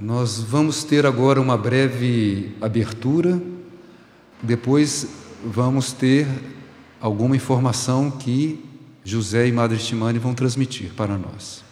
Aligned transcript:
Nós 0.00 0.38
vamos 0.40 0.84
ter 0.84 1.06
agora 1.06 1.40
uma 1.40 1.56
breve 1.56 2.54
abertura, 2.60 3.40
depois 4.42 5.08
vamos 5.42 5.92
ter 5.92 6.26
alguma 7.00 7.34
informação 7.34 8.10
que 8.10 8.62
José 9.02 9.48
e 9.48 9.52
Madre 9.52 9.78
Timane 9.78 10.18
vão 10.18 10.34
transmitir 10.34 10.92
para 10.92 11.16
nós. 11.16 11.64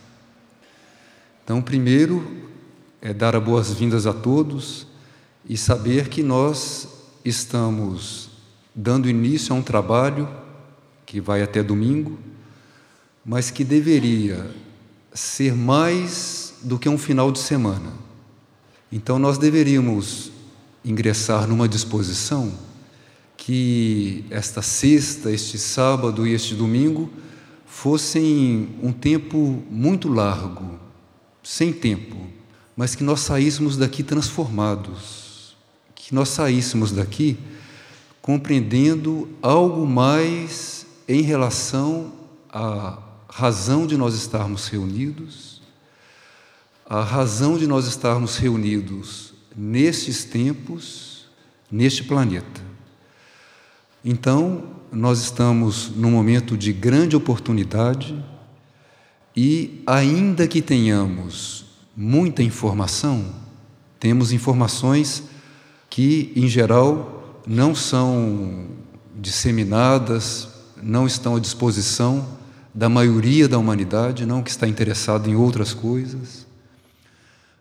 Então, 1.42 1.60
primeiro 1.60 2.26
é 3.02 3.12
dar 3.12 3.36
as 3.36 3.42
boas-vindas 3.42 4.06
a 4.06 4.12
todos 4.14 4.86
e 5.46 5.58
saber 5.58 6.08
que 6.08 6.22
nós 6.22 6.88
estamos 7.24 8.30
dando 8.74 9.06
início 9.06 9.54
a 9.54 9.58
um 9.58 9.62
trabalho 9.62 10.26
que 11.04 11.20
vai 11.20 11.42
até 11.42 11.62
domingo, 11.62 12.18
mas 13.22 13.50
que 13.50 13.64
deveria 13.64 14.50
ser 15.12 15.54
mais 15.54 16.54
do 16.62 16.78
que 16.78 16.88
um 16.88 16.96
final 16.96 17.30
de 17.30 17.38
semana. 17.38 18.03
Então 18.94 19.18
nós 19.18 19.38
deveríamos 19.38 20.30
ingressar 20.84 21.48
numa 21.48 21.68
disposição 21.68 22.52
que 23.36 24.24
esta 24.30 24.62
sexta, 24.62 25.32
este 25.32 25.58
sábado 25.58 26.24
e 26.24 26.32
este 26.32 26.54
domingo 26.54 27.10
fossem 27.66 28.68
um 28.80 28.92
tempo 28.92 29.64
muito 29.68 30.08
largo, 30.08 30.78
sem 31.42 31.72
tempo, 31.72 32.14
mas 32.76 32.94
que 32.94 33.02
nós 33.02 33.18
saíssemos 33.18 33.76
daqui 33.76 34.04
transformados, 34.04 35.56
que 35.96 36.14
nós 36.14 36.28
saíssemos 36.28 36.92
daqui 36.92 37.36
compreendendo 38.22 39.28
algo 39.42 39.84
mais 39.84 40.86
em 41.08 41.20
relação 41.20 42.12
à 42.48 42.96
razão 43.28 43.88
de 43.88 43.96
nós 43.96 44.14
estarmos 44.14 44.68
reunidos, 44.68 45.53
a 46.88 47.02
razão 47.02 47.56
de 47.56 47.66
nós 47.66 47.86
estarmos 47.86 48.36
reunidos 48.36 49.32
nestes 49.56 50.24
tempos, 50.24 51.26
neste 51.70 52.04
planeta. 52.04 52.60
Então, 54.04 54.64
nós 54.92 55.20
estamos 55.20 55.90
num 55.96 56.10
momento 56.10 56.56
de 56.56 56.72
grande 56.72 57.16
oportunidade 57.16 58.22
e, 59.34 59.82
ainda 59.86 60.46
que 60.46 60.60
tenhamos 60.60 61.64
muita 61.96 62.42
informação, 62.42 63.34
temos 63.98 64.32
informações 64.32 65.24
que, 65.88 66.32
em 66.36 66.46
geral, 66.46 67.40
não 67.46 67.74
são 67.74 68.66
disseminadas, 69.16 70.48
não 70.82 71.06
estão 71.06 71.36
à 71.36 71.40
disposição 71.40 72.26
da 72.74 72.88
maioria 72.88 73.48
da 73.48 73.56
humanidade, 73.56 74.26
não 74.26 74.42
que 74.42 74.50
está 74.50 74.68
interessado 74.68 75.30
em 75.30 75.34
outras 75.34 75.72
coisas. 75.72 76.43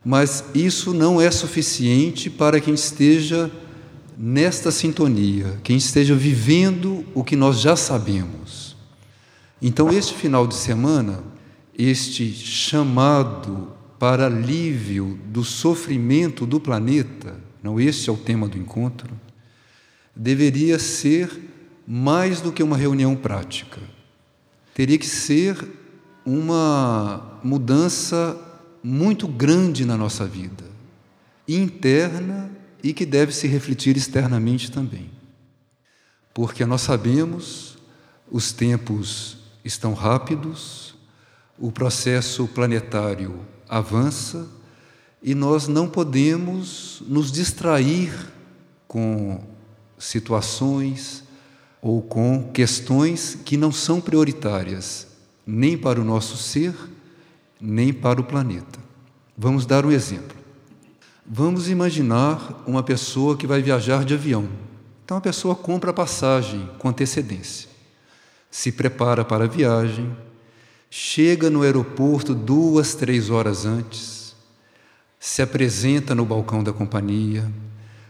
Mas 0.04 0.44
isso 0.54 0.94
não 0.94 1.22
é 1.22 1.32
suficiente 1.32 2.30
para 2.30 2.60
quem 2.60 2.74
esteja 2.74 3.50
nesta 4.18 4.72
sintonia, 4.72 5.60
quem 5.64 5.78
esteja 5.78 6.14
vivendo 6.16 7.06
o 7.14 7.24
que 7.24 7.36
nós 7.36 7.60
já 7.60 7.76
sabemos. 7.76 8.76
Então, 9.62 9.90
este 9.90 10.14
final 10.14 10.46
de 10.46 10.56
semana, 10.56 11.24
este 11.78 12.32
chamado 12.34 13.72
para 13.98 14.26
alívio 14.26 15.18
do 15.26 15.44
sofrimento 15.44 16.46
do 16.46 16.60
planeta, 16.60 17.38
não 17.64 17.80
este 17.80 18.10
é 18.10 18.14
o 18.14 18.18
tema 18.18 18.48
do 18.48 18.58
encontro, 18.58 19.10
deveria 20.14 20.78
ser 20.78 21.30
mais 21.88 22.42
do 22.42 22.52
que 22.52 22.62
uma 22.62 22.78
reunião 22.78 23.16
prática. 23.16 23.80
Teria 24.74 24.98
que 24.98 25.08
ser 25.08 25.58
uma 26.26 27.40
mudança 27.44 28.38
muito 28.84 29.28
grande 29.28 29.86
na 29.86 29.96
nossa 29.96 30.26
vida, 30.26 30.66
interna 31.48 32.52
e 32.84 32.94
que 32.94 33.06
deve 33.06 33.32
se 33.32 33.48
refletir 33.48 33.96
externamente 33.96 34.70
também. 34.70 35.10
Porque 36.34 36.66
nós 36.66 36.82
sabemos, 36.82 37.78
os 38.30 38.52
tempos 38.52 39.38
estão 39.64 39.94
rápidos, 39.94 40.96
o 41.58 41.72
processo 41.72 42.48
planetário 42.48 43.40
avança 43.70 44.48
e 45.22 45.34
nós 45.34 45.68
não 45.68 45.88
podemos 45.88 47.02
nos 47.08 47.32
distrair 47.32 48.12
com 48.88 49.42
situações 49.98 51.24
ou 51.82 52.02
com 52.02 52.52
questões 52.52 53.38
que 53.46 53.56
não 53.56 53.72
são 53.72 54.02
prioritárias, 54.02 55.08
nem 55.46 55.78
para 55.78 56.02
o 56.02 56.04
nosso 56.04 56.38
ser, 56.38 56.74
nem 57.66 57.94
para 57.94 58.20
o 58.20 58.26
planeta. 58.26 58.78
Vamos 59.38 59.66
dar 59.66 59.86
um 59.86 59.92
exemplo. 59.92 60.36
Vamos 61.26 61.70
imaginar 61.70 62.62
uma 62.68 62.84
pessoa 62.84 63.38
que 63.38 63.48
vai 63.48 63.62
viajar 63.62 64.04
de 64.04 64.14
avião. 64.14 64.50
Então 65.06 65.16
a 65.16 65.22
pessoa 65.22 65.56
compra 65.56 65.92
a 65.92 65.94
passagem 65.94 66.70
com 66.78 66.90
antecedência, 66.90 67.70
se 68.52 68.72
prepara 68.72 69.24
para 69.24 69.46
a 69.46 69.48
viagem, 69.48 70.16
chega 70.90 71.50
no 71.50 71.62
aeroporto 71.62 72.36
duas, 72.36 72.96
três 72.96 73.30
horas 73.30 73.66
antes, 73.66 74.36
se 75.20 75.42
apresenta 75.42 76.14
no 76.14 76.26
balcão 76.26 76.64
da 76.64 76.74
companhia, 76.74 77.50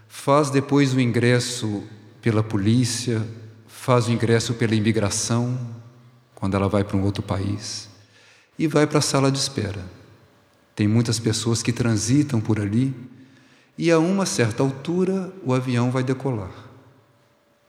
faz 0.08 0.50
depois 0.50 0.94
o 0.94 1.00
ingresso 1.00 1.84
pela 2.22 2.44
polícia, 2.44 3.22
faz 3.68 4.08
o 4.08 4.12
ingresso 4.12 4.54
pela 4.54 4.76
imigração, 4.76 5.60
quando 6.36 6.56
ela 6.56 6.68
vai 6.68 6.84
para 6.84 6.98
um 6.98 7.04
outro 7.04 7.24
país, 7.24 7.90
e 8.58 8.68
vai 8.68 8.86
para 8.88 9.00
a 9.00 9.02
sala 9.02 9.32
de 9.32 9.38
espera. 9.38 9.84
Tem 10.76 10.88
muitas 10.88 11.20
pessoas 11.20 11.62
que 11.62 11.72
transitam 11.72 12.42
por 12.42 12.60
ali, 12.60 12.94
e 13.78 13.90
a 13.92 14.00
uma 14.00 14.26
certa 14.26 14.62
altura 14.62 15.34
o 15.44 15.54
avião 15.54 15.90
vai 15.90 16.04
decolar. 16.04 16.54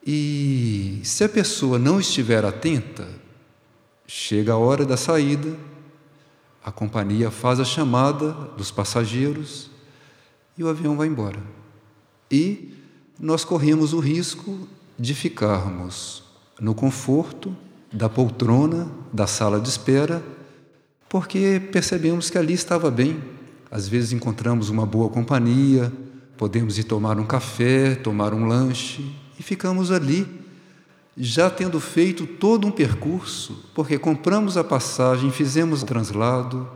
E 0.07 1.01
se 1.03 1.25
a 1.25 1.29
pessoa 1.29 1.79
não 1.79 1.99
estiver 1.99 2.45
atenta, 2.45 3.09
chega 4.07 4.53
a 4.53 4.59
hora 4.59 4.85
da 4.85 4.97
saída, 4.97 5.57
a 6.63 6.71
companhia 6.71 7.31
faz 7.31 7.59
a 7.59 7.65
chamada 7.65 8.33
dos 8.57 8.71
passageiros 8.71 9.71
e 10.57 10.65
o 10.65 10.69
avião 10.69 10.97
vai 10.97 11.07
embora 11.07 11.41
e 12.35 12.75
nós 13.19 13.45
corremos 13.45 13.93
o 13.93 14.01
risco 14.01 14.67
de 14.99 15.15
ficarmos 15.15 16.25
no 16.61 16.75
conforto 16.75 17.57
da 17.93 18.09
poltrona 18.09 18.89
da 19.13 19.25
sala 19.25 19.61
de 19.61 19.69
espera, 19.69 20.21
porque 21.15 21.63
percebemos 21.71 22.29
que 22.29 22.37
ali 22.37 22.55
estava 22.55 22.91
bem. 22.91 23.23
Às 23.71 23.87
vezes 23.87 24.11
encontramos 24.11 24.69
uma 24.69 24.85
boa 24.85 25.09
companhia, 25.09 25.93
podemos 26.37 26.77
ir 26.77 26.83
tomar 26.83 27.21
um 27.21 27.25
café, 27.25 27.95
tomar 27.95 28.35
um 28.35 28.47
lanche 28.47 29.15
e 29.39 29.43
ficamos 29.45 29.93
ali, 29.93 30.27
já 31.17 31.49
tendo 31.49 31.79
feito 31.79 32.27
todo 32.27 32.67
um 32.67 32.73
percurso, 32.73 33.65
porque 33.77 33.97
compramos 33.97 34.57
a 34.57 34.65
passagem, 34.65 35.31
fizemos 35.31 35.85
o 35.85 35.87
translado, 35.87 36.69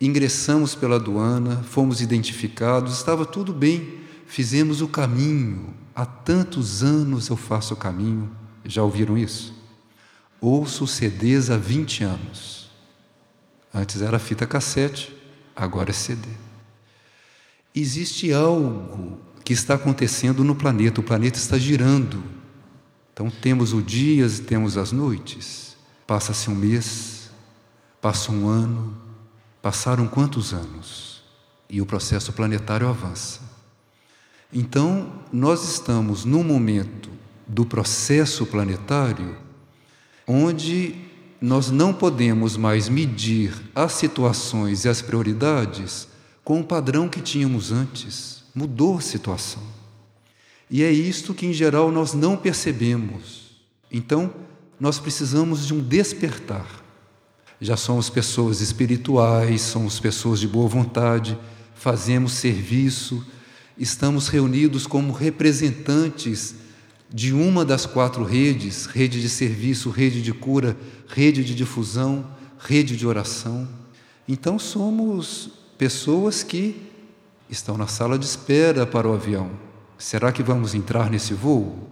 ingressamos 0.00 0.76
pela 0.76 0.94
aduana, 0.94 1.64
fomos 1.68 2.00
identificados, 2.00 2.96
estava 2.96 3.26
tudo 3.26 3.52
bem 3.52 4.00
Fizemos 4.24 4.80
o 4.80 4.86
caminho, 4.86 5.74
há 5.92 6.06
tantos 6.06 6.84
anos 6.84 7.28
eu 7.28 7.36
faço 7.36 7.74
o 7.74 7.76
caminho. 7.76 8.30
Já 8.64 8.84
ouviram 8.84 9.18
isso? 9.18 9.52
Ouço 10.40 10.86
CDs 10.86 11.50
há 11.50 11.56
20 11.56 12.04
anos. 12.04 12.61
Antes 13.74 14.02
era 14.02 14.18
fita 14.18 14.46
cassete, 14.46 15.14
agora 15.56 15.90
é 15.90 15.92
CD. 15.92 16.28
Existe 17.74 18.32
algo 18.32 19.18
que 19.44 19.52
está 19.52 19.74
acontecendo 19.74 20.44
no 20.44 20.54
planeta, 20.54 21.00
o 21.00 21.04
planeta 21.04 21.38
está 21.38 21.56
girando. 21.58 22.22
Então 23.12 23.30
temos 23.30 23.72
os 23.72 23.84
dias 23.84 24.38
e 24.38 24.42
temos 24.42 24.76
as 24.76 24.92
noites. 24.92 25.76
Passa-se 26.06 26.50
um 26.50 26.54
mês, 26.54 27.30
passa 28.00 28.30
um 28.30 28.48
ano, 28.48 28.96
passaram 29.62 30.06
quantos 30.06 30.52
anos? 30.52 31.22
E 31.68 31.80
o 31.80 31.86
processo 31.86 32.32
planetário 32.32 32.86
avança. 32.86 33.40
Então, 34.52 35.10
nós 35.32 35.64
estamos 35.64 36.26
num 36.26 36.44
momento 36.44 37.08
do 37.46 37.64
processo 37.64 38.44
planetário 38.44 39.34
onde 40.26 40.94
nós 41.42 41.70
não 41.70 41.92
podemos 41.92 42.56
mais 42.56 42.88
medir 42.88 43.52
as 43.74 43.92
situações 43.92 44.84
e 44.84 44.88
as 44.88 45.02
prioridades 45.02 46.08
com 46.44 46.60
o 46.60 46.64
padrão 46.64 47.08
que 47.08 47.20
tínhamos 47.20 47.72
antes. 47.72 48.44
Mudou 48.54 48.98
a 48.98 49.00
situação. 49.00 49.62
E 50.70 50.82
é 50.82 50.90
isto 50.90 51.34
que, 51.34 51.46
em 51.46 51.52
geral, 51.52 51.90
nós 51.90 52.14
não 52.14 52.36
percebemos. 52.36 53.50
Então, 53.90 54.32
nós 54.78 54.98
precisamos 54.98 55.66
de 55.66 55.74
um 55.74 55.80
despertar. 55.80 56.66
Já 57.60 57.76
somos 57.76 58.08
pessoas 58.08 58.60
espirituais, 58.60 59.60
somos 59.60 60.00
pessoas 60.00 60.40
de 60.40 60.48
boa 60.48 60.68
vontade, 60.68 61.38
fazemos 61.74 62.32
serviço 62.32 63.24
estamos 63.78 64.28
reunidos 64.28 64.86
como 64.86 65.12
representantes 65.12 66.54
de 67.12 67.34
uma 67.34 67.64
das 67.64 67.84
quatro 67.84 68.24
redes 68.24 68.86
rede 68.86 69.20
de 69.20 69.28
serviço, 69.28 69.90
rede 69.90 70.22
de 70.22 70.32
cura, 70.32 70.76
rede 71.08 71.44
de 71.44 71.54
difusão, 71.54 72.24
rede 72.58 72.96
de 72.96 73.06
oração. 73.06 73.68
Então, 74.26 74.58
somos 74.58 75.50
pessoas 75.76 76.42
que 76.42 76.90
estão 77.50 77.76
na 77.76 77.86
sala 77.86 78.18
de 78.18 78.24
espera 78.24 78.86
para 78.86 79.08
o 79.08 79.12
avião. 79.12 79.50
Será 79.98 80.32
que 80.32 80.42
vamos 80.42 80.74
entrar 80.74 81.10
nesse 81.10 81.34
voo? 81.34 81.90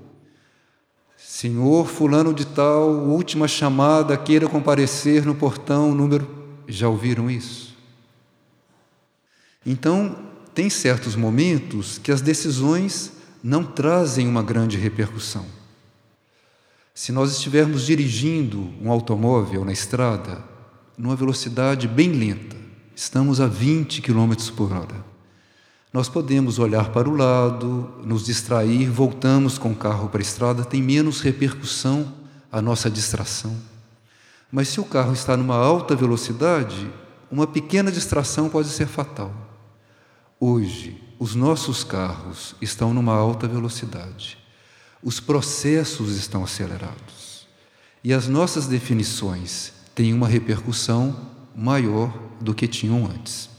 Senhor 1.18 1.86
Fulano 1.86 2.32
de 2.32 2.46
Tal, 2.46 2.90
última 2.90 3.46
chamada, 3.46 4.16
queira 4.16 4.48
comparecer 4.48 5.26
no 5.26 5.34
portão 5.34 5.94
número. 5.94 6.28
Já 6.66 6.88
ouviram 6.88 7.30
isso? 7.30 7.76
Então, 9.66 10.16
tem 10.54 10.70
certos 10.70 11.14
momentos 11.14 11.98
que 11.98 12.10
as 12.10 12.22
decisões 12.22 13.12
não 13.42 13.64
trazem 13.64 14.28
uma 14.28 14.42
grande 14.42 14.76
repercussão. 14.76 15.46
Se 16.94 17.12
nós 17.12 17.32
estivermos 17.32 17.86
dirigindo 17.86 18.72
um 18.82 18.90
automóvel 18.90 19.64
na 19.64 19.72
estrada, 19.72 20.44
numa 20.98 21.16
velocidade 21.16 21.88
bem 21.88 22.12
lenta, 22.12 22.56
estamos 22.94 23.40
a 23.40 23.46
20 23.46 24.02
km 24.02 24.34
por 24.54 24.72
hora. 24.72 25.10
Nós 25.92 26.08
podemos 26.08 26.58
olhar 26.58 26.90
para 26.90 27.08
o 27.08 27.16
lado, 27.16 27.90
nos 28.04 28.24
distrair, 28.24 28.88
voltamos 28.90 29.58
com 29.58 29.72
o 29.72 29.76
carro 29.76 30.08
para 30.08 30.20
a 30.20 30.22
estrada, 30.22 30.64
tem 30.64 30.82
menos 30.82 31.20
repercussão 31.20 32.12
a 32.52 32.60
nossa 32.60 32.90
distração. 32.90 33.56
Mas 34.52 34.68
se 34.68 34.80
o 34.80 34.84
carro 34.84 35.12
está 35.12 35.36
numa 35.36 35.56
alta 35.56 35.96
velocidade, 35.96 36.90
uma 37.30 37.46
pequena 37.46 37.90
distração 37.90 38.48
pode 38.48 38.68
ser 38.68 38.86
fatal. 38.86 39.32
Hoje, 40.38 41.00
os 41.20 41.34
nossos 41.34 41.84
carros 41.84 42.54
estão 42.62 42.94
numa 42.94 43.12
alta 43.12 43.46
velocidade, 43.46 44.38
os 45.02 45.20
processos 45.20 46.16
estão 46.16 46.42
acelerados 46.42 47.46
e 48.02 48.14
as 48.14 48.26
nossas 48.26 48.66
definições 48.66 49.70
têm 49.94 50.14
uma 50.14 50.26
repercussão 50.26 51.28
maior 51.54 52.10
do 52.40 52.54
que 52.54 52.66
tinham 52.66 53.04
antes. 53.04 53.50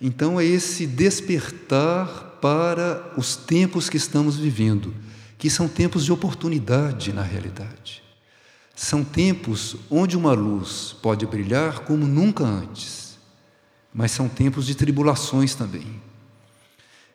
Então, 0.00 0.40
é 0.40 0.44
esse 0.44 0.84
despertar 0.84 2.38
para 2.40 3.12
os 3.16 3.36
tempos 3.36 3.88
que 3.88 3.96
estamos 3.96 4.36
vivendo, 4.36 4.92
que 5.38 5.48
são 5.48 5.68
tempos 5.68 6.04
de 6.04 6.12
oportunidade 6.12 7.12
na 7.12 7.22
realidade. 7.22 8.02
São 8.74 9.04
tempos 9.04 9.76
onde 9.88 10.16
uma 10.16 10.32
luz 10.32 10.96
pode 11.00 11.24
brilhar 11.26 11.80
como 11.84 12.08
nunca 12.08 12.42
antes, 12.42 13.16
mas 13.94 14.10
são 14.10 14.28
tempos 14.28 14.66
de 14.66 14.74
tribulações 14.74 15.54
também. 15.54 16.02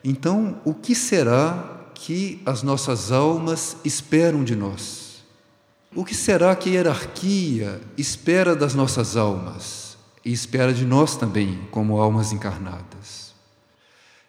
Então, 0.09 0.61
o 0.63 0.73
que 0.73 0.95
será 0.95 1.89
que 1.93 2.41
as 2.45 2.63
nossas 2.63 3.11
almas 3.11 3.75
esperam 3.83 4.41
de 4.41 4.55
nós? 4.55 5.21
O 5.93 6.05
que 6.05 6.15
será 6.15 6.55
que 6.55 6.69
a 6.69 6.71
hierarquia 6.71 7.81
espera 7.97 8.55
das 8.55 8.73
nossas 8.73 9.17
almas 9.17 9.97
e 10.23 10.31
espera 10.31 10.73
de 10.73 10.85
nós 10.85 11.17
também, 11.17 11.59
como 11.71 11.99
almas 11.99 12.31
encarnadas? 12.31 13.33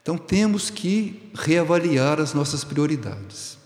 Então, 0.02 0.18
temos 0.18 0.68
que 0.68 1.30
reavaliar 1.32 2.20
as 2.20 2.34
nossas 2.34 2.64
prioridades. 2.64 3.56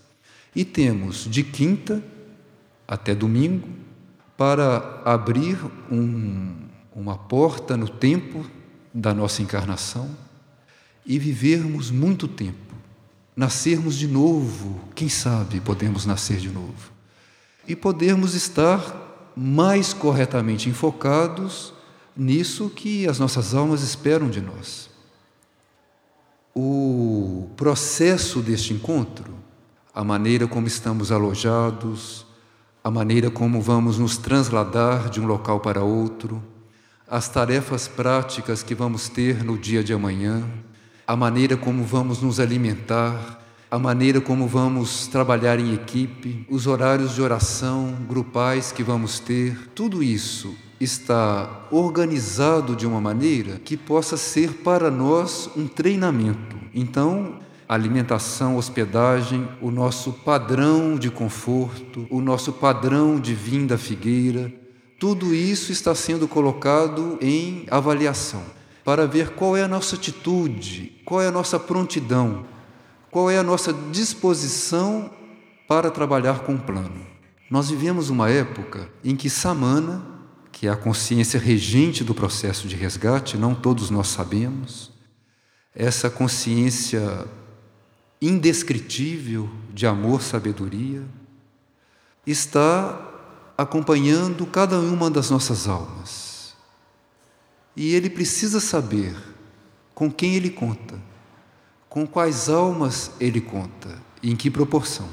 E 0.55 0.67
temos 0.67 1.27
de 1.27 1.43
quinta 1.43 2.05
até 2.87 3.15
domingo 3.15 3.67
para 4.37 5.01
abrir 5.03 5.57
um, 5.91 6.57
uma 6.95 7.17
porta 7.17 7.75
no 7.75 7.89
tempo 7.89 8.45
da 8.93 9.15
nossa 9.15 9.41
encarnação 9.41 10.15
e 11.05 11.19
vivermos 11.19 11.91
muito 11.91 12.29
tempo, 12.29 12.75
nascermos 13.37 13.97
de 13.97 14.07
novo, 14.07 14.81
quem 14.95 15.09
sabe 15.09 15.61
podemos 15.61 16.07
nascer 16.07 16.37
de 16.39 16.49
novo, 16.49 16.93
e 17.67 17.75
podermos 17.75 18.35
estar 18.35 19.33
mais 19.37 19.93
corretamente 19.93 20.69
enfocados 20.69 21.73
nisso 22.17 22.71
que 22.71 23.09
as 23.09 23.19
nossas 23.19 23.55
almas 23.55 23.83
esperam 23.83 24.29
de 24.29 24.41
nós. 24.41 24.91
O 26.55 27.49
processo 27.57 28.41
deste 28.41 28.75
encontro, 28.75 29.35
a 29.95 30.05
maneira 30.05 30.47
como 30.47 30.67
estamos 30.67 31.11
alojados, 31.11 32.27
a 32.85 32.91
maneira 32.91 33.31
como 33.31 33.61
vamos 33.61 33.99
nos 33.99 34.19
transladar 34.19 35.09
de 35.09 35.21
um 35.21 35.27
local 35.27 35.61
para 35.61 35.83
outro, 35.83 36.43
as 37.09 37.29
tarefas 37.29 37.89
práticas 37.89 38.63
que 38.63 38.75
vamos 38.75 39.09
ter 39.09 39.45
no 39.45 39.57
dia 39.57 39.83
de 39.83 39.93
amanhã, 39.93 40.43
a 41.13 41.17
maneira 41.17 41.59
como 41.59 41.85
vamos 41.85 42.23
nos 42.23 42.41
alimentar, 42.41 43.45
a 43.71 43.79
maneira 43.79 44.19
como 44.19 44.47
vamos 44.47 45.07
trabalhar 45.09 45.61
em 45.61 45.75
equipe, 45.75 46.47
os 46.49 46.67
horários 46.67 47.15
de 47.15 47.21
oração 47.21 47.95
grupais 48.09 48.73
que 48.73 48.83
vamos 48.83 49.21
ter, 49.21 49.69
tudo 49.75 50.03
isso 50.03 50.55
está 50.81 51.69
organizado 51.71 52.75
de 52.75 52.87
uma 52.87 52.99
maneira 52.99 53.61
que 53.63 53.77
possa 53.77 54.17
ser 54.17 54.55
para 54.65 54.91
nós 54.91 55.51
um 55.55 55.69
treinamento. 55.69 56.57
Então, 56.75 57.41
alimentação, 57.69 58.57
hospedagem, 58.57 59.47
o 59.61 59.71
nosso 59.71 60.13
padrão 60.13 60.97
de 60.97 61.11
conforto, 61.11 62.07
o 62.09 62.23
nosso 62.23 62.55
padrão 62.55 63.21
de 63.21 63.35
vinda 63.35 63.77
figueira, 63.77 64.51
tudo 64.99 65.35
isso 65.35 65.73
está 65.73 65.95
sendo 65.95 66.27
colocado 66.27 67.19
em 67.21 67.67
avaliação 67.71 68.62
para 68.85 69.07
ver 69.07 69.31
qual 69.31 69.57
é 69.57 69.63
a 69.63 69.69
nossa 69.69 69.97
atitude, 69.97 71.01
qual 71.05 71.21
é 71.21 71.29
a 71.29 71.33
nossa 71.33 71.59
prontidão, 71.59 72.45
qual 73.11 73.31
é 73.31 73.39
a 73.39 73.43
nossa 73.43 73.73
disposição 73.73 75.11
para 75.69 75.91
trabalhar 75.91 76.41
com 76.41 76.55
o 76.55 76.61
plano. 76.61 77.07
Nós 77.51 77.71
vivemos 77.71 78.11
uma 78.11 78.31
época 78.31 78.89
em 79.05 79.15
que 79.15 79.31
Samana, 79.31 80.03
que 80.51 80.67
é 80.67 80.71
a 80.71 80.77
consciência 80.77 81.39
regente 81.39 82.03
do 82.03 82.15
processo 82.15 82.67
de 82.67 82.75
resgate, 82.75 83.37
não 83.37 83.55
todos 83.55 83.91
nós 83.91 84.09
sabemos, 84.09 84.91
essa 85.75 86.11
consciência 86.11 87.27
indescritível 88.21 89.49
de 89.73 89.87
amor, 89.87 90.23
sabedoria, 90.23 91.03
está 92.27 93.01
acompanhando 93.57 94.47
cada 94.47 94.79
uma 94.79 95.11
das 95.11 95.31
nossas 95.31 95.67
almas 95.69 96.22
e 97.77 97.95
ele 97.95 98.11
precisa 98.11 98.61
saber 98.61 99.17
com 99.95 100.11
quem 100.11 100.35
ele 100.35 100.51
conta, 100.51 101.01
com 101.89 102.07
quais 102.07 102.49
almas 102.49 103.13
ele 103.21 103.41
conta 103.41 103.99
e 104.23 104.31
em 104.31 104.37
que 104.37 104.51
proporção. 104.51 105.09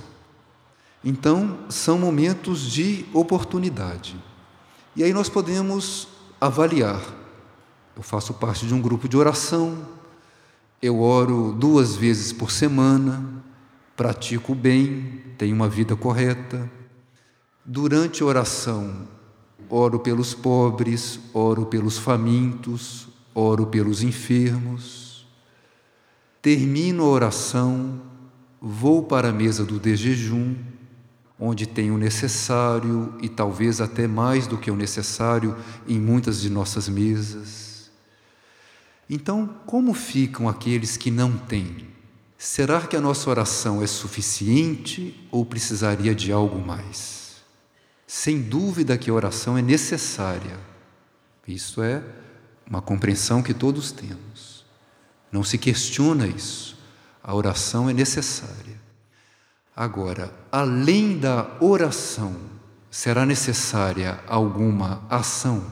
Então, 1.04 1.60
são 1.70 1.98
momentos 1.98 2.70
de 2.70 3.06
oportunidade. 3.14 4.18
E 4.96 5.04
aí 5.04 5.14
nós 5.14 5.30
podemos 5.30 6.08
avaliar. 6.42 7.02
Eu 7.96 8.04
faço 8.04 8.34
parte 8.34 8.66
de 8.66 8.74
um 8.74 8.82
grupo 8.82 9.08
de 9.08 9.16
oração, 9.16 9.78
eu 10.82 11.02
oro 11.02 11.54
duas 11.54 11.96
vezes 11.96 12.32
por 12.32 12.52
semana, 12.52 13.44
pratico 13.96 14.56
bem, 14.56 15.22
tenho 15.38 15.54
uma 15.54 15.68
vida 15.68 15.96
correta. 15.96 16.70
Durante 17.66 18.24
a 18.24 18.26
oração, 18.26 19.08
oro 19.70 20.00
pelos 20.00 20.34
pobres, 20.34 21.20
oro 21.34 21.66
pelos 21.66 21.98
famintos, 21.98 23.08
oro 23.34 23.68
pelos 23.68 24.02
enfermos. 24.02 25.28
Termino 26.42 27.04
a 27.04 27.10
oração, 27.10 28.02
vou 28.62 29.04
para 29.04 29.30
a 29.30 29.34
mesa 29.34 29.64
do 29.64 29.80
desjejum, 29.80 30.56
onde 31.40 31.66
tenho 31.66 31.96
o 31.96 31.98
necessário 31.98 33.14
e 33.22 33.30
talvez 33.30 33.80
até 33.80 34.08
mais 34.08 34.48
do 34.48 34.58
que 34.58 34.72
o 34.72 34.76
necessário 34.76 35.56
em 35.88 36.00
muitas 36.00 36.42
de 36.42 36.50
nossas 36.50 36.90
mesas. 36.90 37.90
Então, 39.10 39.50
como 39.66 39.94
ficam 39.94 40.50
aqueles 40.50 40.98
que 40.98 41.10
não 41.10 41.38
têm? 41.38 41.88
Será 42.38 42.82
que 42.82 42.96
a 42.96 43.02
nossa 43.02 43.30
oração 43.30 43.82
é 43.82 43.88
suficiente 43.88 45.28
ou 45.32 45.46
precisaria 45.46 46.14
de 46.14 46.32
algo 46.32 46.60
mais? 46.66 47.19
Sem 48.12 48.42
dúvida 48.42 48.98
que 48.98 49.12
a 49.12 49.14
oração 49.14 49.56
é 49.56 49.62
necessária. 49.62 50.58
Isso 51.48 51.84
é 51.84 52.02
uma 52.68 52.82
compreensão 52.82 53.44
que 53.44 53.54
todos 53.54 53.92
temos. 53.92 54.66
Não 55.32 55.44
se 55.44 55.60
questiona 55.60 56.26
isso. 56.26 56.76
A 57.24 57.36
oração 57.36 57.88
é 57.88 57.94
necessária. 57.94 58.82
Agora, 59.76 60.34
além 60.52 61.20
da 61.20 61.56
oração, 61.62 62.36
será 62.90 63.28
necessária 63.28 64.20
alguma 64.26 65.06
ação? 65.08 65.64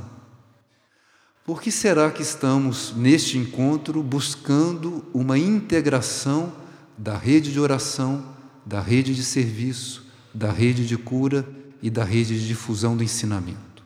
Por 1.43 1.59
que 1.59 1.71
será 1.71 2.11
que 2.11 2.21
estamos 2.21 2.93
neste 2.95 3.39
encontro 3.39 4.03
buscando 4.03 5.03
uma 5.11 5.39
integração 5.39 6.53
da 6.95 7.17
rede 7.17 7.51
de 7.51 7.59
oração, 7.59 8.23
da 8.63 8.79
rede 8.79 9.15
de 9.15 9.23
serviço, 9.23 10.05
da 10.35 10.51
rede 10.51 10.85
de 10.85 10.99
cura 10.99 11.56
e 11.81 11.89
da 11.89 12.03
rede 12.03 12.39
de 12.39 12.47
difusão 12.47 12.95
do 12.97 13.03
ensinamento. 13.03 13.83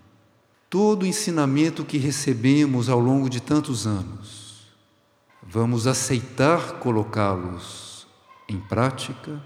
Todo 0.70 1.04
o 1.04 1.06
ensinamento 1.06 1.84
que 1.84 1.98
recebemos 1.98 2.88
ao 2.90 3.00
longo 3.00 3.30
de 3.30 3.42
tantos 3.42 3.86
anos, 3.86 4.68
vamos 5.44 5.88
aceitar 5.88 6.80
colocá-los 6.80 8.08
em 8.48 8.58
prática, 8.58 9.42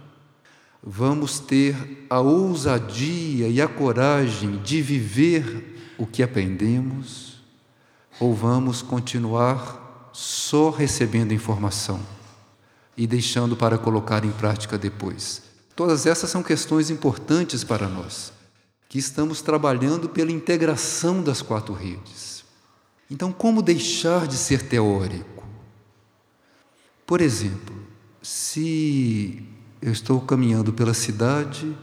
vamos 0.83 1.39
ter 1.39 2.05
a 2.09 2.19
ousadia 2.19 3.47
e 3.47 3.59
a 3.59 3.67
coragem 3.67 4.57
de 4.61 4.81
viver 4.81 5.95
o 5.97 6.05
que 6.05 6.21
aprendemos, 6.21 7.39
ou 8.19 8.33
vamos 8.33 8.81
continuar 8.81 10.09
só 10.13 10.69
recebendo 10.69 11.33
informação 11.33 11.99
e 12.95 13.05
deixando 13.05 13.55
para 13.55 13.77
colocar 13.77 14.23
em 14.23 14.31
prática 14.31 14.77
depois. 14.77 15.43
Todas 15.75 16.05
essas 16.05 16.29
são 16.29 16.41
questões 16.41 16.89
importantes 16.89 17.63
para 17.63 17.89
nós, 17.89 18.31
que 18.95 18.99
estamos 18.99 19.41
trabalhando 19.41 20.07
pela 20.07 20.31
integração 20.31 21.21
das 21.21 21.41
quatro 21.41 21.73
redes. 21.73 22.45
Então, 23.11 23.29
como 23.29 23.61
deixar 23.61 24.25
de 24.25 24.37
ser 24.37 24.69
teórico? 24.69 25.43
Por 27.05 27.19
exemplo, 27.19 27.75
se 28.21 29.45
eu 29.81 29.91
estou 29.91 30.21
caminhando 30.21 30.71
pela 30.71 30.93
cidade 30.93 31.75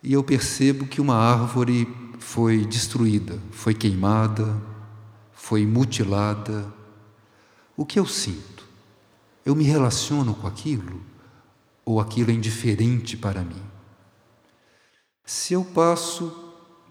e 0.00 0.12
eu 0.12 0.22
percebo 0.22 0.86
que 0.86 1.00
uma 1.00 1.16
árvore 1.16 1.92
foi 2.20 2.64
destruída, 2.64 3.40
foi 3.50 3.74
queimada, 3.74 4.56
foi 5.32 5.66
mutilada, 5.66 6.72
o 7.76 7.84
que 7.84 7.98
eu 7.98 8.06
sinto? 8.06 8.64
Eu 9.44 9.56
me 9.56 9.64
relaciono 9.64 10.32
com 10.32 10.46
aquilo 10.46 11.00
ou 11.84 11.98
aquilo 11.98 12.30
é 12.30 12.34
indiferente 12.34 13.16
para 13.16 13.42
mim? 13.42 13.75
Se 15.26 15.54
eu 15.54 15.64
passo 15.64 16.32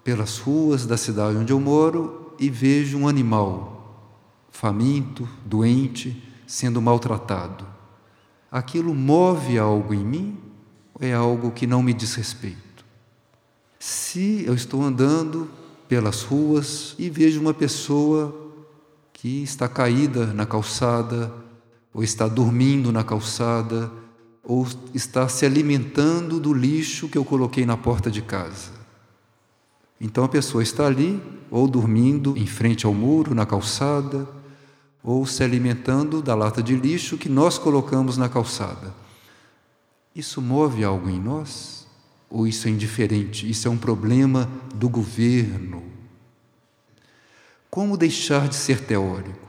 pelas 0.04 0.38
ruas 0.38 0.86
da 0.86 0.98
cidade 0.98 1.38
onde 1.38 1.54
eu 1.54 1.60
moro 1.60 2.34
e 2.38 2.50
vejo 2.50 2.98
um 2.98 3.08
animal 3.08 3.72
faminto, 4.52 5.28
doente, 5.46 6.22
sendo 6.46 6.82
maltratado, 6.82 7.66
aquilo 8.52 8.94
move 8.94 9.58
algo 9.58 9.94
em 9.94 10.04
mim 10.04 10.38
ou 10.94 11.08
é 11.08 11.14
algo 11.14 11.50
que 11.52 11.66
não 11.66 11.82
me 11.82 11.94
diz 11.94 12.14
respeito? 12.16 12.86
Se 13.80 14.44
eu 14.46 14.54
estou 14.54 14.84
andando 14.84 15.50
pelas 15.88 16.24
ruas 16.24 16.94
e 17.00 17.10
vejo 17.10 17.40
uma 17.40 17.54
pessoa 17.54 18.36
que 19.14 19.44
está 19.44 19.70
caída 19.70 20.28
na 20.28 20.46
calçada, 20.46 21.34
ou 21.94 22.04
está 22.04 22.28
dormindo 22.28 22.92
na 22.92 23.02
calçada, 23.02 23.90
ou 24.46 24.68
está 24.94 25.28
se 25.28 25.46
alimentando 25.46 26.40
do 26.40 26.54
lixo 26.54 27.10
que 27.10 27.18
eu 27.18 27.26
coloquei 27.26 27.66
na 27.66 27.76
porta 27.76 28.12
de 28.12 28.22
casa. 28.22 28.72
Então 30.00 30.24
a 30.24 30.30
pessoa 30.30 30.62
está 30.62 30.86
ali, 30.86 31.22
ou 31.50 31.68
dormindo 31.68 32.38
em 32.38 32.46
frente 32.46 32.86
ao 32.86 32.94
muro, 32.94 33.34
na 33.34 33.46
calçada, 33.46 34.28
ou 35.04 35.26
se 35.26 35.44
alimentando 35.44 36.22
da 36.22 36.36
lata 36.36 36.62
de 36.62 36.76
lixo 36.76 37.18
que 37.18 37.30
nós 37.30 37.58
colocamos 37.58 38.18
na 38.18 38.30
calçada. 38.30 38.94
Isso 40.16 40.42
move 40.42 40.84
algo 40.84 41.10
em 41.10 41.20
nós? 41.20 41.88
Ou 42.30 42.48
isso 42.48 42.68
é 42.68 42.72
indiferente? 42.72 43.50
Isso 43.50 43.68
é 43.68 43.72
um 43.72 43.78
problema 43.78 44.50
do 44.76 44.90
governo? 44.90 45.84
Como 47.70 47.98
deixar 47.98 48.48
de 48.48 48.56
ser 48.56 48.82
teórico? 48.82 49.48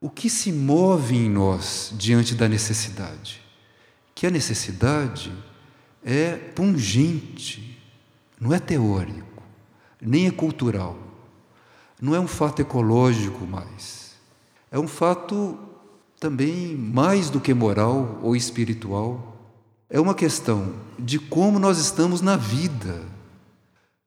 O 0.00 0.10
que 0.10 0.28
se 0.28 0.52
move 0.52 1.16
em 1.16 1.30
nós 1.30 1.94
diante 1.96 2.34
da 2.34 2.48
necessidade? 2.48 3.43
Que 4.24 4.28
a 4.28 4.30
necessidade 4.30 5.30
é 6.02 6.34
pungente, 6.34 7.78
não 8.40 8.54
é 8.54 8.58
teórico, 8.58 9.42
nem 10.00 10.26
é 10.26 10.30
cultural, 10.30 10.96
não 12.00 12.14
é 12.14 12.18
um 12.18 12.26
fato 12.26 12.62
ecológico 12.62 13.46
mais. 13.46 14.12
É 14.70 14.78
um 14.78 14.88
fato 14.88 15.58
também 16.18 16.74
mais 16.74 17.28
do 17.28 17.38
que 17.38 17.52
moral 17.52 18.18
ou 18.22 18.34
espiritual. 18.34 19.36
É 19.90 20.00
uma 20.00 20.14
questão 20.14 20.72
de 20.98 21.18
como 21.18 21.58
nós 21.58 21.76
estamos 21.76 22.22
na 22.22 22.34
vida 22.34 23.02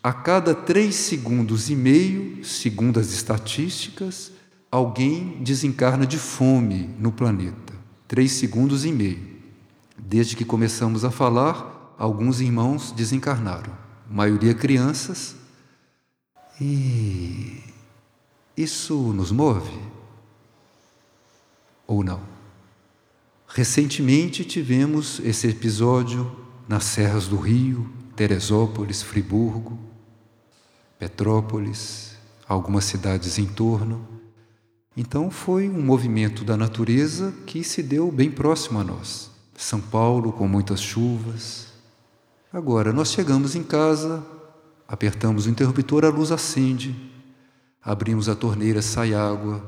a 0.02 0.12
cada 0.12 0.56
três 0.56 0.96
segundos 0.96 1.70
e 1.70 1.76
meio, 1.76 2.44
segundo 2.44 3.00
as 3.00 3.12
estatísticas, 3.12 4.32
alguém 4.72 5.38
desencarna 5.44 6.08
de 6.08 6.18
fome 6.18 6.90
no 6.98 7.12
planeta. 7.12 7.76
Três 8.08 8.32
segundos 8.32 8.84
e 8.84 8.92
meio. 8.92 9.27
Desde 10.10 10.38
que 10.38 10.46
começamos 10.46 11.04
a 11.04 11.12
falar, 11.12 11.94
alguns 11.98 12.40
irmãos 12.40 12.94
desencarnaram, 12.94 13.74
a 14.10 14.14
maioria 14.14 14.54
crianças. 14.54 15.36
E 16.62 17.62
isso 18.56 18.96
nos 19.12 19.34
move? 19.34 19.78
Ou 21.86 22.06
não? 22.06 22.22
Recentemente 23.50 24.46
tivemos 24.46 25.20
esse 25.26 25.46
episódio 25.50 26.32
nas 26.70 26.86
serras 26.86 27.28
do 27.28 27.36
Rio, 27.36 27.92
Teresópolis, 28.16 29.02
Friburgo, 29.02 29.78
Petrópolis, 30.98 32.16
algumas 32.48 32.86
cidades 32.86 33.38
em 33.38 33.46
torno. 33.46 34.08
Então 34.96 35.30
foi 35.30 35.68
um 35.68 35.82
movimento 35.82 36.46
da 36.46 36.56
natureza 36.56 37.34
que 37.46 37.62
se 37.62 37.84
deu 37.84 38.10
bem 38.10 38.32
próximo 38.32 38.80
a 38.80 38.86
nós. 38.86 39.36
São 39.58 39.82
Paulo 39.82 40.32
com 40.32 40.48
muitas 40.48 40.80
chuvas. 40.80 41.66
Agora 42.54 42.94
nós 42.94 43.12
chegamos 43.12 43.56
em 43.56 43.64
casa, 43.64 44.24
apertamos 44.88 45.48
o 45.48 45.50
interruptor, 45.50 46.06
a 46.06 46.10
luz 46.10 46.32
acende, 46.32 46.96
abrimos 47.84 48.30
a 48.30 48.36
torneira, 48.36 48.84
sai 48.84 49.16
água, 49.16 49.66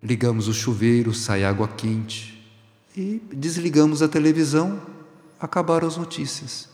ligamos 0.00 0.46
o 0.46 0.54
chuveiro, 0.54 1.12
sai 1.12 1.42
água 1.42 1.66
quente 1.66 2.48
e 2.96 3.20
desligamos 3.32 4.02
a 4.02 4.08
televisão, 4.08 4.80
acabaram 5.40 5.88
as 5.88 5.96
notícias. 5.96 6.68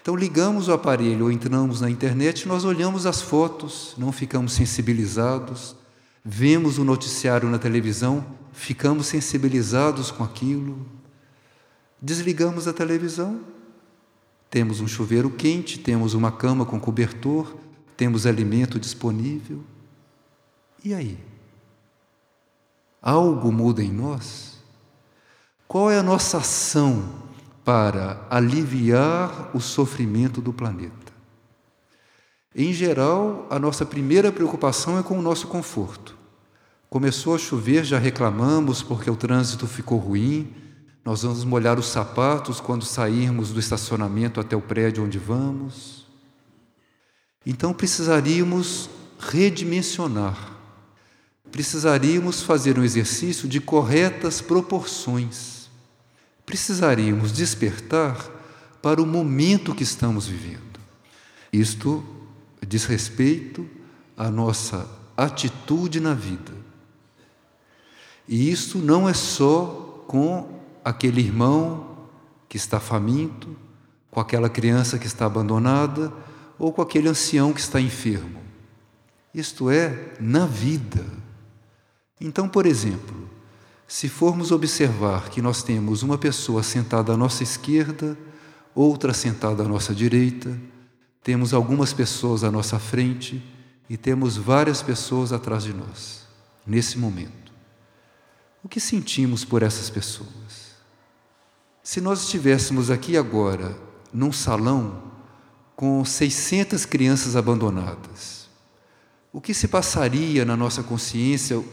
Então 0.00 0.16
ligamos 0.16 0.66
o 0.68 0.72
aparelho 0.72 1.26
ou 1.26 1.30
entramos 1.30 1.82
na 1.82 1.90
internet, 1.90 2.48
nós 2.48 2.64
olhamos 2.64 3.04
as 3.04 3.20
fotos, 3.20 3.94
não 3.98 4.10
ficamos 4.12 4.54
sensibilizados, 4.54 5.76
vemos 6.24 6.78
o 6.78 6.84
noticiário 6.84 7.50
na 7.50 7.58
televisão, 7.58 8.24
ficamos 8.50 9.06
sensibilizados 9.06 10.10
com 10.10 10.24
aquilo. 10.24 10.97
Desligamos 12.00 12.68
a 12.68 12.72
televisão, 12.72 13.40
temos 14.50 14.80
um 14.80 14.86
chuveiro 14.86 15.30
quente, 15.30 15.78
temos 15.78 16.14
uma 16.14 16.32
cama 16.32 16.64
com 16.64 16.80
cobertor, 16.80 17.56
temos 17.96 18.26
alimento 18.26 18.78
disponível. 18.78 19.62
E 20.84 20.94
aí? 20.94 21.18
Algo 23.02 23.52
muda 23.52 23.82
em 23.82 23.92
nós? 23.92 24.62
Qual 25.66 25.90
é 25.90 25.98
a 25.98 26.02
nossa 26.02 26.38
ação 26.38 27.28
para 27.68 28.26
aliviar 28.30 29.50
o 29.52 29.60
sofrimento 29.60 30.40
do 30.40 30.54
planeta. 30.54 31.12
Em 32.54 32.72
geral, 32.72 33.46
a 33.50 33.58
nossa 33.58 33.84
primeira 33.84 34.32
preocupação 34.32 34.98
é 34.98 35.02
com 35.02 35.18
o 35.18 35.20
nosso 35.20 35.46
conforto. 35.48 36.16
Começou 36.88 37.34
a 37.34 37.38
chover, 37.38 37.84
já 37.84 37.98
reclamamos 37.98 38.82
porque 38.82 39.10
o 39.10 39.16
trânsito 39.16 39.66
ficou 39.66 39.98
ruim, 39.98 40.50
nós 41.08 41.22
vamos 41.22 41.42
molhar 41.42 41.78
os 41.78 41.86
sapatos 41.86 42.60
quando 42.60 42.84
sairmos 42.84 43.50
do 43.50 43.58
estacionamento 43.58 44.40
até 44.40 44.54
o 44.54 44.60
prédio 44.60 45.02
onde 45.02 45.18
vamos. 45.18 46.06
Então 47.46 47.72
precisaríamos 47.72 48.90
redimensionar, 49.18 50.36
precisaríamos 51.50 52.42
fazer 52.42 52.78
um 52.78 52.84
exercício 52.84 53.48
de 53.48 53.58
corretas 53.58 54.42
proporções 54.42 55.56
precisaríamos 56.44 57.32
despertar 57.32 58.30
para 58.82 59.02
o 59.02 59.06
momento 59.06 59.74
que 59.74 59.82
estamos 59.82 60.26
vivendo. 60.26 60.78
Isto 61.50 62.04
diz 62.66 62.84
respeito 62.84 63.66
à 64.14 64.30
nossa 64.30 64.86
atitude 65.16 66.00
na 66.00 66.12
vida. 66.12 66.52
E 68.28 68.50
isso 68.50 68.76
não 68.76 69.08
é 69.08 69.14
só 69.14 70.04
com 70.06 70.57
aquele 70.88 71.20
irmão 71.20 71.98
que 72.48 72.56
está 72.56 72.80
faminto, 72.80 73.54
com 74.10 74.20
aquela 74.20 74.48
criança 74.48 74.98
que 74.98 75.06
está 75.06 75.26
abandonada 75.26 76.12
ou 76.58 76.72
com 76.72 76.80
aquele 76.80 77.08
ancião 77.08 77.52
que 77.52 77.60
está 77.60 77.80
enfermo. 77.80 78.40
Isto 79.34 79.70
é 79.70 80.14
na 80.18 80.46
vida. 80.46 81.04
Então, 82.20 82.48
por 82.48 82.66
exemplo, 82.66 83.28
se 83.86 84.08
formos 84.08 84.50
observar 84.50 85.28
que 85.28 85.42
nós 85.42 85.62
temos 85.62 86.02
uma 86.02 86.18
pessoa 86.18 86.62
sentada 86.62 87.12
à 87.12 87.16
nossa 87.16 87.42
esquerda, 87.42 88.16
outra 88.74 89.12
sentada 89.12 89.62
à 89.62 89.68
nossa 89.68 89.94
direita, 89.94 90.58
temos 91.22 91.52
algumas 91.52 91.92
pessoas 91.92 92.42
à 92.42 92.50
nossa 92.50 92.78
frente 92.78 93.42
e 93.88 93.96
temos 93.96 94.36
várias 94.36 94.82
pessoas 94.82 95.32
atrás 95.32 95.64
de 95.64 95.74
nós, 95.74 96.26
nesse 96.66 96.98
momento. 96.98 97.52
O 98.64 98.68
que 98.68 98.80
sentimos 98.80 99.44
por 99.44 99.62
essas 99.62 99.88
pessoas? 99.88 100.57
Se 101.88 102.02
nós 102.02 102.24
estivéssemos 102.24 102.90
aqui 102.90 103.16
agora, 103.16 103.74
num 104.12 104.30
salão, 104.30 105.04
com 105.74 106.04
600 106.04 106.84
crianças 106.84 107.34
abandonadas, 107.34 108.46
o 109.32 109.40
que 109.40 109.54
se 109.54 109.66
passaria 109.66 110.44
na 110.44 110.54
nossa 110.54 110.82
consciência 110.82 111.64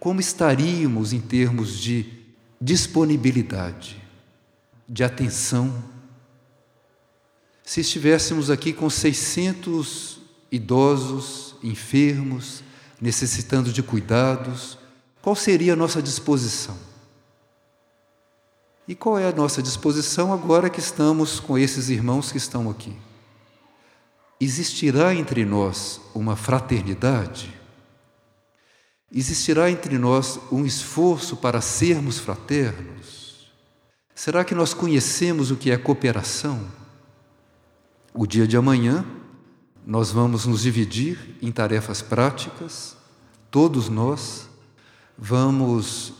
como 0.00 0.20
estaríamos 0.20 1.12
em 1.12 1.20
termos 1.20 1.78
de 1.78 2.06
disponibilidade, 2.58 4.02
de 4.88 5.04
atenção, 5.04 5.84
se 7.62 7.82
estivéssemos 7.82 8.50
aqui 8.50 8.72
com 8.72 8.88
600 8.88 10.18
idosos, 10.50 11.56
enfermos, 11.62 12.62
necessitando 12.98 13.70
de 13.70 13.82
cuidados, 13.82 14.78
qual 15.20 15.36
seria 15.36 15.74
a 15.74 15.76
nossa 15.76 16.00
disposição? 16.00 16.87
E 18.88 18.94
qual 18.94 19.18
é 19.18 19.28
a 19.28 19.32
nossa 19.32 19.62
disposição 19.62 20.32
agora 20.32 20.70
que 20.70 20.80
estamos 20.80 21.38
com 21.38 21.58
esses 21.58 21.90
irmãos 21.90 22.32
que 22.32 22.38
estão 22.38 22.70
aqui? 22.70 22.96
Existirá 24.40 25.14
entre 25.14 25.44
nós 25.44 26.00
uma 26.14 26.34
fraternidade? 26.34 27.54
Existirá 29.12 29.70
entre 29.70 29.98
nós 29.98 30.40
um 30.50 30.64
esforço 30.64 31.36
para 31.36 31.60
sermos 31.60 32.18
fraternos? 32.18 33.52
Será 34.14 34.42
que 34.42 34.54
nós 34.54 34.72
conhecemos 34.72 35.50
o 35.50 35.56
que 35.56 35.70
é 35.70 35.76
cooperação? 35.76 36.58
O 38.14 38.26
dia 38.26 38.46
de 38.46 38.56
amanhã, 38.56 39.04
nós 39.84 40.10
vamos 40.10 40.46
nos 40.46 40.62
dividir 40.62 41.36
em 41.42 41.52
tarefas 41.52 42.00
práticas, 42.00 42.96
todos 43.50 43.90
nós, 43.90 44.48
vamos 45.16 46.14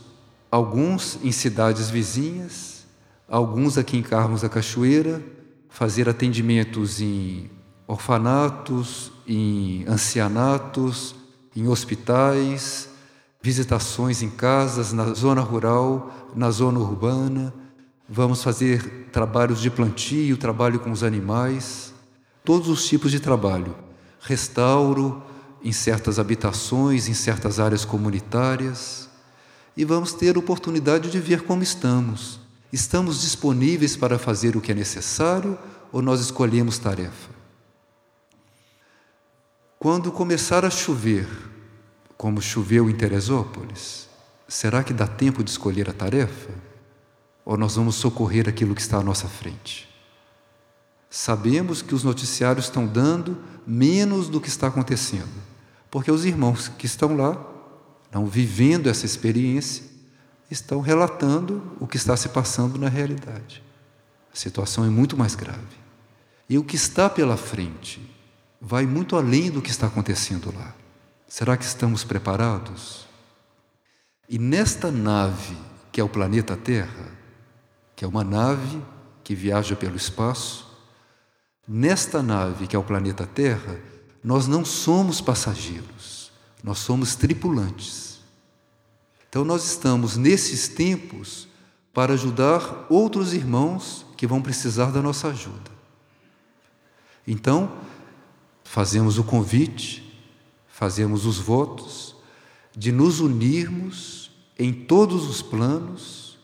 alguns 0.50 1.18
em 1.22 1.30
cidades 1.30 1.90
vizinhas, 1.90 2.86
alguns 3.28 3.76
aqui 3.76 3.96
em 3.96 4.02
Carmos 4.02 4.42
da 4.42 4.48
Cachoeira, 4.48 5.22
fazer 5.68 6.08
atendimentos 6.08 7.00
em 7.00 7.50
orfanatos, 7.86 9.12
em 9.26 9.84
ancianatos, 9.86 11.14
em 11.54 11.68
hospitais, 11.68 12.88
visitações 13.42 14.22
em 14.22 14.30
casas, 14.30 14.92
na 14.92 15.12
zona 15.14 15.40
rural, 15.40 16.12
na 16.34 16.50
zona 16.50 16.78
urbana. 16.78 17.52
Vamos 18.08 18.42
fazer 18.42 19.08
trabalhos 19.12 19.60
de 19.60 19.70
plantio, 19.70 20.36
trabalho 20.36 20.80
com 20.80 20.90
os 20.90 21.02
animais, 21.02 21.92
todos 22.42 22.68
os 22.68 22.86
tipos 22.86 23.10
de 23.10 23.20
trabalho. 23.20 23.76
Restauro 24.20 25.22
em 25.62 25.72
certas 25.72 26.18
habitações, 26.18 27.08
em 27.08 27.14
certas 27.14 27.60
áreas 27.60 27.84
comunitárias 27.84 29.07
e 29.78 29.84
vamos 29.84 30.12
ter 30.12 30.36
oportunidade 30.36 31.08
de 31.08 31.20
ver 31.20 31.42
como 31.42 31.62
estamos. 31.62 32.40
Estamos 32.72 33.20
disponíveis 33.20 33.96
para 33.96 34.18
fazer 34.18 34.56
o 34.56 34.60
que 34.60 34.72
é 34.72 34.74
necessário 34.74 35.56
ou 35.92 36.02
nós 36.02 36.20
escolhemos 36.20 36.78
tarefa? 36.78 37.30
Quando 39.78 40.10
começar 40.10 40.64
a 40.64 40.70
chover, 40.70 41.28
como 42.16 42.42
choveu 42.42 42.90
em 42.90 42.94
Teresópolis, 42.96 44.08
será 44.48 44.82
que 44.82 44.92
dá 44.92 45.06
tempo 45.06 45.44
de 45.44 45.50
escolher 45.52 45.88
a 45.88 45.92
tarefa? 45.92 46.50
Ou 47.44 47.56
nós 47.56 47.76
vamos 47.76 47.94
socorrer 47.94 48.48
aquilo 48.48 48.74
que 48.74 48.80
está 48.80 48.96
à 48.96 49.02
nossa 49.04 49.28
frente? 49.28 49.88
Sabemos 51.08 51.82
que 51.82 51.94
os 51.94 52.02
noticiários 52.02 52.64
estão 52.64 52.84
dando 52.84 53.38
menos 53.64 54.28
do 54.28 54.40
que 54.40 54.48
está 54.48 54.66
acontecendo, 54.66 55.40
porque 55.88 56.10
os 56.10 56.24
irmãos 56.24 56.66
que 56.66 56.84
estão 56.84 57.16
lá 57.16 57.57
não 58.12 58.26
vivendo 58.26 58.88
essa 58.88 59.06
experiência, 59.06 59.84
estão 60.50 60.80
relatando 60.80 61.76
o 61.78 61.86
que 61.86 61.96
está 61.96 62.16
se 62.16 62.28
passando 62.30 62.78
na 62.78 62.88
realidade. 62.88 63.62
A 64.32 64.36
situação 64.36 64.84
é 64.84 64.88
muito 64.88 65.16
mais 65.16 65.34
grave. 65.34 65.76
E 66.48 66.56
o 66.56 66.64
que 66.64 66.76
está 66.76 67.10
pela 67.10 67.36
frente 67.36 68.00
vai 68.60 68.86
muito 68.86 69.16
além 69.16 69.50
do 69.50 69.60
que 69.60 69.70
está 69.70 69.86
acontecendo 69.86 70.52
lá. 70.56 70.74
Será 71.28 71.56
que 71.56 71.64
estamos 71.64 72.04
preparados? 72.04 73.06
E 74.28 74.38
nesta 74.38 74.90
nave, 74.90 75.56
que 75.92 76.00
é 76.00 76.04
o 76.04 76.08
planeta 76.08 76.56
Terra, 76.56 77.12
que 77.94 78.04
é 78.04 78.08
uma 78.08 78.24
nave 78.24 78.82
que 79.22 79.34
viaja 79.34 79.76
pelo 79.76 79.96
espaço, 79.96 80.66
nesta 81.66 82.22
nave, 82.22 82.66
que 82.66 82.74
é 82.74 82.78
o 82.78 82.84
planeta 82.84 83.26
Terra, 83.26 83.78
nós 84.24 84.46
não 84.46 84.64
somos 84.64 85.20
passageiros. 85.20 86.17
Nós 86.62 86.78
somos 86.78 87.14
tripulantes. 87.14 88.18
Então, 89.28 89.44
nós 89.44 89.64
estamos 89.66 90.16
nesses 90.16 90.68
tempos 90.68 91.46
para 91.92 92.14
ajudar 92.14 92.86
outros 92.88 93.34
irmãos 93.34 94.06
que 94.16 94.26
vão 94.26 94.40
precisar 94.40 94.90
da 94.90 95.02
nossa 95.02 95.28
ajuda. 95.28 95.70
Então, 97.26 97.70
fazemos 98.64 99.18
o 99.18 99.24
convite, 99.24 100.18
fazemos 100.66 101.26
os 101.26 101.38
votos 101.38 102.16
de 102.76 102.90
nos 102.90 103.20
unirmos 103.20 104.30
em 104.58 104.72
todos 104.72 105.28
os 105.28 105.42
planos, 105.42 106.38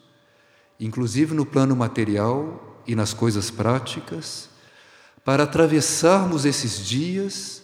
inclusive 0.79 1.35
no 1.35 1.47
plano 1.47 1.75
material 1.75 2.83
e 2.87 2.95
nas 2.95 3.15
coisas 3.15 3.51
práticas, 3.51 4.51
para 5.25 5.45
atravessarmos 5.45 6.45
esses 6.45 6.85
dias 6.87 7.63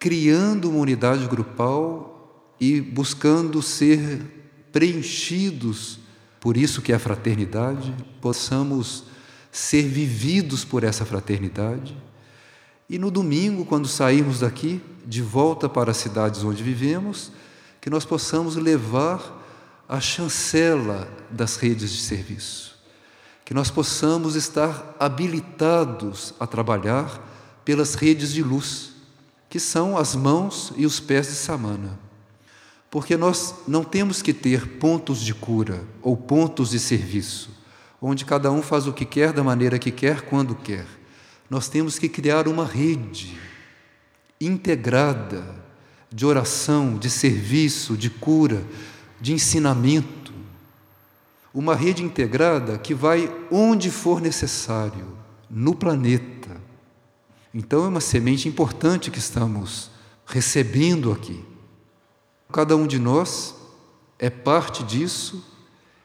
criando 0.00 0.70
uma 0.70 0.78
unidade 0.78 1.26
grupal 1.28 2.56
e 2.58 2.80
buscando 2.80 3.60
ser 3.60 4.22
preenchidos. 4.72 6.00
Por 6.40 6.56
isso 6.56 6.80
que 6.80 6.90
é 6.90 6.94
a 6.94 6.98
fraternidade, 6.98 7.94
possamos 8.18 9.04
ser 9.52 9.82
vividos 9.82 10.64
por 10.64 10.84
essa 10.84 11.04
fraternidade. 11.04 11.94
E 12.88 12.98
no 12.98 13.10
domingo, 13.10 13.66
quando 13.66 13.86
sairmos 13.86 14.40
daqui, 14.40 14.80
de 15.06 15.20
volta 15.20 15.68
para 15.68 15.90
as 15.90 15.98
cidades 15.98 16.42
onde 16.42 16.62
vivemos, 16.62 17.30
que 17.78 17.90
nós 17.90 18.06
possamos 18.06 18.56
levar 18.56 19.38
a 19.86 20.00
chancela 20.00 21.08
das 21.30 21.56
redes 21.56 21.90
de 21.90 22.00
serviço, 22.00 22.74
que 23.44 23.52
nós 23.52 23.70
possamos 23.70 24.34
estar 24.34 24.96
habilitados 24.98 26.32
a 26.40 26.46
trabalhar 26.46 27.60
pelas 27.64 27.94
redes 27.94 28.32
de 28.32 28.42
luz 28.42 28.89
que 29.50 29.58
são 29.58 29.98
as 29.98 30.14
mãos 30.14 30.72
e 30.76 30.86
os 30.86 31.00
pés 31.00 31.26
de 31.26 31.34
Samana. 31.34 31.98
Porque 32.88 33.16
nós 33.16 33.56
não 33.66 33.82
temos 33.82 34.22
que 34.22 34.32
ter 34.32 34.78
pontos 34.78 35.20
de 35.20 35.34
cura 35.34 35.82
ou 36.00 36.16
pontos 36.16 36.70
de 36.70 36.78
serviço, 36.78 37.50
onde 38.00 38.24
cada 38.24 38.50
um 38.50 38.62
faz 38.62 38.86
o 38.86 38.92
que 38.92 39.04
quer, 39.04 39.32
da 39.32 39.42
maneira 39.42 39.78
que 39.78 39.90
quer, 39.90 40.22
quando 40.22 40.54
quer. 40.54 40.86
Nós 41.50 41.68
temos 41.68 41.98
que 41.98 42.08
criar 42.08 42.46
uma 42.46 42.64
rede 42.64 43.36
integrada 44.40 45.44
de 46.08 46.24
oração, 46.24 46.96
de 46.96 47.10
serviço, 47.10 47.96
de 47.96 48.08
cura, 48.08 48.64
de 49.20 49.32
ensinamento. 49.32 50.32
Uma 51.52 51.74
rede 51.74 52.04
integrada 52.04 52.78
que 52.78 52.94
vai 52.94 53.32
onde 53.50 53.90
for 53.90 54.20
necessário, 54.20 55.08
no 55.50 55.74
planeta 55.74 56.39
então 57.52 57.84
é 57.84 57.88
uma 57.88 58.00
semente 58.00 58.48
importante 58.48 59.10
que 59.10 59.18
estamos 59.18 59.90
recebendo 60.24 61.10
aqui. 61.10 61.44
Cada 62.52 62.76
um 62.76 62.86
de 62.86 62.98
nós 62.98 63.54
é 64.18 64.30
parte 64.30 64.84
disso 64.84 65.44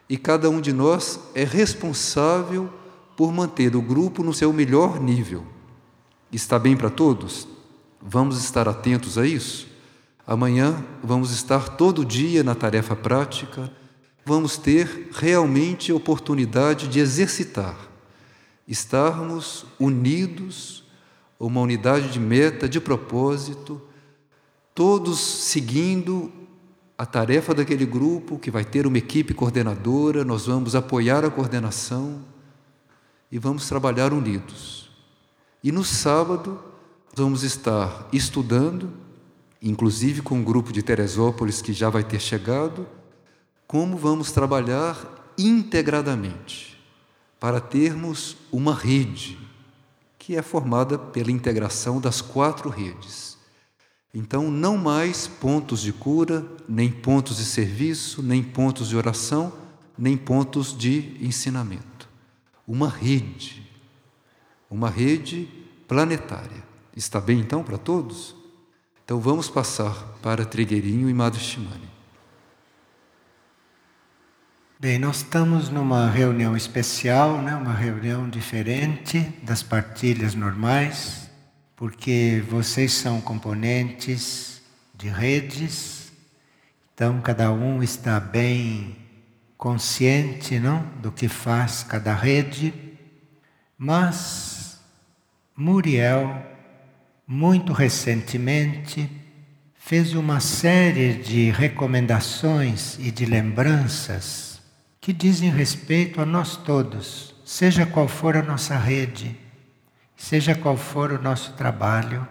e 0.08 0.16
cada 0.16 0.50
um 0.50 0.60
de 0.60 0.72
nós 0.72 1.20
é 1.34 1.44
responsável 1.44 2.72
por 3.16 3.32
manter 3.32 3.74
o 3.76 3.82
grupo 3.82 4.22
no 4.22 4.34
seu 4.34 4.52
melhor 4.52 5.00
nível. 5.00 5.44
Está 6.30 6.58
bem 6.58 6.76
para 6.76 6.90
todos? 6.90 7.46
Vamos 8.00 8.38
estar 8.38 8.68
atentos 8.68 9.16
a 9.16 9.26
isso? 9.26 9.68
Amanhã 10.26 10.84
vamos 11.02 11.30
estar 11.30 11.76
todo 11.76 12.04
dia 12.04 12.42
na 12.42 12.54
tarefa 12.54 12.96
prática, 12.96 13.72
vamos 14.24 14.56
ter 14.56 15.08
realmente 15.12 15.92
a 15.92 15.94
oportunidade 15.94 16.88
de 16.88 16.98
exercitar, 16.98 17.76
estarmos 18.66 19.64
unidos 19.78 20.85
uma 21.38 21.60
unidade 21.60 22.10
de 22.10 22.18
meta, 22.18 22.68
de 22.68 22.80
propósito, 22.80 23.80
todos 24.74 25.18
seguindo 25.18 26.32
a 26.96 27.04
tarefa 27.04 27.54
daquele 27.54 27.84
grupo 27.84 28.38
que 28.38 28.50
vai 28.50 28.64
ter 28.64 28.86
uma 28.86 28.98
equipe 28.98 29.34
coordenadora, 29.34 30.24
nós 30.24 30.46
vamos 30.46 30.74
apoiar 30.74 31.24
a 31.24 31.30
coordenação 31.30 32.22
e 33.30 33.38
vamos 33.38 33.68
trabalhar 33.68 34.12
unidos. 34.12 34.90
E 35.62 35.70
no 35.70 35.84
sábado 35.84 36.58
vamos 37.14 37.42
estar 37.42 38.08
estudando, 38.12 38.90
inclusive 39.60 40.22
com 40.22 40.36
um 40.36 40.44
grupo 40.44 40.72
de 40.72 40.82
Teresópolis 40.82 41.60
que 41.60 41.72
já 41.72 41.90
vai 41.90 42.02
ter 42.02 42.20
chegado, 42.20 42.86
como 43.66 43.96
vamos 43.96 44.32
trabalhar 44.32 45.32
integradamente 45.36 46.80
para 47.38 47.60
termos 47.60 48.36
uma 48.50 48.74
rede 48.74 49.45
que 50.26 50.34
é 50.34 50.42
formada 50.42 50.98
pela 50.98 51.30
integração 51.30 52.00
das 52.00 52.20
quatro 52.20 52.68
redes. 52.68 53.38
Então, 54.12 54.50
não 54.50 54.76
mais 54.76 55.28
pontos 55.28 55.80
de 55.80 55.92
cura, 55.92 56.44
nem 56.68 56.90
pontos 56.90 57.36
de 57.36 57.44
serviço, 57.44 58.24
nem 58.24 58.42
pontos 58.42 58.88
de 58.88 58.96
oração, 58.96 59.52
nem 59.96 60.16
pontos 60.16 60.76
de 60.76 61.16
ensinamento. 61.20 62.08
Uma 62.66 62.88
rede, 62.88 63.70
uma 64.68 64.90
rede 64.90 65.48
planetária. 65.86 66.64
Está 66.96 67.20
bem 67.20 67.38
então 67.38 67.62
para 67.62 67.78
todos? 67.78 68.34
Então 69.04 69.20
vamos 69.20 69.48
passar 69.48 69.94
para 70.20 70.44
Trigueirinho 70.44 71.08
e 71.08 71.14
Madre 71.14 71.38
Shimane. 71.38 71.95
Bem, 74.78 74.98
nós 74.98 75.16
estamos 75.18 75.70
numa 75.70 76.10
reunião 76.10 76.54
especial, 76.54 77.40
né? 77.40 77.56
uma 77.56 77.72
reunião 77.72 78.28
diferente 78.28 79.20
das 79.42 79.62
partilhas 79.62 80.34
normais, 80.34 81.30
porque 81.74 82.44
vocês 82.46 82.92
são 82.92 83.18
componentes 83.18 84.60
de 84.94 85.08
redes 85.08 86.12
Então 86.92 87.22
cada 87.22 87.50
um 87.50 87.82
está 87.82 88.20
bem 88.20 88.98
consciente, 89.56 90.58
não, 90.58 90.82
do 91.00 91.10
que 91.10 91.26
faz 91.26 91.82
cada 91.82 92.12
rede, 92.12 92.74
mas 93.78 94.78
Muriel 95.56 96.36
muito 97.26 97.72
recentemente 97.72 99.10
fez 99.74 100.12
uma 100.12 100.38
série 100.38 101.14
de 101.14 101.50
recomendações 101.50 102.98
e 102.98 103.10
de 103.10 103.24
lembranças 103.24 104.55
que 105.06 105.12
dizem 105.12 105.48
respeito 105.50 106.20
a 106.20 106.26
nós 106.26 106.56
todos, 106.56 107.32
seja 107.44 107.86
qual 107.86 108.08
for 108.08 108.36
a 108.36 108.42
nossa 108.42 108.76
rede, 108.76 109.38
seja 110.16 110.52
qual 110.52 110.76
for 110.76 111.12
o 111.12 111.22
nosso 111.22 111.52
trabalho 111.52 112.26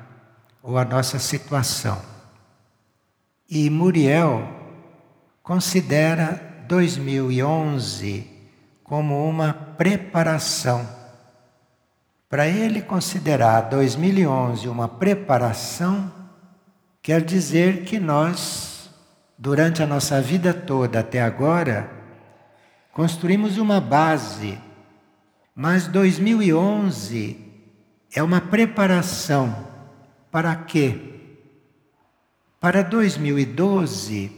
ou 0.62 0.78
a 0.78 0.84
nossa 0.84 1.18
situação. 1.18 2.02
E 3.50 3.70
Muriel 3.70 4.46
considera 5.42 6.66
2011 6.68 8.30
como 8.84 9.26
uma 9.26 9.54
preparação. 9.54 10.86
Para 12.28 12.46
ele 12.46 12.82
considerar 12.82 13.70
2011 13.70 14.68
uma 14.68 14.90
preparação, 14.90 16.12
quer 17.02 17.22
dizer 17.22 17.86
que 17.86 18.02
nós, 18.02 18.90
durante 19.38 19.82
a 19.82 19.88
nossa 19.88 20.22
vida 20.22 20.54
toda 20.54 21.00
até 21.00 21.22
agora, 21.22 21.95
construímos 22.96 23.58
uma 23.58 23.82
base, 23.82 24.58
mas 25.54 25.86
2011 25.86 27.36
é 28.14 28.24
uma 28.24 28.40
preparação 28.40 29.68
para 30.32 30.56
quê? 30.56 30.98
Para 32.58 32.82
2012, 32.82 34.32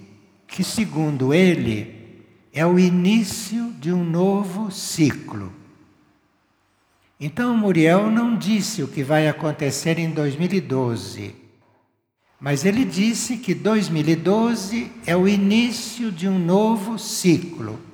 que 0.47 0.63
segundo 0.63 1.35
ele 1.35 2.25
é 2.51 2.65
o 2.65 2.79
início 2.79 3.71
de 3.73 3.93
um 3.93 4.03
novo 4.03 4.71
ciclo. 4.71 5.53
Então 7.19 7.55
Muriel 7.55 8.09
não 8.09 8.35
disse 8.35 8.81
o 8.81 8.87
que 8.87 9.03
vai 9.03 9.27
acontecer 9.27 9.99
em 9.99 10.09
2012, 10.09 11.35
mas 12.41 12.65
ele 12.65 12.83
disse 12.83 13.37
que 13.37 13.53
2012 13.53 14.91
é 15.05 15.15
o 15.15 15.27
início 15.27 16.11
de 16.11 16.27
um 16.27 16.39
novo 16.39 16.97
ciclo. 16.97 17.86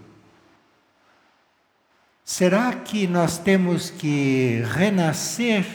Será 2.35 2.73
que 2.73 3.05
nós 3.05 3.37
temos 3.37 3.91
que 3.91 4.63
renascer 4.73 5.67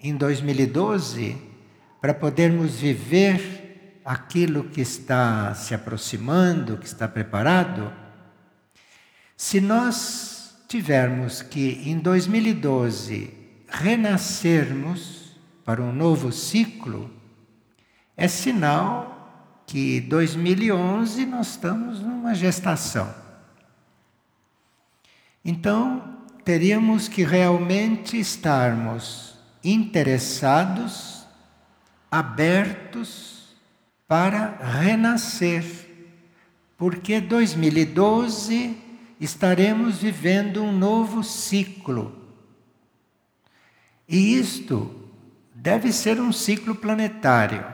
em 0.00 0.16
2012 0.16 1.36
para 2.00 2.14
podermos 2.14 2.76
viver 2.76 4.00
aquilo 4.02 4.64
que 4.64 4.80
está 4.80 5.54
se 5.54 5.74
aproximando, 5.74 6.78
que 6.78 6.86
está 6.86 7.06
preparado? 7.06 7.92
Se 9.36 9.60
nós 9.60 10.56
tivermos 10.66 11.42
que 11.42 11.82
em 11.84 11.98
2012 11.98 13.34
renascermos 13.68 15.38
para 15.66 15.82
um 15.82 15.92
novo 15.92 16.32
ciclo, 16.32 17.10
é 18.16 18.26
sinal 18.26 19.62
que 19.66 20.00
2011 20.00 21.26
nós 21.26 21.48
estamos 21.48 22.00
numa 22.00 22.34
gestação. 22.34 23.23
Então, 25.44 26.02
teríamos 26.44 27.06
que 27.06 27.22
realmente 27.22 28.18
estarmos 28.18 29.34
interessados, 29.62 31.26
abertos 32.10 33.54
para 34.06 34.56
renascer, 34.56 35.64
porque 36.76 37.20
2012 37.20 38.76
estaremos 39.20 39.98
vivendo 39.98 40.62
um 40.62 40.72
novo 40.72 41.22
ciclo. 41.22 42.14
E 44.08 44.38
isto 44.38 44.94
deve 45.54 45.92
ser 45.92 46.20
um 46.20 46.30
ciclo 46.30 46.74
planetário, 46.74 47.64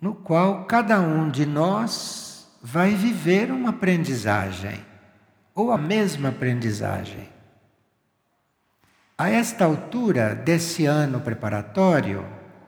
no 0.00 0.14
qual 0.14 0.64
cada 0.64 1.00
um 1.00 1.28
de 1.28 1.44
nós 1.44 2.48
vai 2.62 2.94
viver 2.94 3.50
uma 3.50 3.70
aprendizagem, 3.70 4.87
ou 5.58 5.72
a 5.72 5.76
mesma 5.76 6.28
aprendizagem. 6.28 7.28
A 9.18 9.28
esta 9.28 9.64
altura 9.64 10.32
desse 10.32 10.86
ano 10.86 11.20
preparatório, 11.20 12.24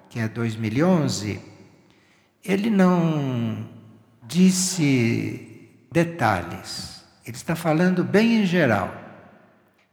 que 0.09 0.18
é 0.18 0.26
2011, 0.26 1.40
ele 2.44 2.68
não 2.68 3.64
disse 4.26 5.70
detalhes. 5.92 7.05
Ele 7.24 7.37
está 7.37 7.55
falando 7.55 8.03
bem 8.03 8.42
em 8.42 8.44
geral. 8.44 8.92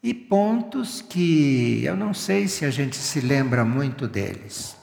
E 0.02 0.12
pontos 0.12 1.00
que 1.00 1.84
eu 1.86 1.96
não 1.96 2.16
sei 2.16 2.48
se 2.48 2.66
a 2.66 2.72
gente 2.72 2.96
se 2.96 3.22
lembra 3.22 3.64
muito 3.64 4.08
deles. 4.08 4.76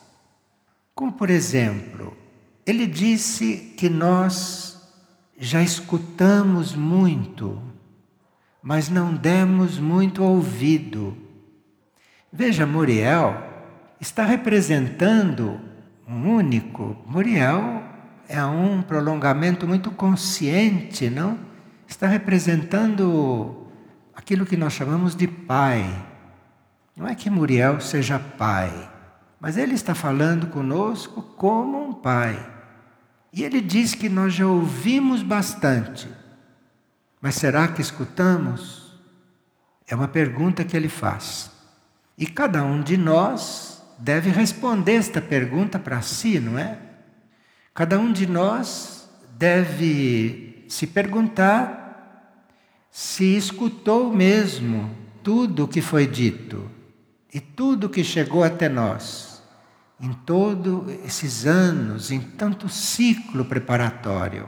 Como, 0.95 1.11
por 1.11 1.31
exemplo, 1.31 2.17
ele 2.65 2.87
disse 2.87 3.75
que 3.77 3.89
nós 3.89 4.81
já 5.37 5.61
escutamos 5.61 6.77
muito, 6.77 7.74
mas 8.65 8.89
não 8.89 9.15
demos 9.15 9.79
muito 9.79 10.25
ouvido. 10.25 11.15
Veja, 12.33 12.65
Muriel 12.65 13.37
está 14.01 14.25
representando 14.25 15.61
um 16.09 16.35
único. 16.35 16.97
Muriel 17.07 17.83
é 18.27 18.43
um 18.43 18.81
prolongamento 18.81 19.69
muito 19.69 19.91
consciente, 19.91 21.11
não? 21.11 21.39
está 21.87 22.07
representando 22.07 23.69
aquilo 24.17 24.47
que 24.47 24.57
nós 24.57 24.73
chamamos 24.73 25.15
de 25.15 25.29
pai. 25.29 25.85
Não 26.97 27.07
é 27.07 27.15
que 27.15 27.29
Muriel 27.29 27.83
seja 27.83 28.19
pai, 28.19 28.73
mas 29.39 29.59
ele 29.59 29.75
está 29.75 29.95
falando 29.95 30.47
conosco 30.47 31.21
como 31.21 31.87
um 31.87 31.93
pai. 31.93 32.51
E 33.31 33.45
ele 33.45 33.61
diz 33.61 33.95
que 33.95 34.09
nós 34.09 34.33
já 34.33 34.47
ouvimos 34.47 35.23
bastante, 35.23 36.09
mas 37.25 37.37
será 37.37 37.69
que 37.69 37.81
escutamos? 37.81 38.93
É 39.89 39.95
uma 39.95 40.09
pergunta 40.09 40.63
que 40.63 40.77
ele 40.77 40.91
faz. 40.91 41.51
E 42.19 42.27
cada 42.27 42.63
um 42.63 42.83
de 42.83 42.99
nós 42.99 43.83
deve 43.99 44.29
responder 44.29 44.97
esta 44.97 45.23
pergunta 45.23 45.79
para 45.79 46.03
si, 46.03 46.39
não 46.39 46.59
é? 46.59 46.79
Cada 47.73 47.99
um 47.99 48.13
de 48.13 48.27
nós 48.27 49.09
deve 49.39 50.67
se 50.69 50.87
perguntar 50.87 52.37
se 52.91 53.35
escutou 53.39 54.13
mesmo 54.13 54.95
tudo 55.23 55.65
o 55.65 55.69
que 55.69 55.81
foi 55.81 56.07
dito 56.07 56.71
e 57.33 57.41
tudo 57.41 57.89
que 57.89 58.05
chegou 58.05 58.45
até 58.45 58.69
nós 58.69 59.43
em 59.99 60.13
todos 60.13 60.93
esses 61.07 61.47
anos, 61.47 62.11
em 62.11 62.21
tanto 62.21 62.69
ciclo 62.69 63.47
preparatório. 63.47 64.47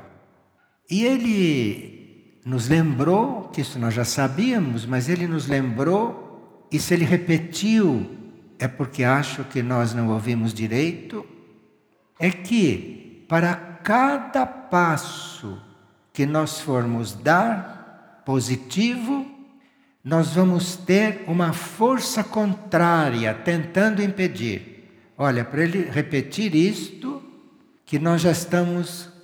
E 0.90 1.02
ele 1.02 1.95
nos 2.46 2.68
lembrou, 2.68 3.48
que 3.52 3.60
isso 3.60 3.76
nós 3.76 3.92
já 3.92 4.04
sabíamos, 4.04 4.86
mas 4.86 5.08
ele 5.08 5.26
nos 5.26 5.48
lembrou, 5.48 6.68
e 6.70 6.78
se 6.78 6.94
ele 6.94 7.04
repetiu, 7.04 8.08
é 8.56 8.68
porque 8.68 9.02
acho 9.02 9.42
que 9.42 9.64
nós 9.64 9.92
não 9.92 10.10
ouvimos 10.10 10.54
direito, 10.54 11.26
é 12.20 12.30
que 12.30 13.24
para 13.28 13.52
cada 13.56 14.46
passo 14.46 15.60
que 16.12 16.24
nós 16.24 16.60
formos 16.60 17.14
dar 17.14 18.22
positivo, 18.24 19.26
nós 20.04 20.28
vamos 20.28 20.76
ter 20.76 21.24
uma 21.26 21.52
força 21.52 22.22
contrária 22.22 23.34
tentando 23.34 24.00
impedir. 24.00 24.88
Olha, 25.18 25.44
para 25.44 25.64
ele 25.64 25.90
repetir 25.90 26.54
isto, 26.54 27.20
que 27.84 27.98
nós 27.98 28.22
já 28.22 28.30
estamos 28.30 29.15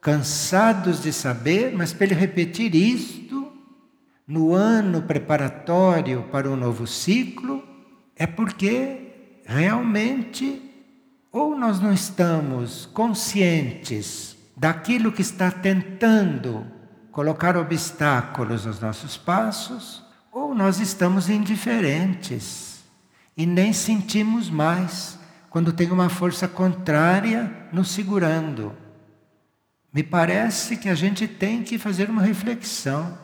cansados 0.00 1.02
de 1.02 1.12
saber, 1.12 1.72
mas 1.76 1.92
para 1.92 2.06
ele 2.06 2.14
repetir 2.14 2.74
isto, 2.74 3.52
no 4.26 4.54
ano 4.54 5.02
preparatório 5.02 6.24
para 6.30 6.48
o 6.48 6.56
novo 6.56 6.86
ciclo, 6.86 7.62
é 8.16 8.26
porque 8.26 9.08
realmente 9.44 10.62
ou 11.32 11.56
nós 11.56 11.80
não 11.80 11.92
estamos 11.92 12.86
conscientes 12.86 14.36
daquilo 14.56 15.12
que 15.12 15.22
está 15.22 15.50
tentando 15.50 16.66
colocar 17.12 17.56
obstáculos 17.56 18.66
aos 18.66 18.80
nossos 18.80 19.16
passos, 19.16 20.04
ou 20.32 20.54
nós 20.54 20.80
estamos 20.80 21.28
indiferentes 21.28 22.84
e 23.36 23.46
nem 23.46 23.72
sentimos 23.72 24.48
mais 24.48 25.18
quando 25.48 25.72
tem 25.72 25.90
uma 25.90 26.08
força 26.08 26.46
contrária 26.46 27.50
nos 27.72 27.90
segurando. 27.90 28.72
Me 29.92 30.02
parece 30.02 30.76
que 30.76 30.88
a 30.88 30.94
gente 30.94 31.26
tem 31.26 31.62
que 31.62 31.78
fazer 31.78 32.08
uma 32.08 32.22
reflexão. 32.22 33.18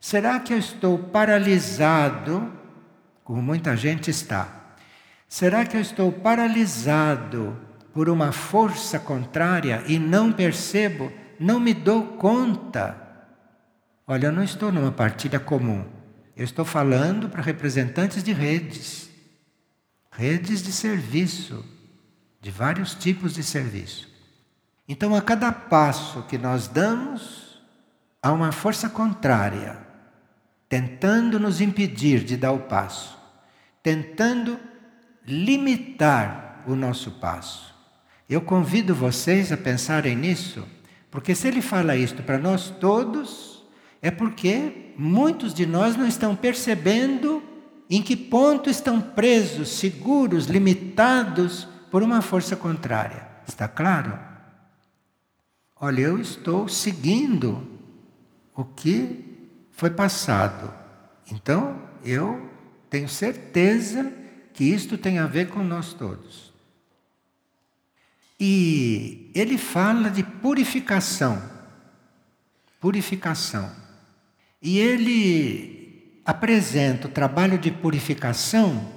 Será 0.00 0.40
que 0.40 0.52
eu 0.52 0.58
estou 0.58 0.98
paralisado, 0.98 2.52
como 3.22 3.40
muita 3.40 3.76
gente 3.76 4.10
está? 4.10 4.76
Será 5.28 5.64
que 5.64 5.76
eu 5.76 5.80
estou 5.80 6.12
paralisado 6.12 7.56
por 7.92 8.08
uma 8.08 8.32
força 8.32 8.98
contrária 8.98 9.82
e 9.86 9.98
não 9.98 10.32
percebo 10.32 11.12
não 11.38 11.60
me 11.60 11.74
dou 11.74 12.16
conta. 12.16 13.00
Olha, 14.06 14.26
eu 14.26 14.32
não 14.32 14.42
estou 14.42 14.70
numa 14.70 14.92
partilha 14.92 15.38
comum. 15.38 15.84
Eu 16.36 16.44
estou 16.44 16.64
falando 16.64 17.28
para 17.28 17.42
representantes 17.42 18.22
de 18.22 18.32
redes, 18.32 19.08
redes 20.10 20.62
de 20.62 20.72
serviço, 20.72 21.64
de 22.40 22.50
vários 22.50 22.94
tipos 22.94 23.34
de 23.34 23.42
serviço. 23.42 24.12
Então, 24.88 25.14
a 25.14 25.22
cada 25.22 25.50
passo 25.50 26.22
que 26.24 26.36
nós 26.36 26.68
damos, 26.68 27.58
há 28.22 28.32
uma 28.32 28.52
força 28.52 28.88
contrária, 28.88 29.78
tentando 30.68 31.40
nos 31.40 31.60
impedir 31.60 32.22
de 32.22 32.36
dar 32.36 32.52
o 32.52 32.60
passo, 32.60 33.18
tentando 33.82 34.58
limitar 35.26 36.62
o 36.66 36.74
nosso 36.74 37.12
passo. 37.12 37.74
Eu 38.28 38.40
convido 38.40 38.94
vocês 38.94 39.52
a 39.52 39.56
pensarem 39.56 40.16
nisso, 40.16 40.66
porque 41.10 41.34
se 41.34 41.48
ele 41.48 41.62
fala 41.62 41.96
isto 41.96 42.22
para 42.22 42.38
nós 42.38 42.68
todos, 42.68 43.62
é 44.02 44.10
porque 44.10 44.92
muitos 44.98 45.54
de 45.54 45.64
nós 45.64 45.96
não 45.96 46.06
estão 46.06 46.36
percebendo 46.36 47.42
em 47.88 48.02
que 48.02 48.16
ponto 48.16 48.68
estão 48.68 49.00
presos, 49.00 49.68
seguros, 49.70 50.46
limitados 50.46 51.68
por 51.90 52.02
uma 52.02 52.20
força 52.20 52.56
contrária. 52.56 53.26
Está 53.46 53.68
claro? 53.68 54.33
Olha, 55.86 56.00
eu 56.00 56.18
estou 56.18 56.66
seguindo 56.66 57.62
o 58.56 58.64
que 58.64 59.22
foi 59.70 59.90
passado. 59.90 60.72
Então, 61.30 61.78
eu 62.02 62.50
tenho 62.88 63.06
certeza 63.06 64.10
que 64.54 64.64
isto 64.64 64.96
tem 64.96 65.18
a 65.18 65.26
ver 65.26 65.50
com 65.50 65.62
nós 65.62 65.92
todos. 65.92 66.54
E 68.40 69.30
ele 69.34 69.58
fala 69.58 70.08
de 70.08 70.22
purificação. 70.22 71.38
Purificação. 72.80 73.70
E 74.62 74.78
ele 74.78 76.18
apresenta 76.24 77.08
o 77.08 77.10
trabalho 77.10 77.58
de 77.58 77.70
purificação 77.70 78.90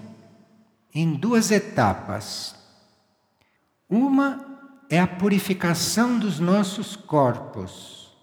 em 0.95 1.15
duas 1.15 1.51
etapas. 1.51 2.55
Uma 3.89 4.46
é 4.89 4.99
a 4.99 5.07
purificação 5.07 6.17
dos 6.17 6.39
nossos 6.39 6.95
corpos. 6.95 8.15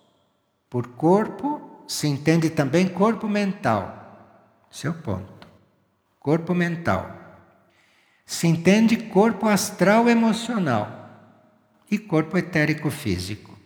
Por 0.70 0.88
corpo 0.88 1.84
se 1.86 2.06
entende 2.06 2.50
também 2.50 2.88
corpo 2.88 3.28
mental. 3.28 4.66
Seu 4.70 4.92
é 4.92 4.94
ponto. 4.94 5.46
Corpo 6.18 6.54
mental. 6.54 7.14
Se 8.24 8.46
entende 8.46 8.96
corpo 8.96 9.46
astral 9.46 10.08
emocional 10.08 11.04
e 11.90 11.98
corpo 11.98 12.38
etérico 12.38 12.90
físico. 12.90 13.56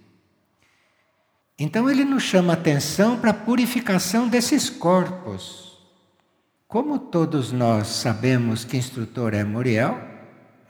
Então 1.59 1.89
ele 1.89 2.05
nos 2.05 2.25
chama 2.25 2.53
atenção 2.53 3.19
para 3.19 3.31
a 3.31 3.35
purificação 3.35 4.29
desses 4.29 4.69
corpos. 4.69 5.79
Como 6.67 6.99
todos 6.99 7.51
nós 7.53 7.87
sabemos 7.87 8.65
que 8.65 8.77
instrutor 8.77 9.33
é 9.33 9.43
Muriel, 9.43 9.99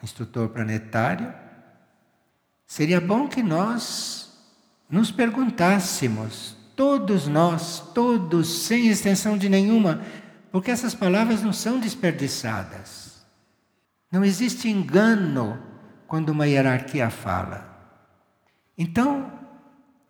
instrutor 0.02 0.48
planetário, 0.50 1.34
seria 2.68 3.00
bom 3.00 3.26
que 3.26 3.42
nós 3.42 4.31
nos 4.88 5.11
perguntássemos, 5.11 6.54
todos 6.76 7.26
nós, 7.26 7.81
todos, 7.94 8.66
sem 8.66 8.88
extensão 8.88 9.37
de 9.37 9.48
nenhuma, 9.48 10.02
porque 10.52 10.70
essas 10.70 10.94
palavras 10.94 11.42
não 11.42 11.52
são 11.52 11.81
desperdiçadas. 11.81 13.26
Não 14.12 14.24
existe 14.24 14.68
engano 14.68 15.61
quando 16.07 16.28
uma 16.28 16.46
hierarquia 16.46 17.11
fala. 17.11 17.66
Então, 18.76 19.33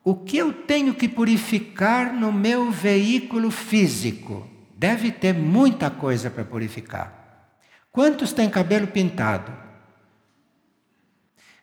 o 0.05 0.15
que 0.15 0.37
eu 0.37 0.53
tenho 0.53 0.95
que 0.95 1.09
purificar 1.09 2.13
no 2.13 2.33
meu 2.33 2.71
veículo 2.71 3.51
físico? 3.51 4.47
Deve 4.77 5.11
ter 5.11 5.33
muita 5.33 5.91
coisa 5.91 6.29
para 6.31 6.45
purificar. 6.45 7.47
Quantos 7.91 8.33
têm 8.33 8.51
cabelo 8.51 8.87
pintado? 8.87 9.68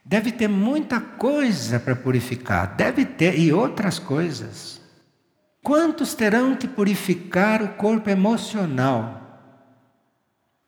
Deve 0.05 0.31
ter 0.31 0.47
muita 0.47 1.01
coisa 1.01 1.79
para 1.79 1.95
purificar, 1.95 2.75
deve 2.75 3.05
ter, 3.05 3.39
e 3.39 3.51
outras 3.51 3.97
coisas. 3.97 4.79
Quantos 5.63 6.13
terão 6.13 6.55
que 6.55 6.67
purificar 6.67 7.63
o 7.63 7.69
corpo 7.69 8.07
emocional? 8.07 9.25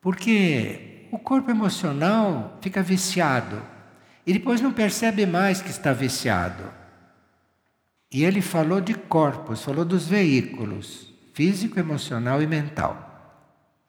Porque 0.02 1.08
o 1.12 1.19
corpo 1.19 1.52
emocional 1.52 2.58
fica 2.62 2.82
viciado 2.82 3.62
e 4.26 4.34
depois 4.34 4.60
não 4.60 4.73
percebe 4.73 5.26
mais 5.28 5.62
que 5.62 5.69
está 5.69 5.93
viciado. 5.93 6.63
E 8.12 8.23
ele 8.23 8.41
falou 8.41 8.82
de 8.82 8.95
corpos, 8.95 9.63
falou 9.63 9.86
dos 9.86 10.08
veículos 10.08 11.13
físico, 11.36 11.80
emocional 11.80 12.41
e 12.41 12.47
mental. 12.47 13.45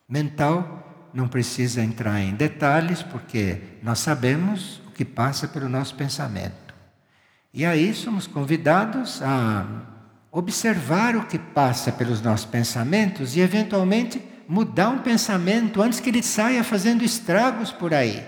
Mental 0.06 1.10
não 1.14 1.26
precisa 1.26 1.82
entrar 1.82 2.20
em 2.20 2.34
detalhes 2.34 3.02
porque 3.02 3.62
nós 3.82 4.00
sabemos 4.00 4.82
que 4.98 5.04
passa 5.04 5.46
pelo 5.46 5.68
nosso 5.68 5.94
pensamento. 5.94 6.74
E 7.54 7.64
aí 7.64 7.94
somos 7.94 8.26
convidados 8.26 9.22
a 9.22 9.64
observar 10.32 11.14
o 11.14 11.24
que 11.24 11.38
passa 11.38 11.92
pelos 11.92 12.20
nossos 12.20 12.46
pensamentos 12.46 13.36
e 13.36 13.40
eventualmente 13.40 14.20
mudar 14.48 14.88
um 14.88 14.98
pensamento 14.98 15.80
antes 15.80 16.00
que 16.00 16.08
ele 16.08 16.20
saia 16.20 16.64
fazendo 16.64 17.04
estragos 17.04 17.70
por 17.70 17.94
aí. 17.94 18.24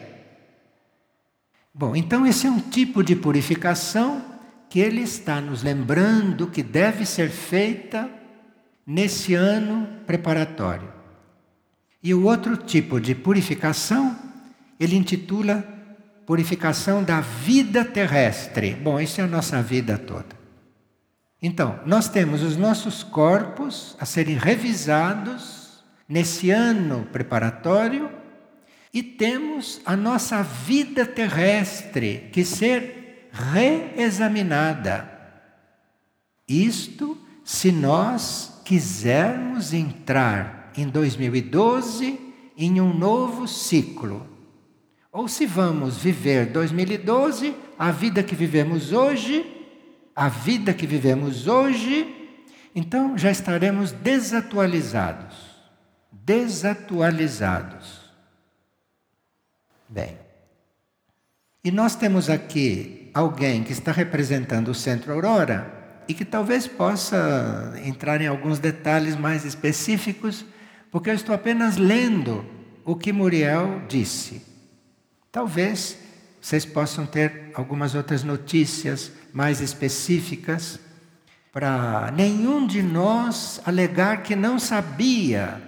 Bom, 1.75 1.97
então 1.97 2.25
esse 2.25 2.47
é 2.47 2.51
um 2.51 2.61
tipo 2.61 3.03
de 3.03 3.17
purificação 3.17 4.25
que 4.69 4.79
ele 4.79 5.01
está 5.01 5.41
nos 5.41 5.65
lembrando 5.65 6.47
que 6.47 6.63
deve 6.63 7.05
ser 7.05 7.31
feita 7.31 8.09
nesse 8.87 9.35
ano 9.35 9.89
preparatório. 10.07 10.89
E 12.01 12.15
o 12.15 12.23
outro 12.27 12.57
tipo 12.57 13.01
de 13.01 13.13
purificação, 13.13 14.17
ele 14.79 14.95
intitula 14.95 15.80
Purificação 16.31 17.03
da 17.03 17.21
Vida 17.21 17.85
Terrestre. 17.85 18.73
Bom, 18.73 19.01
isso 19.01 19.21
é 19.21 19.25
a 19.25 19.27
nossa 19.27 19.61
vida 19.61 19.99
toda. 19.99 20.39
Então, 21.43 21.81
nós 21.85 22.09
temos 22.09 22.41
os 22.41 22.57
nossos 22.57 23.03
corpos 23.03 23.97
a 23.99 24.07
serem 24.07 24.37
revisados 24.37 25.83
nesse 26.09 26.53
ano 26.53 27.05
preparatório 27.11 28.09
e 28.95 29.03
temos 29.03 29.81
a 29.85 29.97
nossa 29.97 30.41
vida 30.41 31.05
terrestre 31.05 32.29
que 32.33 32.45
ser 32.45 33.29
reexaminada. 33.33 35.11
Isto 36.49 37.19
se 37.45 37.73
nós 37.73 38.63
quisermos 38.65 39.73
entrar 39.75 40.71
em 40.77 40.89
2012 40.89 42.21
em 42.57 42.81
um 42.81 42.97
novo 42.97 43.49
ciclo. 43.49 44.40
Ou 45.13 45.27
se 45.29 45.47
vamos 45.47 45.99
viver 45.99 46.47
2012, 46.47 47.55
a 47.79 47.91
vida 47.91 48.23
que 48.23 48.35
vivemos 48.35 48.93
hoje, 48.93 49.45
a 50.15 50.29
vida 50.29 50.73
que 50.73 50.87
vivemos 50.87 51.47
hoje, 51.47 52.39
então 52.75 53.19
já 53.19 53.31
estaremos 53.31 53.93
desatualizados 53.93 55.51
desatualizados. 56.31 58.01
Bem, 59.89 60.17
e 61.65 61.71
nós 61.71 61.97
temos 61.97 62.31
aqui 62.31 63.11
alguém 63.13 63.65
que 63.65 63.73
está 63.73 63.91
representando 63.91 64.69
o 64.69 64.75
Centro 64.75 65.13
Aurora 65.13 66.03
e 66.07 66.15
que 66.15 66.25
talvez 66.25 66.69
possa 66.69 67.75
entrar 67.85 68.21
em 68.21 68.29
alguns 68.29 68.61
detalhes 68.61 69.17
mais 69.17 69.45
específicos, 69.45 70.45
porque 70.91 71.11
eu 71.11 71.15
estou 71.15 71.35
apenas 71.35 71.77
lendo 71.77 72.45
o 72.85 72.95
que 72.95 73.13
Muriel 73.13 73.83
disse. 73.89 74.50
Talvez 75.33 75.97
vocês 76.41 76.65
possam 76.65 77.07
ter 77.07 77.53
algumas 77.55 77.95
outras 77.95 78.25
notícias 78.25 79.13
mais 79.33 79.61
específicas 79.61 80.81
para 81.53 82.11
nenhum 82.13 82.67
de 82.67 82.83
nós 82.83 83.61
alegar 83.65 84.23
que 84.23 84.35
não 84.35 84.59
sabia 84.59 85.61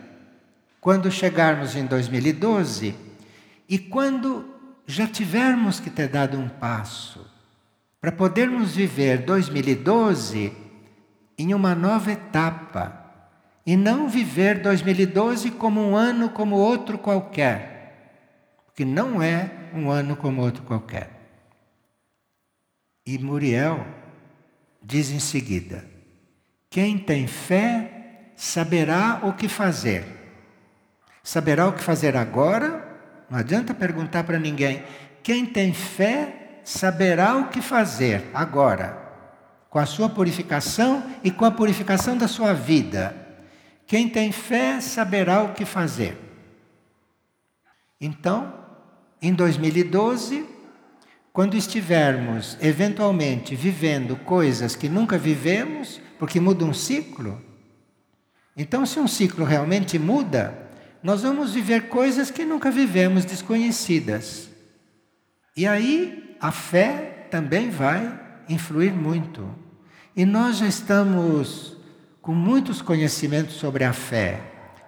quando 0.81 1.11
chegarmos 1.11 1.77
em 1.77 1.87
2012 1.87 2.95
e 3.69 3.79
quando 3.79 4.45
já 4.87 5.07
tivermos 5.07 5.79
que 5.79 5.91
ter 5.91 6.09
dado 6.09 6.39
um 6.39 6.49
passo 6.49 7.25
para 8.01 8.11
podermos 8.11 8.75
viver 8.75 9.19
2012 9.19 10.53
em 11.39 11.55
uma 11.55 11.75
nova 11.75 12.11
etapa 12.11 13.01
e 13.65 13.77
não 13.77 14.09
viver 14.09 14.61
2012 14.61 15.53
como 15.53 15.81
um 15.81 15.95
ano 15.95 16.31
como 16.31 16.57
outro 16.57 16.99
qualquer, 16.99 17.72
porque 18.83 18.85
não 18.85 19.23
é 19.23 19.49
um 19.73 19.91
ano 19.91 20.17
como 20.17 20.43
outro 20.43 20.65
qualquer. 20.65 21.09
E 23.07 23.17
Muriel 23.19 23.87
diz 24.83 25.11
em 25.11 25.21
seguida: 25.21 25.85
quem 26.69 26.99
tem 26.99 27.29
fé 27.29 28.33
saberá 28.35 29.21
o 29.23 29.35
que 29.35 29.49
fazer. 29.49 30.05
Saberá 31.23 31.69
o 31.69 31.73
que 31.73 31.83
fazer 31.83 32.17
agora? 32.17 32.85
Não 33.31 33.39
adianta 33.39 33.73
perguntar 33.73 34.25
para 34.25 34.39
ninguém. 34.39 34.83
Quem 35.23 35.47
tem 35.47 35.73
fé 35.73 36.61
saberá 36.65 37.37
o 37.37 37.49
que 37.49 37.63
fazer 37.63 38.31
agora. 38.35 39.01
com 39.71 39.79
a 39.79 39.87
sua 39.87 40.07
purificação 40.11 41.03
e 41.25 41.31
com 41.31 41.47
a 41.47 41.51
purificação 41.51 42.19
da 42.19 42.29
sua 42.29 42.53
vida. 42.53 43.17
Quem 43.87 44.07
tem 44.07 44.31
fé 44.31 44.83
saberá 44.83 45.43
o 45.43 45.55
que 45.55 45.65
fazer. 45.65 46.15
Então, 47.99 48.62
em 49.23 49.33
2012, 49.33 50.45
quando 51.33 51.57
estivermos 51.57 52.59
eventualmente 52.61 53.55
vivendo 53.55 54.17
coisas 54.17 54.77
que 54.77 54.89
nunca 54.89 55.17
vivemos, 55.17 56.01
porque 56.19 56.41
muda 56.41 56.65
um 56.65 56.75
ciclo, 56.75 57.41
então, 58.57 58.85
se 58.85 58.99
um 58.99 59.09
ciclo 59.09 59.45
realmente 59.45 59.99
muda, 59.99 60.55
nós 61.03 61.23
vamos 61.23 61.55
viver 61.55 61.89
coisas 61.89 62.31
que 62.31 62.45
nunca 62.45 62.71
vivemos, 62.71 63.25
desconhecidas. 63.25 64.51
E 65.57 65.67
aí 65.67 66.37
a 66.41 66.53
fé 66.53 67.27
também 67.31 67.71
vai 67.71 68.21
influir 68.49 68.93
muito. 68.93 69.49
E 70.15 70.27
nós 70.27 70.59
já 70.59 70.67
estamos 70.67 71.77
com 72.21 72.35
muitos 72.35 72.83
conhecimentos 72.83 73.55
sobre 73.55 73.85
a 73.85 73.93
fé, 73.93 74.41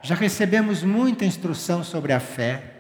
já 0.03 0.15
recebemos 0.15 0.83
muita 0.85 1.25
instrução 1.25 1.83
sobre 1.83 2.13
a 2.13 2.21
fé. 2.21 2.74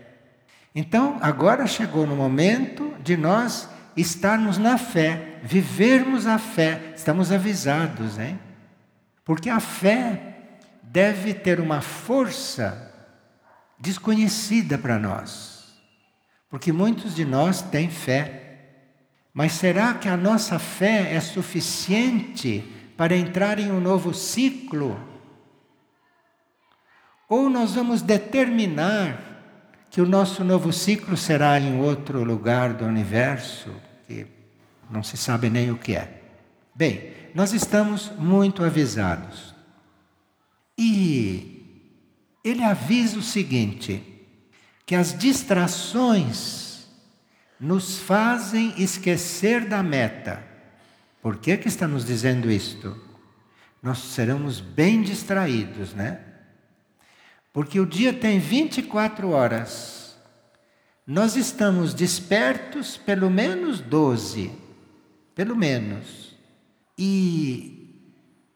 Então, 0.74 1.18
agora 1.20 1.66
chegou 1.66 2.04
no 2.04 2.16
momento 2.16 2.92
de 3.00 3.16
nós 3.16 3.68
estarmos 3.96 4.58
na 4.58 4.76
fé, 4.76 5.38
vivermos 5.42 6.26
a 6.26 6.36
fé. 6.36 6.92
Estamos 6.96 7.30
avisados, 7.30 8.18
hein? 8.18 8.38
Porque 9.24 9.48
a 9.48 9.60
fé 9.60 10.34
deve 10.82 11.32
ter 11.32 11.60
uma 11.60 11.80
força 11.80 12.92
desconhecida 13.78 14.76
para 14.76 14.98
nós. 14.98 15.74
Porque 16.50 16.72
muitos 16.72 17.14
de 17.14 17.24
nós 17.24 17.62
têm 17.62 17.88
fé. 17.88 18.40
Mas 19.32 19.52
será 19.52 19.94
que 19.94 20.08
a 20.08 20.16
nossa 20.16 20.58
fé 20.58 21.14
é 21.14 21.20
suficiente 21.20 22.64
para 22.96 23.16
entrar 23.16 23.60
em 23.60 23.70
um 23.70 23.80
novo 23.80 24.12
ciclo? 24.12 25.00
Ou 27.28 27.48
nós 27.48 27.74
vamos 27.74 28.02
determinar 28.02 29.33
que 29.94 30.00
o 30.00 30.06
nosso 30.06 30.42
novo 30.42 30.72
ciclo 30.72 31.16
será 31.16 31.56
em 31.56 31.78
outro 31.78 32.24
lugar 32.24 32.74
do 32.74 32.84
universo, 32.84 33.70
que 34.08 34.26
não 34.90 35.04
se 35.04 35.16
sabe 35.16 35.48
nem 35.48 35.70
o 35.70 35.78
que 35.78 35.94
é. 35.94 36.20
Bem, 36.74 37.12
nós 37.32 37.52
estamos 37.52 38.10
muito 38.18 38.64
avisados. 38.64 39.54
E 40.76 41.86
ele 42.42 42.64
avisa 42.64 43.20
o 43.20 43.22
seguinte: 43.22 44.02
que 44.84 44.96
as 44.96 45.16
distrações 45.16 46.88
nos 47.60 48.00
fazem 48.00 48.74
esquecer 48.76 49.68
da 49.68 49.80
meta. 49.80 50.44
Por 51.22 51.36
que, 51.36 51.56
que 51.56 51.68
está 51.68 51.86
nos 51.86 52.04
dizendo 52.04 52.50
isto? 52.50 53.00
Nós 53.80 53.98
seremos 53.98 54.60
bem 54.60 55.02
distraídos, 55.02 55.94
né? 55.94 56.33
Porque 57.54 57.78
o 57.78 57.86
dia 57.86 58.12
tem 58.12 58.40
24 58.40 59.30
horas. 59.30 60.16
Nós 61.06 61.36
estamos 61.36 61.94
despertos 61.94 62.96
pelo 62.96 63.30
menos 63.30 63.78
12. 63.78 64.50
Pelo 65.36 65.54
menos. 65.54 66.36
E 66.98 68.10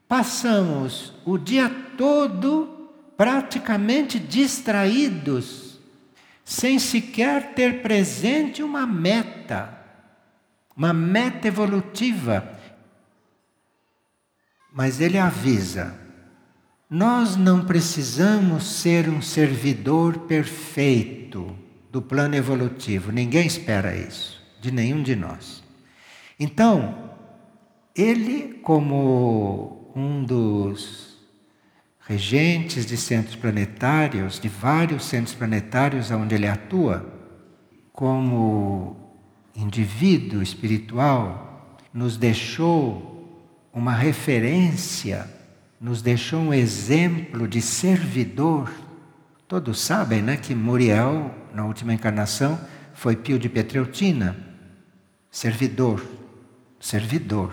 passamos 0.08 1.12
o 1.24 1.38
dia 1.38 1.70
todo 1.96 2.90
praticamente 3.16 4.18
distraídos, 4.18 5.78
sem 6.44 6.80
sequer 6.80 7.54
ter 7.54 7.82
presente 7.82 8.64
uma 8.64 8.84
meta, 8.84 9.78
uma 10.76 10.92
meta 10.92 11.46
evolutiva. 11.46 12.58
Mas 14.72 15.00
ele 15.00 15.18
avisa 15.18 16.07
nós 16.90 17.36
não 17.36 17.64
precisamos 17.64 18.64
ser 18.64 19.08
um 19.08 19.20
servidor 19.20 20.20
perfeito 20.20 21.54
do 21.92 22.00
plano 22.00 22.34
evolutivo, 22.34 23.12
ninguém 23.12 23.46
espera 23.46 23.94
isso, 23.94 24.42
de 24.60 24.70
nenhum 24.70 25.02
de 25.02 25.14
nós. 25.14 25.62
Então, 26.40 27.10
ele, 27.94 28.60
como 28.62 29.90
um 29.94 30.24
dos 30.24 31.18
regentes 32.06 32.86
de 32.86 32.96
centros 32.96 33.36
planetários, 33.36 34.40
de 34.40 34.48
vários 34.48 35.04
centros 35.04 35.34
planetários 35.34 36.10
onde 36.10 36.34
ele 36.34 36.46
atua, 36.46 37.06
como 37.92 38.96
indivíduo 39.54 40.40
espiritual, 40.40 41.76
nos 41.92 42.16
deixou 42.16 43.44
uma 43.72 43.92
referência 43.92 45.37
nos 45.80 46.02
deixou 46.02 46.40
um 46.40 46.54
exemplo 46.54 47.46
de 47.46 47.60
servidor. 47.60 48.70
Todos 49.46 49.80
sabem 49.80 50.20
né, 50.22 50.36
que 50.36 50.54
Muriel, 50.54 51.34
na 51.54 51.64
última 51.64 51.94
encarnação, 51.94 52.58
foi 52.92 53.16
Pio 53.16 53.38
de 53.38 53.48
Petreutina, 53.48 54.36
servidor, 55.30 56.04
servidor, 56.80 57.52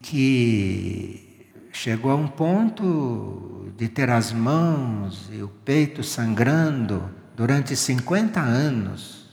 que 0.00 1.46
chegou 1.72 2.10
a 2.10 2.16
um 2.16 2.26
ponto 2.26 3.70
de 3.76 3.88
ter 3.88 4.10
as 4.10 4.32
mãos 4.32 5.28
e 5.32 5.42
o 5.42 5.48
peito 5.48 6.02
sangrando 6.02 7.10
durante 7.36 7.76
50 7.76 8.40
anos. 8.40 9.28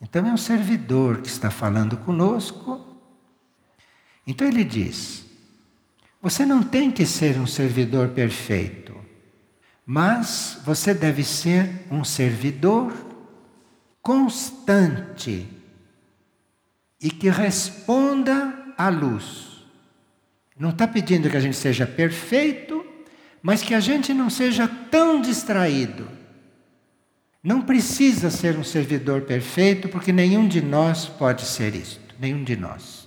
Então 0.00 0.26
é 0.26 0.32
um 0.32 0.36
servidor 0.36 1.22
que 1.22 1.28
está 1.28 1.50
falando 1.50 1.96
conosco. 1.96 2.84
Então 4.26 4.46
ele 4.46 4.64
diz: 4.64 5.25
você 6.26 6.44
não 6.44 6.60
tem 6.60 6.90
que 6.90 7.06
ser 7.06 7.38
um 7.38 7.46
servidor 7.46 8.08
perfeito, 8.08 8.92
mas 9.86 10.58
você 10.64 10.92
deve 10.92 11.22
ser 11.22 11.86
um 11.88 12.02
servidor 12.02 12.92
constante 14.02 15.46
e 17.00 17.10
que 17.12 17.30
responda 17.30 18.74
à 18.76 18.88
luz. 18.88 19.64
Não 20.58 20.70
está 20.70 20.88
pedindo 20.88 21.30
que 21.30 21.36
a 21.36 21.40
gente 21.40 21.56
seja 21.56 21.86
perfeito, 21.86 22.84
mas 23.40 23.62
que 23.62 23.72
a 23.72 23.78
gente 23.78 24.12
não 24.12 24.28
seja 24.28 24.66
tão 24.66 25.20
distraído. 25.20 26.08
Não 27.40 27.62
precisa 27.62 28.32
ser 28.32 28.58
um 28.58 28.64
servidor 28.64 29.22
perfeito, 29.22 29.88
porque 29.88 30.10
nenhum 30.10 30.48
de 30.48 30.60
nós 30.60 31.06
pode 31.06 31.42
ser 31.42 31.76
isto, 31.76 32.16
nenhum 32.18 32.42
de 32.42 32.56
nós. 32.56 33.06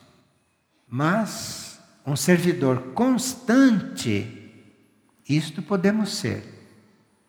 Mas 0.88 1.69
um 2.10 2.16
servidor 2.16 2.94
constante, 2.94 4.28
isto 5.28 5.62
podemos 5.62 6.18
ser. 6.18 6.44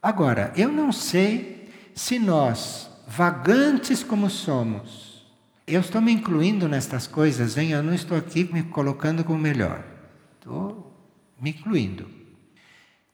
Agora, 0.03 0.53
eu 0.57 0.73
não 0.73 0.91
sei 0.91 1.69
se 1.95 2.19
nós, 2.19 2.91
vagantes 3.07 4.03
como 4.03 4.31
somos, 4.31 5.27
eu 5.67 5.81
estou 5.81 6.01
me 6.01 6.11
incluindo 6.11 6.67
nestas 6.67 7.07
coisas, 7.07 7.59
hein? 7.59 7.73
eu 7.73 7.83
não 7.83 7.93
estou 7.93 8.17
aqui 8.17 8.49
me 8.51 8.63
colocando 8.63 9.23
como 9.23 9.39
melhor, 9.39 9.85
estou 10.39 10.91
me 11.39 11.51
incluindo. 11.51 12.09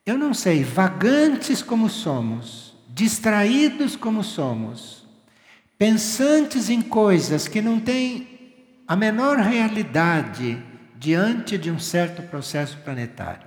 Eu 0.07 0.16
não 0.16 0.33
sei, 0.33 0.62
vagantes 0.62 1.62
como 1.62 1.90
somos, 1.90 2.76
distraídos 2.88 3.96
como 3.96 4.22
somos, 4.22 5.05
pensantes 5.76 6.70
em 6.70 6.81
coisas 6.81 7.48
que 7.48 7.61
não 7.61 7.81
têm 7.81 8.37
a 8.87 8.94
menor 8.94 9.38
realidade 9.38 10.62
diante 10.98 11.59
de 11.59 11.70
um 11.70 11.78
certo 11.78 12.22
processo 12.22 12.78
planetário. 12.78 13.46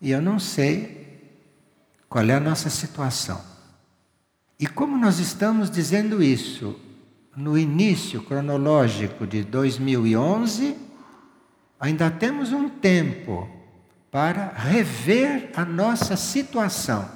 E 0.00 0.10
eu 0.10 0.20
não 0.20 0.38
sei 0.38 1.02
qual 2.08 2.24
é 2.24 2.34
a 2.34 2.40
nossa 2.40 2.68
situação. 2.68 3.40
E 4.58 4.66
como 4.66 4.96
nós 4.98 5.18
estamos 5.18 5.70
dizendo 5.70 6.22
isso 6.22 6.78
no 7.36 7.56
início 7.56 8.22
cronológico 8.22 9.26
de 9.26 9.42
2011, 9.42 10.76
ainda 11.80 12.10
temos 12.10 12.52
um 12.52 12.68
tempo 12.68 13.48
para 14.10 14.52
rever 14.54 15.50
a 15.56 15.64
nossa 15.64 16.16
situação. 16.16 17.10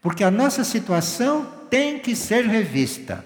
Porque 0.00 0.22
a 0.22 0.30
nossa 0.30 0.62
situação 0.62 1.50
tem 1.68 1.98
que 1.98 2.14
ser 2.14 2.46
revista. 2.46 3.24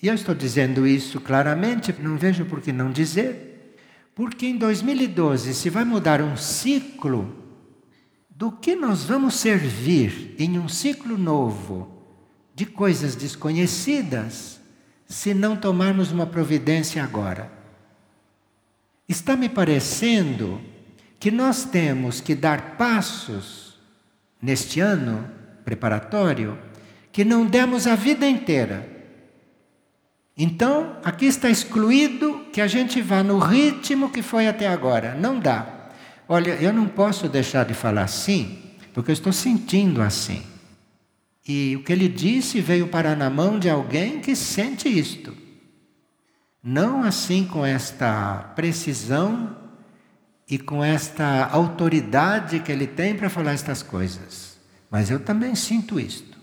E 0.00 0.06
eu 0.06 0.14
estou 0.14 0.34
dizendo 0.34 0.86
isso 0.86 1.20
claramente, 1.20 1.92
não 2.00 2.18
vejo 2.18 2.44
por 2.44 2.60
que 2.60 2.70
não 2.70 2.92
dizer. 2.92 3.47
Porque 4.18 4.48
em 4.48 4.56
2012 4.56 5.54
se 5.54 5.70
vai 5.70 5.84
mudar 5.84 6.20
um 6.20 6.36
ciclo 6.36 7.32
do 8.28 8.50
que 8.50 8.74
nós 8.74 9.04
vamos 9.04 9.36
servir 9.36 10.34
em 10.40 10.58
um 10.58 10.68
ciclo 10.68 11.16
novo 11.16 12.02
de 12.52 12.66
coisas 12.66 13.14
desconhecidas 13.14 14.60
se 15.06 15.32
não 15.32 15.56
tomarmos 15.56 16.10
uma 16.10 16.26
providência 16.26 17.00
agora. 17.00 17.48
Está 19.08 19.36
me 19.36 19.48
parecendo 19.48 20.60
que 21.20 21.30
nós 21.30 21.64
temos 21.64 22.20
que 22.20 22.34
dar 22.34 22.76
passos 22.76 23.78
neste 24.42 24.80
ano 24.80 25.30
preparatório 25.64 26.58
que 27.12 27.24
não 27.24 27.46
demos 27.46 27.86
a 27.86 27.94
vida 27.94 28.26
inteira. 28.28 28.97
Então, 30.40 30.96
aqui 31.02 31.26
está 31.26 31.50
excluído 31.50 32.46
que 32.52 32.60
a 32.60 32.68
gente 32.68 33.02
vá 33.02 33.24
no 33.24 33.40
ritmo 33.40 34.08
que 34.08 34.22
foi 34.22 34.46
até 34.46 34.68
agora. 34.68 35.16
Não 35.16 35.40
dá. 35.40 35.90
Olha, 36.28 36.52
eu 36.60 36.72
não 36.72 36.86
posso 36.86 37.28
deixar 37.28 37.64
de 37.64 37.74
falar 37.74 38.04
assim, 38.04 38.56
porque 38.94 39.10
eu 39.10 39.14
estou 39.14 39.32
sentindo 39.32 40.00
assim. 40.00 40.44
E 41.46 41.74
o 41.74 41.82
que 41.82 41.92
ele 41.92 42.08
disse 42.08 42.60
veio 42.60 42.86
parar 42.86 43.16
na 43.16 43.28
mão 43.28 43.58
de 43.58 43.68
alguém 43.68 44.20
que 44.20 44.36
sente 44.36 44.88
isto. 44.88 45.34
Não 46.62 47.02
assim 47.02 47.44
com 47.44 47.66
esta 47.66 48.52
precisão 48.54 49.56
e 50.48 50.56
com 50.56 50.84
esta 50.84 51.46
autoridade 51.46 52.60
que 52.60 52.70
ele 52.70 52.86
tem 52.86 53.16
para 53.16 53.28
falar 53.28 53.54
estas 53.54 53.82
coisas. 53.82 54.56
Mas 54.88 55.10
eu 55.10 55.18
também 55.18 55.56
sinto 55.56 55.98
isto. 55.98 56.38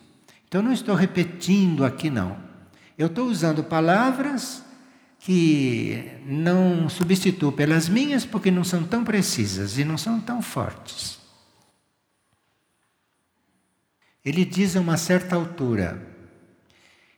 Então 0.48 0.62
não 0.62 0.74
estou 0.74 0.96
repetindo 0.96 1.86
aqui 1.86 2.10
não. 2.10 2.55
Eu 2.98 3.08
estou 3.08 3.28
usando 3.28 3.64
palavras 3.64 4.64
que 5.20 6.20
não 6.26 6.88
substituo 6.88 7.52
pelas 7.52 7.90
minhas 7.90 8.26
porque 8.26 8.52
não 8.52 8.64
são 8.64 8.84
tão 8.84 9.04
precisas 9.04 9.78
e 9.78 9.84
não 9.84 9.98
são 9.98 10.20
tão 10.20 10.42
fortes. 10.42 11.20
Ele 14.24 14.46
diz 14.46 14.76
a 14.76 14.80
uma 14.80 14.98
certa 14.98 15.36
altura: 15.36 16.02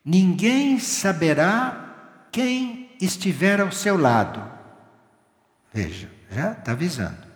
Ninguém 0.03 0.79
saberá 0.79 2.27
quem 2.31 2.89
estiver 2.99 3.61
ao 3.61 3.71
seu 3.71 3.97
lado. 3.97 4.43
Veja, 5.73 6.09
já 6.31 6.53
está 6.53 6.71
avisando. 6.71 7.27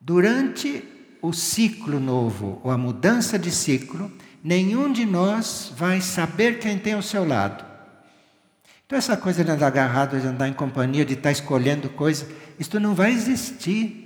Durante 0.00 0.84
o 1.22 1.32
ciclo 1.32 2.00
novo, 2.00 2.60
ou 2.64 2.70
a 2.70 2.76
mudança 2.76 3.38
de 3.38 3.50
ciclo, 3.50 4.10
nenhum 4.42 4.92
de 4.92 5.04
nós 5.06 5.72
vai 5.76 6.00
saber 6.00 6.58
quem 6.58 6.78
tem 6.78 6.94
ao 6.94 7.02
seu 7.02 7.24
lado. 7.24 7.64
Então, 8.84 8.98
essa 8.98 9.16
coisa 9.16 9.44
de 9.44 9.50
andar 9.50 9.68
agarrado, 9.68 10.20
de 10.20 10.26
andar 10.26 10.48
em 10.48 10.52
companhia, 10.52 11.04
de 11.04 11.14
estar 11.14 11.30
escolhendo 11.30 11.88
coisas, 11.88 12.28
isto 12.58 12.78
não 12.78 12.94
vai 12.94 13.12
existir. 13.12 14.02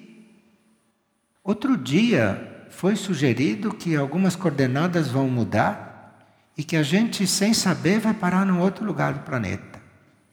Outro 1.43 1.77
dia 1.77 2.67
foi 2.71 2.95
sugerido 2.95 3.75
que 3.75 3.97
algumas 3.97 4.37
coordenadas 4.37 5.09
vão 5.09 5.29
mudar 5.29 5.97
e 6.57 6.63
que 6.63 6.77
a 6.77 6.83
gente, 6.83 7.27
sem 7.27 7.53
saber, 7.53 7.99
vai 7.99 8.15
parar 8.15 8.47
num 8.47 8.61
outro 8.61 8.85
lugar 8.85 9.13
do 9.15 9.21
planeta, 9.21 9.81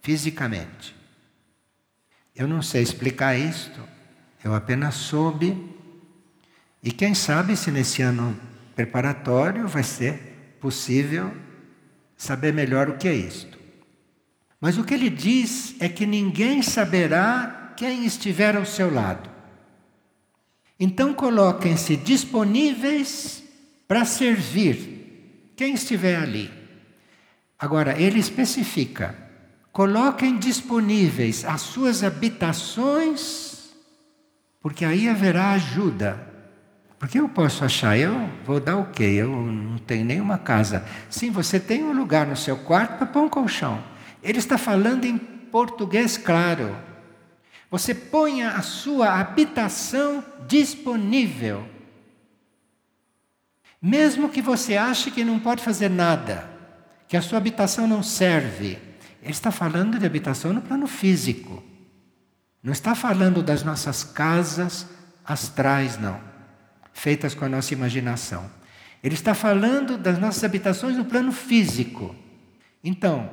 fisicamente. 0.02 0.96
Eu 2.36 2.48
não 2.48 2.62
sei 2.62 2.82
explicar 2.82 3.38
isto, 3.38 3.80
eu 4.44 4.54
apenas 4.54 4.96
soube. 4.96 5.72
E 6.82 6.92
quem 6.92 7.14
sabe 7.14 7.56
se 7.56 7.72
nesse 7.72 8.02
ano 8.02 8.38
preparatório 8.76 9.68
vai 9.68 9.84
ser 9.84 10.58
possível 10.60 11.32
saber 12.16 12.54
melhor 12.54 12.90
o 12.90 12.98
que 12.98 13.08
é 13.08 13.14
isto. 13.14 13.58
Mas 14.60 14.78
o 14.78 14.84
que 14.84 14.94
ele 14.94 15.10
diz 15.10 15.76
é 15.80 15.90
que 15.90 16.06
ninguém 16.06 16.62
saberá 16.62 17.74
quem 17.76 18.06
estiver 18.06 18.56
ao 18.56 18.66
seu 18.66 18.94
lado. 18.94 19.30
Então 20.80 21.14
coloquem-se 21.14 21.98
disponíveis 21.98 23.44
para 23.88 24.06
servir 24.06 25.52
quem 25.56 25.74
estiver 25.74 26.16
ali. 26.16 26.50
Agora, 27.60 28.02
ele 28.02 28.20
especifica: 28.20 29.16
coloquem 29.72 30.38
disponíveis 30.38 31.46
as 31.46 31.62
suas 31.62 32.04
habitações, 32.04 33.74
porque 34.62 34.84
aí 34.84 35.08
haverá 35.08 35.52
ajuda. 35.52 36.33
Porque 37.04 37.20
eu 37.20 37.28
posso 37.28 37.66
achar, 37.66 37.98
eu 37.98 38.30
vou 38.46 38.62
dar 38.62 38.78
o 38.78 38.86
quê? 38.86 39.04
Eu 39.04 39.30
não 39.30 39.78
tenho 39.78 40.06
nenhuma 40.06 40.38
casa. 40.38 40.86
Sim, 41.10 41.32
você 41.32 41.60
tem 41.60 41.84
um 41.84 41.92
lugar 41.92 42.26
no 42.26 42.38
seu 42.38 42.56
quarto 42.56 42.98
para 42.98 43.06
pôr 43.06 43.24
um 43.24 43.30
colchão. 43.30 43.84
Ele 44.24 44.40
está 44.40 44.58
falando 44.58 45.04
em 45.04 45.18
português 45.18 46.16
claro. 46.16 46.74
Você 47.70 47.94
ponha 47.94 48.52
a 48.52 48.62
sua 48.62 49.20
habitação 49.20 50.24
disponível. 50.48 51.68
Mesmo 53.82 54.30
que 54.30 54.42
você 54.42 54.78
ache 54.78 55.12
que 55.12 55.26
não 55.26 55.42
pode 55.42 55.62
fazer 55.62 55.90
nada, 55.90 56.50
que 57.10 57.18
a 57.18 57.22
sua 57.22 57.38
habitação 57.38 57.86
não 57.86 58.02
serve, 58.02 58.80
ele 59.22 59.32
está 59.32 59.52
falando 59.52 60.00
de 60.00 60.06
habitação 60.06 60.54
no 60.54 60.62
plano 60.62 60.88
físico. 60.88 61.62
Não 62.64 62.72
está 62.72 62.96
falando 62.96 63.44
das 63.44 63.62
nossas 63.62 64.06
casas 64.06 64.88
astrais, 65.26 65.98
não 66.00 66.32
feitas 66.94 67.34
com 67.34 67.46
a 67.46 67.50
nossa 67.50 67.74
imaginação. 67.74 68.50
Ele 69.04 69.16
está 69.16 69.34
falando 69.34 69.98
das 69.98 70.18
nossas 70.18 70.44
habitações 70.44 70.96
no 70.96 71.04
plano 71.04 71.32
físico. 71.32 72.16
Então, 72.84 73.30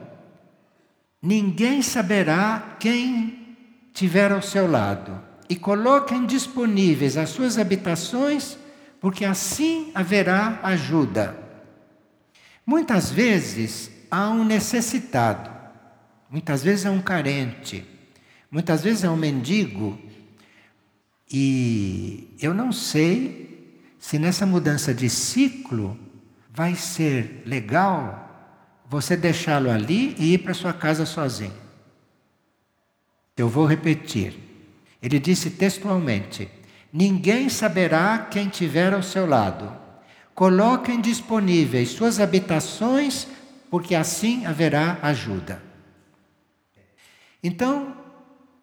ninguém 1.22 1.82
saberá 1.82 2.76
quem 2.80 3.56
tiver 3.92 4.32
ao 4.32 4.42
seu 4.42 4.68
lado. 4.68 5.20
E 5.48 5.56
coloquem 5.56 6.26
disponíveis 6.26 7.16
as 7.16 7.30
suas 7.30 7.58
habitações, 7.58 8.56
porque 9.00 9.24
assim 9.24 9.90
haverá 9.94 10.60
ajuda. 10.62 11.36
Muitas 12.64 13.10
vezes 13.10 13.90
há 14.10 14.30
um 14.30 14.44
necessitado, 14.44 15.50
muitas 16.30 16.62
vezes 16.62 16.84
é 16.84 16.90
um 16.90 17.00
carente, 17.00 17.84
muitas 18.50 18.82
vezes 18.82 19.02
é 19.02 19.10
um 19.10 19.16
mendigo, 19.16 19.98
e 21.28 22.28
eu 22.40 22.54
não 22.54 22.70
sei 22.70 23.49
se 24.00 24.18
nessa 24.18 24.46
mudança 24.46 24.94
de 24.94 25.10
ciclo 25.10 25.96
vai 26.50 26.74
ser 26.74 27.42
legal 27.44 28.28
você 28.88 29.16
deixá-lo 29.16 29.70
ali 29.70 30.16
e 30.18 30.34
ir 30.34 30.38
para 30.38 30.54
sua 30.54 30.72
casa 30.72 31.06
sozinho. 31.06 31.54
Eu 33.36 33.48
vou 33.48 33.66
repetir. 33.66 34.34
Ele 35.00 35.20
disse 35.20 35.50
textualmente: 35.50 36.50
Ninguém 36.92 37.48
saberá 37.48 38.26
quem 38.30 38.48
tiver 38.48 38.92
ao 38.92 39.02
seu 39.02 39.26
lado. 39.26 39.70
Coloquem 40.34 41.00
disponíveis 41.00 41.90
suas 41.90 42.18
habitações, 42.18 43.28
porque 43.70 43.94
assim 43.94 44.46
haverá 44.46 44.98
ajuda. 45.02 45.62
Então, 47.42 47.94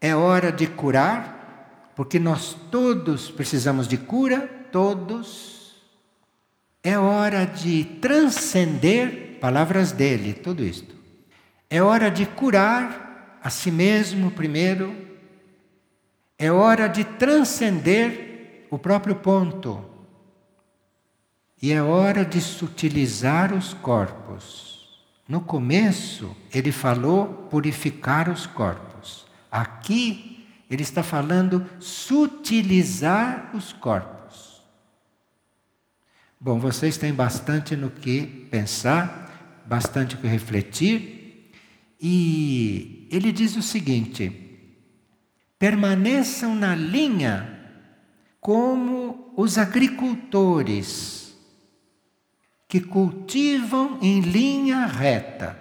é 0.02 0.16
hora 0.16 0.52
de 0.52 0.68
curar, 0.68 1.94
porque 1.96 2.20
nós 2.20 2.56
todos 2.70 3.30
precisamos 3.32 3.88
de 3.88 3.98
cura 3.98 4.57
todos. 4.78 5.74
É 6.84 7.00
hora 7.00 7.46
de 7.46 7.84
transcender 8.00 9.40
palavras 9.42 9.92
dele, 9.92 10.36
tudo 10.36 10.64
isto. 10.64 10.96
É 11.68 11.82
hora 11.82 12.12
de 12.12 12.28
curar 12.28 13.40
a 13.42 13.50
si 13.50 13.72
mesmo 13.72 14.30
primeiro. 14.30 14.96
É 16.38 16.52
hora 16.52 16.88
de 16.88 17.04
transcender 17.04 18.68
o 18.70 18.78
próprio 18.78 19.16
ponto. 19.16 19.84
E 21.60 21.72
é 21.72 21.82
hora 21.82 22.24
de 22.24 22.40
sutilizar 22.40 23.56
os 23.56 23.74
corpos. 23.74 25.02
No 25.28 25.42
começo, 25.42 26.38
ele 26.54 26.72
falou 26.72 27.26
purificar 27.50 28.30
os 28.30 28.46
corpos. 28.46 29.26
Aqui, 29.52 30.48
ele 30.70 30.84
está 30.84 31.02
falando 31.02 31.66
sutilizar 31.80 33.50
os 33.56 33.74
corpos. 33.74 34.18
Bom, 36.40 36.60
vocês 36.60 36.98
têm 36.98 37.12
bastante 37.12 37.76
no 37.76 37.90
que 37.90 38.48
pensar, 38.52 39.64
bastante 39.66 40.14
o 40.14 40.20
que 40.20 40.28
refletir, 40.28 41.52
e 42.00 43.08
ele 43.12 43.32
diz 43.32 43.56
o 43.56 43.62
seguinte: 43.64 44.32
permaneçam 45.58 46.54
na 46.54 46.76
linha 46.76 47.60
como 48.40 49.34
os 49.36 49.58
agricultores 49.58 51.36
que 52.68 52.82
cultivam 52.82 53.98
em 54.00 54.22
linha 54.22 54.86
reta. 54.86 55.60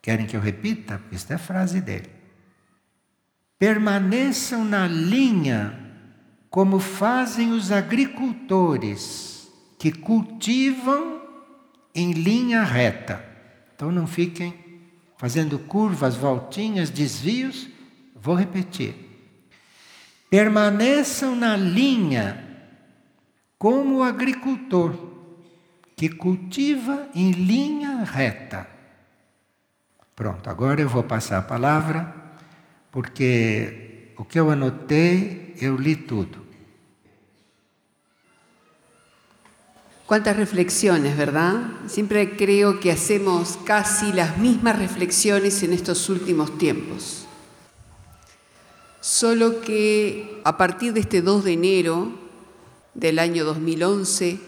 Querem 0.00 0.24
que 0.24 0.36
eu 0.36 0.40
repita? 0.40 1.02
Esta 1.10 1.32
é 1.32 1.36
a 1.36 1.38
frase 1.38 1.80
dele. 1.80 2.08
Permaneçam 3.58 4.64
na 4.64 4.86
linha 4.86 5.76
como 6.48 6.78
fazem 6.78 7.50
os 7.50 7.72
agricultores 7.72 9.37
que 9.78 9.92
cultivam 9.92 11.22
em 11.94 12.12
linha 12.12 12.62
reta. 12.64 13.24
Então 13.74 13.92
não 13.92 14.06
fiquem 14.06 14.52
fazendo 15.16 15.58
curvas, 15.58 16.16
voltinhas, 16.16 16.90
desvios. 16.90 17.68
Vou 18.14 18.34
repetir. 18.34 18.94
Permaneçam 20.28 21.34
na 21.36 21.56
linha 21.56 22.44
como 23.58 23.98
o 23.98 24.02
agricultor 24.02 24.94
que 25.96 26.08
cultiva 26.08 27.08
em 27.14 27.30
linha 27.30 28.04
reta. 28.04 28.68
Pronto, 30.14 30.50
agora 30.50 30.80
eu 30.80 30.88
vou 30.88 31.02
passar 31.02 31.38
a 31.38 31.42
palavra, 31.42 32.14
porque 32.90 34.12
o 34.16 34.24
que 34.24 34.38
eu 34.38 34.50
anotei, 34.50 35.54
eu 35.60 35.76
li 35.76 35.94
tudo. 35.94 36.47
Cuántas 40.08 40.38
reflexiones, 40.38 41.18
¿verdad? 41.18 41.64
Siempre 41.86 42.34
creo 42.34 42.80
que 42.80 42.90
hacemos 42.90 43.58
casi 43.66 44.10
las 44.14 44.38
mismas 44.38 44.78
reflexiones 44.78 45.62
en 45.62 45.74
estos 45.74 46.08
últimos 46.08 46.56
tiempos. 46.56 47.26
Solo 49.02 49.60
que 49.60 50.40
a 50.44 50.56
partir 50.56 50.94
de 50.94 51.00
este 51.00 51.20
2 51.20 51.44
de 51.44 51.52
enero 51.52 52.12
del 52.94 53.18
año 53.18 53.44
2011 53.44 54.40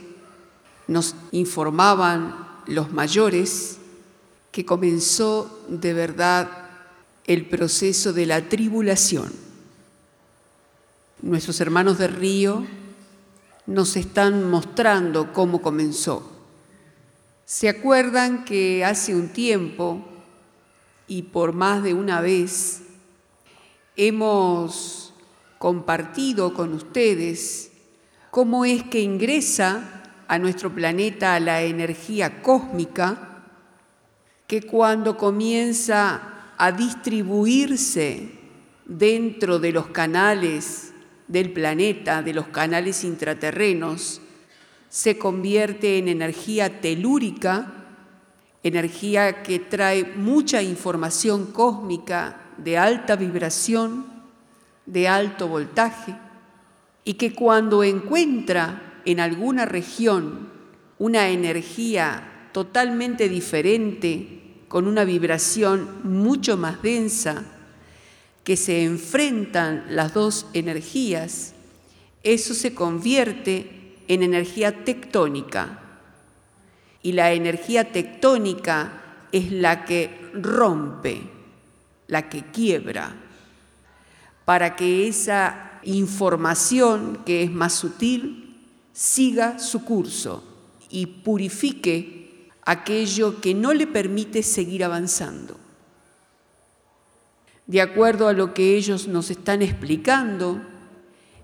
nos 0.88 1.14
informaban 1.30 2.62
los 2.66 2.90
mayores 2.90 3.76
que 4.52 4.64
comenzó 4.64 5.62
de 5.68 5.92
verdad 5.92 6.48
el 7.26 7.44
proceso 7.44 8.14
de 8.14 8.24
la 8.24 8.48
tribulación. 8.48 9.30
Nuestros 11.20 11.60
hermanos 11.60 11.98
de 11.98 12.08
Río 12.08 12.79
nos 13.66 13.96
están 13.96 14.50
mostrando 14.50 15.32
cómo 15.32 15.60
comenzó. 15.62 16.30
¿Se 17.44 17.68
acuerdan 17.68 18.44
que 18.44 18.84
hace 18.84 19.14
un 19.14 19.28
tiempo 19.28 20.04
y 21.06 21.22
por 21.22 21.52
más 21.52 21.82
de 21.82 21.94
una 21.94 22.20
vez 22.20 22.82
hemos 23.96 25.12
compartido 25.58 26.54
con 26.54 26.72
ustedes 26.72 27.72
cómo 28.30 28.64
es 28.64 28.84
que 28.84 29.00
ingresa 29.00 30.02
a 30.28 30.38
nuestro 30.38 30.72
planeta 30.72 31.40
la 31.40 31.62
energía 31.62 32.40
cósmica 32.40 33.44
que 34.46 34.62
cuando 34.62 35.16
comienza 35.16 36.52
a 36.56 36.72
distribuirse 36.72 38.30
dentro 38.86 39.58
de 39.58 39.72
los 39.72 39.88
canales 39.88 40.89
del 41.30 41.52
planeta, 41.52 42.22
de 42.22 42.34
los 42.34 42.48
canales 42.48 43.04
intraterrenos, 43.04 44.20
se 44.88 45.16
convierte 45.16 45.98
en 45.98 46.08
energía 46.08 46.80
telúrica, 46.80 47.72
energía 48.64 49.44
que 49.44 49.60
trae 49.60 50.04
mucha 50.16 50.60
información 50.60 51.46
cósmica 51.52 52.40
de 52.58 52.76
alta 52.76 53.14
vibración, 53.14 54.06
de 54.86 55.06
alto 55.06 55.46
voltaje, 55.46 56.16
y 57.04 57.14
que 57.14 57.32
cuando 57.32 57.84
encuentra 57.84 59.00
en 59.04 59.20
alguna 59.20 59.66
región 59.66 60.48
una 60.98 61.28
energía 61.28 62.48
totalmente 62.52 63.28
diferente, 63.28 64.64
con 64.66 64.88
una 64.88 65.04
vibración 65.04 66.00
mucho 66.02 66.56
más 66.56 66.82
densa, 66.82 67.44
que 68.50 68.56
se 68.56 68.82
enfrentan 68.82 69.84
las 69.90 70.12
dos 70.12 70.46
energías, 70.54 71.52
eso 72.24 72.52
se 72.52 72.74
convierte 72.74 73.94
en 74.08 74.24
energía 74.24 74.84
tectónica. 74.84 75.78
Y 77.00 77.12
la 77.12 77.32
energía 77.32 77.92
tectónica 77.92 79.28
es 79.30 79.52
la 79.52 79.84
que 79.84 80.32
rompe, 80.34 81.22
la 82.08 82.28
que 82.28 82.42
quiebra, 82.42 83.14
para 84.44 84.74
que 84.74 85.06
esa 85.06 85.78
información 85.84 87.20
que 87.24 87.44
es 87.44 87.52
más 87.52 87.72
sutil 87.72 88.66
siga 88.92 89.60
su 89.60 89.84
curso 89.84 90.42
y 90.88 91.06
purifique 91.06 92.48
aquello 92.64 93.40
que 93.40 93.54
no 93.54 93.72
le 93.74 93.86
permite 93.86 94.42
seguir 94.42 94.82
avanzando 94.82 95.69
de 97.70 97.80
acuerdo 97.80 98.26
a 98.26 98.32
lo 98.32 98.52
que 98.52 98.74
ellos 98.76 99.06
nos 99.06 99.30
están 99.30 99.62
explicando, 99.62 100.60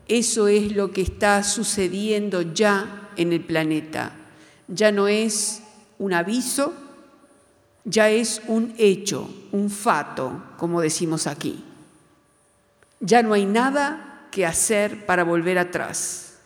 eso 0.09 0.49
es 0.49 0.75
lo 0.75 0.91
que 0.91 1.01
está 1.01 1.45
sucediendo 1.45 2.43
ya 2.43 3.11
en 3.17 3.33
el 3.33 3.45
planeta. 3.45 4.11
Ya 4.67 4.91
no 4.91 5.07
es 5.07 5.63
un 6.01 6.13
aviso, 6.13 6.75
ya 7.85 8.11
es 8.11 8.43
un 8.49 8.75
hecho, 8.77 9.31
un 9.53 9.71
fato, 9.71 10.43
como 10.57 10.81
decimos 10.81 11.29
aquí. 11.29 11.63
Ya 12.99 13.23
no 13.23 13.33
hay 13.33 13.47
nada 13.47 14.27
que 14.33 14.45
hacer 14.45 15.07
para 15.07 15.23
volver 15.23 15.61
atrás. 15.61 16.39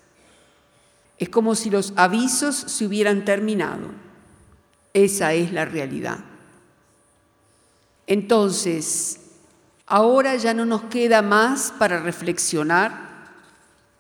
Es 1.17 1.31
como 1.31 1.55
si 1.55 1.71
los 1.71 1.95
avisos 1.97 2.55
se 2.55 2.85
hubieran 2.85 3.25
terminado. 3.25 3.89
Esa 4.93 5.33
es 5.33 5.55
la 5.55 5.65
realidad. 5.65 6.19
Entonces, 8.07 9.20
Ahora 9.93 10.37
ya 10.37 10.55
no 10.55 10.67
nos 10.67 10.85
queda 10.85 11.21
más 11.21 11.75
para 11.77 11.99
reflexionar, 11.99 12.93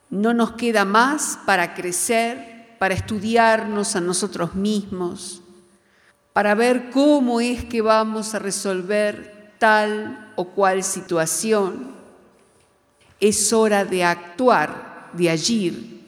no 0.08 0.32
nos 0.32 0.52
queda 0.52 0.84
más 0.84 1.36
para 1.44 1.74
crecer, 1.74 2.76
para 2.78 2.94
estudiarnos 2.94 3.96
a 3.96 4.00
nosotros 4.00 4.54
mismos, 4.54 5.42
para 6.32 6.54
ver 6.54 6.90
cómo 6.90 7.40
es 7.40 7.64
que 7.64 7.80
vamos 7.80 8.36
a 8.36 8.38
resolver 8.38 9.56
tal 9.58 10.32
o 10.36 10.44
cual 10.50 10.84
situación. 10.84 11.90
Es 13.18 13.52
hora 13.52 13.84
de 13.84 14.04
actuar, 14.04 15.10
de 15.12 15.28
agir, 15.28 16.06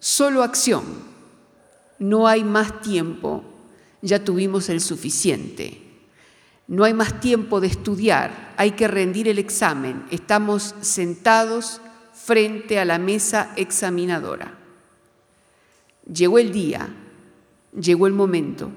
solo 0.00 0.42
acción. 0.42 0.82
No 2.00 2.26
hay 2.26 2.42
más 2.42 2.80
tiempo, 2.80 3.44
ya 4.02 4.24
tuvimos 4.24 4.68
el 4.70 4.80
suficiente. 4.80 5.89
No 6.70 6.84
hay 6.84 6.94
más 6.94 7.18
tiempo 7.18 7.60
de 7.60 7.66
estudiar, 7.66 8.54
hay 8.56 8.70
que 8.70 8.86
rendir 8.86 9.26
el 9.26 9.40
examen. 9.40 10.04
Estamos 10.12 10.76
sentados 10.82 11.80
frente 12.14 12.78
a 12.78 12.84
la 12.84 12.96
mesa 12.96 13.52
examinadora. 13.56 14.56
Llegó 16.06 16.38
el 16.38 16.52
día, 16.52 16.88
llegó 17.76 18.06
el 18.06 18.12
momento. 18.12 18.70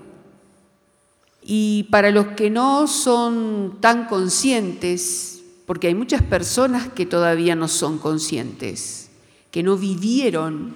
Y 1.43 1.83
para 1.91 2.09
los 2.09 2.29
que 2.29 2.49
no 2.49 2.87
son 2.87 3.77
tan 3.79 4.07
conscientes, 4.07 5.43
porque 5.67 5.85
hay 5.85 5.93
muchas 5.93 6.23
personas 6.23 6.87
que 6.87 7.05
todavía 7.05 7.55
no 7.55 7.67
son 7.67 7.99
conscientes, 7.99 9.11
que 9.51 9.61
no 9.61 9.77
vivieron 9.77 10.73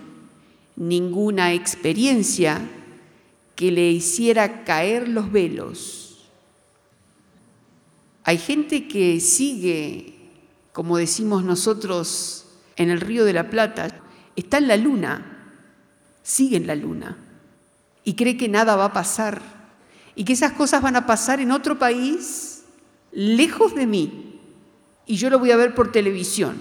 ninguna 0.76 1.54
experiencia 1.54 2.62
que 3.56 3.72
le 3.72 3.90
hiciera 3.90 4.64
caer 4.64 5.08
los 5.08 5.32
velos 5.32 6.07
hay 8.28 8.38
gente 8.40 8.90
que 8.90 9.22
sigue, 9.22 10.14
como 10.74 10.98
decimos 10.98 11.46
nosotros, 11.46 12.46
en 12.76 12.90
el 12.90 13.00
río 13.00 13.24
de 13.24 13.32
la 13.32 13.50
Plata, 13.50 14.02
está 14.36 14.58
en 14.58 14.68
la 14.68 14.76
luna, 14.76 15.56
sigue 16.24 16.58
en 16.58 16.68
la 16.68 16.76
luna 16.76 17.16
y 18.04 18.16
cree 18.16 18.36
que 18.36 18.50
nada 18.50 18.76
va 18.76 18.84
a 18.84 18.92
pasar 18.92 19.42
y 20.14 20.26
que 20.26 20.34
esas 20.34 20.52
cosas 20.52 20.82
van 20.82 20.98
a 20.98 21.06
pasar 21.06 21.40
en 21.40 21.52
otro 21.52 21.80
país, 21.80 22.66
lejos 23.14 23.74
de 23.76 23.88
mí, 23.88 24.42
y 25.06 25.16
yo 25.16 25.30
lo 25.30 25.40
voy 25.40 25.52
a 25.52 25.56
ver 25.56 25.74
por 25.74 25.94
televisión 25.94 26.58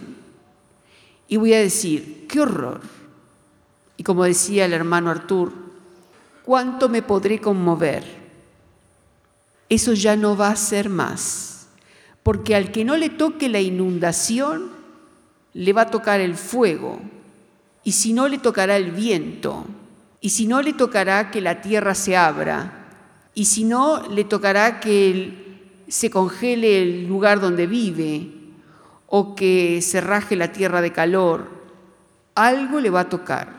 y 1.26 1.36
voy 1.36 1.52
a 1.52 1.58
decir, 1.58 2.28
qué 2.28 2.38
horror. 2.38 2.80
Y 3.96 4.04
como 4.04 4.22
decía 4.22 4.66
el 4.66 4.72
hermano 4.72 5.10
Artur, 5.10 5.52
¿cuánto 6.44 6.88
me 6.88 7.02
podré 7.02 7.40
conmover? 7.40 8.04
Eso 9.68 9.94
ya 9.94 10.14
no 10.14 10.36
va 10.36 10.50
a 10.50 10.56
ser 10.56 10.88
más 10.88 11.55
porque 12.26 12.56
al 12.56 12.72
que 12.72 12.84
no 12.84 12.96
le 12.96 13.08
toque 13.08 13.48
la 13.48 13.60
inundación, 13.60 14.72
le 15.52 15.72
va 15.72 15.82
a 15.82 15.90
tocar 15.92 16.20
el 16.20 16.34
fuego, 16.34 16.98
y 17.84 17.92
si 17.92 18.12
no 18.12 18.26
le 18.26 18.38
tocará 18.38 18.76
el 18.76 18.90
viento, 18.90 19.64
y 20.20 20.30
si 20.30 20.48
no 20.48 20.60
le 20.60 20.72
tocará 20.72 21.30
que 21.30 21.40
la 21.40 21.60
tierra 21.60 21.94
se 21.94 22.16
abra, 22.16 22.88
y 23.32 23.44
si 23.44 23.62
no 23.62 24.08
le 24.08 24.24
tocará 24.24 24.80
que 24.80 25.84
se 25.86 26.10
congele 26.10 26.82
el 26.82 27.06
lugar 27.06 27.38
donde 27.38 27.68
vive, 27.68 28.32
o 29.06 29.36
que 29.36 29.80
se 29.80 30.00
raje 30.00 30.34
la 30.34 30.50
tierra 30.50 30.80
de 30.80 30.90
calor, 30.90 31.48
algo 32.34 32.80
le 32.80 32.90
va 32.90 33.02
a 33.02 33.08
tocar, 33.08 33.52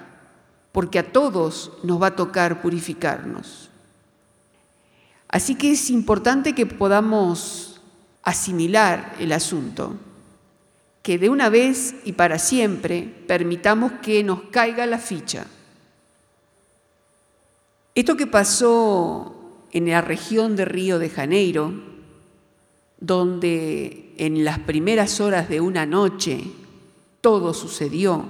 porque 0.74 1.00
a 1.00 1.14
todos 1.14 1.72
nos 1.84 2.02
va 2.02 2.08
a 2.08 2.16
tocar 2.18 2.62
purificarnos. 2.62 3.70
Así 5.30 5.56
que 5.56 5.72
es 5.72 5.90
importante 5.90 6.54
que 6.54 6.66
podamos 6.66 7.77
asimilar 8.28 9.16
el 9.20 9.32
asunto, 9.32 9.96
que 11.02 11.18
de 11.18 11.30
una 11.30 11.48
vez 11.48 11.96
y 12.04 12.12
para 12.12 12.40
siempre 12.40 13.08
permitamos 13.26 13.94
que 14.02 14.22
nos 14.22 14.42
caiga 14.52 14.86
la 14.86 14.98
ficha. 14.98 15.48
Esto 17.96 18.18
que 18.18 18.28
pasó 18.28 19.34
en 19.72 19.90
la 19.90 20.02
región 20.02 20.58
de 20.58 20.66
Río 20.66 21.00
de 21.00 21.10
Janeiro, 21.10 21.72
donde 23.00 24.14
en 24.18 24.44
las 24.44 24.60
primeras 24.60 25.22
horas 25.22 25.48
de 25.48 25.62
una 25.62 25.86
noche 25.86 26.44
todo 27.22 27.54
sucedió 27.54 28.26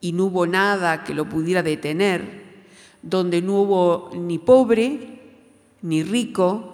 y 0.00 0.12
no 0.12 0.24
hubo 0.24 0.46
nada 0.46 1.04
que 1.04 1.12
lo 1.12 1.28
pudiera 1.28 1.62
detener, 1.62 2.64
donde 3.02 3.42
no 3.42 3.60
hubo 3.60 4.10
ni 4.14 4.38
pobre, 4.38 5.20
ni 5.82 6.02
rico, 6.02 6.71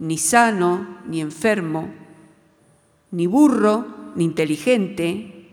ni 0.00 0.16
sano, 0.16 0.98
ni 1.06 1.20
enfermo, 1.20 1.92
ni 3.12 3.26
burro, 3.26 3.84
ni 4.16 4.24
inteligente, 4.24 5.46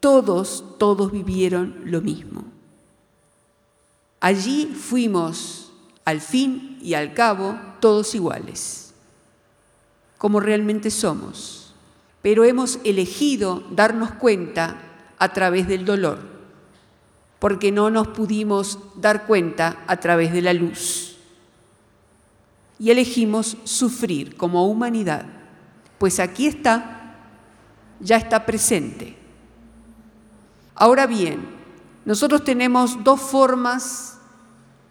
todos, 0.00 0.64
todos 0.78 1.12
vivieron 1.12 1.82
lo 1.84 2.00
mismo. 2.00 2.44
Allí 4.18 4.66
fuimos, 4.66 5.72
al 6.04 6.20
fin 6.20 6.78
y 6.82 6.94
al 6.94 7.12
cabo, 7.12 7.58
todos 7.80 8.14
iguales, 8.14 8.94
como 10.18 10.40
realmente 10.40 10.90
somos, 10.90 11.74
pero 12.22 12.44
hemos 12.44 12.78
elegido 12.84 13.62
darnos 13.70 14.12
cuenta 14.12 14.78
a 15.18 15.32
través 15.34 15.68
del 15.68 15.84
dolor, 15.84 16.18
porque 17.38 17.70
no 17.70 17.90
nos 17.90 18.08
pudimos 18.08 18.78
dar 18.96 19.26
cuenta 19.26 19.84
a 19.86 19.98
través 19.98 20.32
de 20.32 20.42
la 20.42 20.54
luz. 20.54 21.09
Y 22.80 22.90
elegimos 22.90 23.58
sufrir 23.62 24.36
como 24.36 24.66
humanidad, 24.66 25.26
pues 25.98 26.18
aquí 26.18 26.46
está, 26.46 27.14
ya 28.00 28.16
está 28.16 28.44
presente. 28.46 29.16
Ahora 30.74 31.06
bien, 31.06 31.46
nosotros 32.06 32.42
tenemos 32.42 33.04
dos 33.04 33.20
formas 33.20 34.18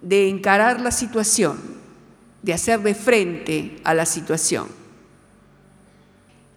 de 0.01 0.29
encarar 0.29 0.79
la 0.79 0.91
situación, 0.91 1.57
de 2.43 2.53
hacer 2.53 2.81
de 2.81 2.93
frente 2.93 3.81
a 3.83 3.93
la 3.93 4.05
situación, 4.05 4.67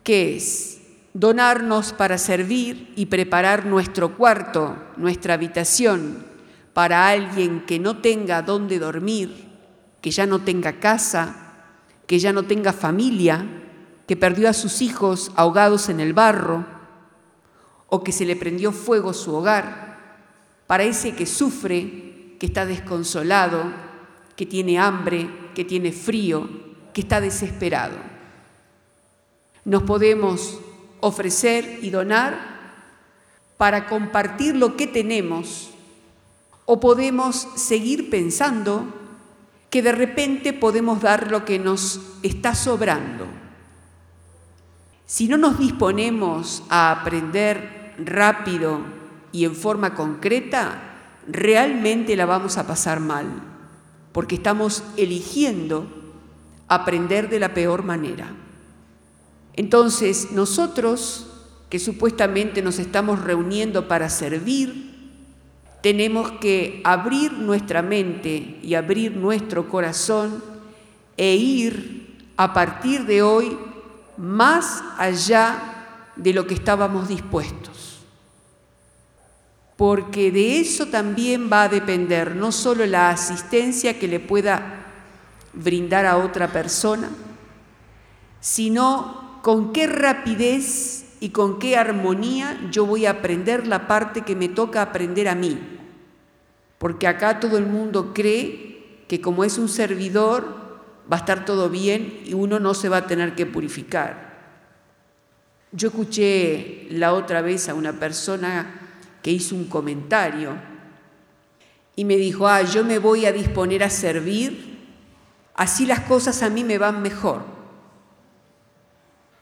que 0.05 0.37
es 0.37 0.83
donarnos 1.15 1.93
para 1.93 2.19
servir 2.19 2.93
y 2.95 3.07
preparar 3.07 3.67
nuestro 3.67 4.17
cuarto, 4.17 4.77
nuestra 4.97 5.35
habitación, 5.35 6.27
para 6.73 7.09
alguien 7.09 7.65
que 7.67 7.79
no 7.79 7.99
tenga 7.99 8.43
dónde 8.43 8.79
dormir, 8.79 9.52
que 10.03 10.11
ya 10.11 10.27
no 10.27 10.41
tenga 10.41 10.81
casa, 10.81 11.35
que 12.07 12.19
ya 12.19 12.35
no 12.35 12.43
tenga 12.43 12.75
familia, 12.75 13.47
que 14.07 14.17
perdió 14.17 14.51
a 14.51 14.53
sus 14.53 14.83
hijos 14.83 15.33
ahogados 15.37 15.89
en 15.89 16.01
el 16.01 16.13
barro, 16.13 16.67
o 17.89 18.05
que 18.05 18.13
se 18.13 18.27
le 18.27 18.37
prendió 18.37 18.73
fuego 18.73 19.15
su 19.15 19.35
hogar 19.35 19.93
para 20.67 20.85
ese 20.85 21.15
que 21.15 21.27
sufre, 21.27 22.37
que 22.39 22.47
está 22.47 22.67
desconsolado, 22.67 23.65
que 24.37 24.47
tiene 24.47 24.79
hambre, 24.79 25.29
que 25.55 25.65
tiene 25.65 25.93
frío, 25.93 26.49
que 26.93 27.03
está 27.03 27.21
desesperado. 27.21 27.97
Nos 29.65 29.85
podemos 29.85 30.59
ofrecer 31.01 31.79
y 31.83 31.91
donar 31.91 32.53
para 33.57 33.87
compartir 33.87 34.57
lo 34.57 34.77
que 34.77 34.87
tenemos 34.87 35.71
o 36.65 36.81
podemos 36.81 37.47
seguir 37.55 38.11
pensando 38.11 39.02
que 39.73 39.81
de 39.81 39.93
repente 39.93 40.53
podemos 40.53 41.01
dar 41.01 41.31
lo 41.31 41.47
que 41.47 41.59
nos 41.59 41.99
está 42.23 42.55
sobrando. 42.55 43.27
Si 45.07 45.29
no 45.29 45.39
nos 45.39 45.59
disponemos 45.59 46.63
a 46.69 46.91
aprender 46.91 47.95
rápido 47.97 48.83
y 49.33 49.47
en 49.47 49.57
forma 49.57 49.95
concreta, 49.95 51.23
realmente 51.27 52.17
la 52.17 52.27
vamos 52.27 52.59
a 52.59 52.67
pasar 52.67 53.01
mal, 53.01 53.25
porque 54.13 54.35
estamos 54.35 54.85
eligiendo 54.99 55.87
aprender 56.69 57.31
de 57.31 57.41
la 57.41 57.55
peor 57.55 57.83
manera. 57.83 58.29
Entonces, 59.55 60.33
nosotros, 60.33 61.29
que 61.71 61.79
supuestamente 61.79 62.61
nos 62.61 62.79
estamos 62.79 63.25
reuniendo 63.25 63.89
para 63.89 64.11
servir, 64.11 64.92
tenemos 65.83 66.31
que 66.33 66.81
abrir 66.85 67.33
nuestra 67.33 67.83
mente 67.83 68.59
y 68.63 68.75
abrir 68.75 69.17
nuestro 69.17 69.69
corazón 69.69 70.43
e 71.17 71.35
ir 71.35 72.31
a 72.37 72.53
partir 72.53 73.05
de 73.05 73.23
hoy 73.23 73.59
más 74.17 74.83
allá 74.97 76.13
de 76.17 76.33
lo 76.33 76.47
que 76.47 76.55
estábamos 76.55 77.09
dispuestos. 77.09 77.99
Porque 79.77 80.31
de 80.31 80.61
eso 80.61 80.87
también 80.87 81.51
va 81.53 81.65
a 81.65 81.69
depender 81.69 82.37
no 82.37 82.53
solo 82.53 82.87
la 82.87 83.11
asistencia 83.11 83.99
que 83.99 84.07
le 84.07 84.21
pueda 84.21 84.87
brindar 85.53 86.07
a 86.07 86.19
otra 86.19 86.53
persona, 86.53 87.11
sino 88.41 89.41
con 89.43 89.73
qué 89.73 89.89
rapidez 89.89 91.02
y 91.23 91.29
con 91.29 91.61
qué 91.61 91.77
armonía 91.77 92.59
yo 92.73 92.85
voy 92.85 93.07
a 93.07 93.13
aprender 93.13 93.69
la 93.69 93.87
parte 93.87 94.23
que 94.23 94.35
me 94.35 94.49
toca 94.49 94.83
aprender 94.83 95.29
a 95.29 95.37
mí. 95.37 95.57
Porque 96.79 97.07
acá 97.07 97.39
todo 97.39 97.59
el 97.59 97.67
mundo 97.67 98.13
cree 98.13 99.05
que 99.07 99.21
como 99.21 99.45
es 99.45 99.57
un 99.57 99.69
servidor 99.69 100.81
va 101.11 101.19
a 101.19 101.21
estar 101.21 101.45
todo 101.45 101.71
bien 101.71 102.23
y 102.25 102.35
uno 102.35 102.59
no 102.59 102.75
se 102.75 102.89
va 102.89 102.97
a 102.97 103.07
tener 103.07 103.37
que 103.37 103.47
purificar. 103.47 104.33
Yo 105.71 105.91
escuché 105.91 106.89
la 106.91 107.15
otra 107.15 107.41
vez 107.41 107.69
a 107.69 107.75
una 107.75 107.93
persona 107.93 108.81
que 109.23 109.31
hizo 109.31 109.55
un 109.55 109.67
comentario 109.67 110.57
y 111.95 112.05
me 112.05 112.17
dijo, 112.17 112.49
ah, 112.49 112.63
yo 112.63 112.83
me 112.83 112.99
voy 112.99 113.27
a 113.27 113.33
disponer 113.33 113.85
a 113.85 113.91
servir, 113.91 114.77
así 115.55 115.87
las 115.87 116.01
cosas 116.01 116.43
a 116.43 116.51
mí 116.51 116.65
me 116.65 116.79
van 116.79 117.01
mejor. 117.01 117.62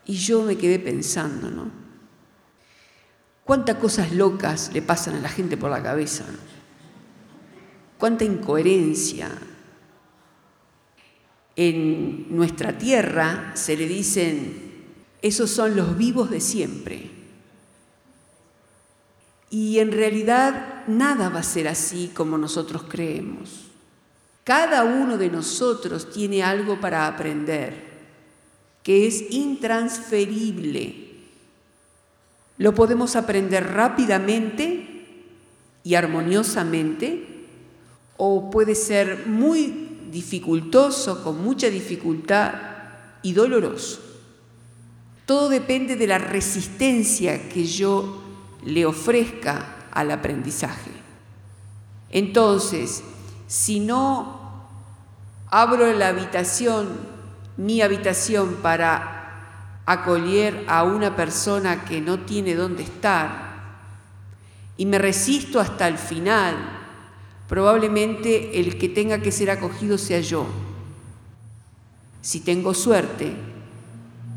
Y 0.07 0.15
yo 0.15 0.43
me 0.43 0.57
quedé 0.57 0.79
pensando, 0.79 1.51
¿no? 1.51 1.71
¿Cuántas 3.45 3.77
cosas 3.77 4.13
locas 4.13 4.71
le 4.73 4.81
pasan 4.81 5.17
a 5.17 5.21
la 5.21 5.29
gente 5.29 5.57
por 5.57 5.71
la 5.71 5.83
cabeza? 5.83 6.25
¿Cuánta 7.99 8.25
incoherencia? 8.25 9.29
En 11.57 12.35
nuestra 12.35 12.79
tierra 12.79 13.53
se 13.55 13.77
le 13.77 13.89
dicen, 13.89 14.85
esos 15.21 15.51
son 15.51 15.77
los 15.77 15.99
vivos 15.99 16.31
de 16.31 16.41
siempre. 16.41 17.11
Y 19.51 19.81
en 19.81 19.91
realidad 19.91 20.85
nada 20.87 21.29
va 21.29 21.41
a 21.41 21.43
ser 21.43 21.67
así 21.67 22.13
como 22.15 22.39
nosotros 22.39 22.85
creemos. 22.89 23.67
Cada 24.45 24.85
uno 24.85 25.19
de 25.19 25.29
nosotros 25.29 26.11
tiene 26.11 26.43
algo 26.43 26.81
para 26.81 27.09
aprender 27.09 27.90
que 28.83 29.07
es 29.07 29.31
intransferible. 29.31 31.11
Lo 32.59 32.75
podemos 32.75 33.17
aprender 33.17 33.73
rápidamente 33.73 35.07
y 35.83 35.95
armoniosamente 35.95 37.47
o 38.17 38.51
puede 38.51 38.75
ser 38.75 39.27
muy 39.27 39.89
dificultoso, 40.11 41.23
con 41.23 41.43
mucha 41.43 41.71
dificultad 41.71 42.53
y 43.23 43.33
doloroso. 43.33 44.01
Todo 45.25 45.49
depende 45.49 45.97
de 45.97 46.07
la 46.07 46.19
resistencia 46.19 47.49
que 47.49 47.65
yo 47.65 48.21
le 48.65 48.85
ofrezca 48.85 49.77
al 49.91 50.11
aprendizaje. 50.11 50.91
Entonces, 52.11 53.03
si 53.47 53.81
no 53.81 54.69
abro 55.49 55.93
la 55.93 56.09
habitación, 56.09 56.89
mi 57.61 57.83
habitación 57.83 58.57
para 58.63 59.83
acoger 59.85 60.65
a 60.67 60.83
una 60.83 61.15
persona 61.15 61.85
que 61.85 62.01
no 62.01 62.21
tiene 62.21 62.55
dónde 62.55 62.83
estar 62.83 63.51
y 64.79 64.87
me 64.87 64.99
resisto 64.99 65.61
hasta 65.61 65.87
el 65.87 65.99
final, 65.99 66.57
probablemente 67.49 68.59
el 68.59 68.79
que 68.79 68.89
tenga 68.89 69.21
que 69.21 69.31
ser 69.31 69.51
acogido 69.51 69.99
sea 69.99 70.21
yo. 70.21 70.47
Si 72.23 72.41
tengo 72.41 72.73
suerte 72.73 73.35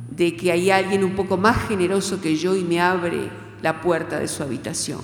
de 0.10 0.36
que 0.36 0.52
hay 0.52 0.70
alguien 0.70 1.06
un 1.06 1.16
poco 1.16 1.38
más 1.38 1.70
generoso 1.70 2.20
que 2.20 2.36
yo 2.36 2.58
y 2.58 2.64
me 2.64 2.82
abre 2.82 3.30
la 3.62 3.80
puerta 3.80 4.20
de 4.20 4.28
su 4.28 4.44
habitación. 4.44 5.00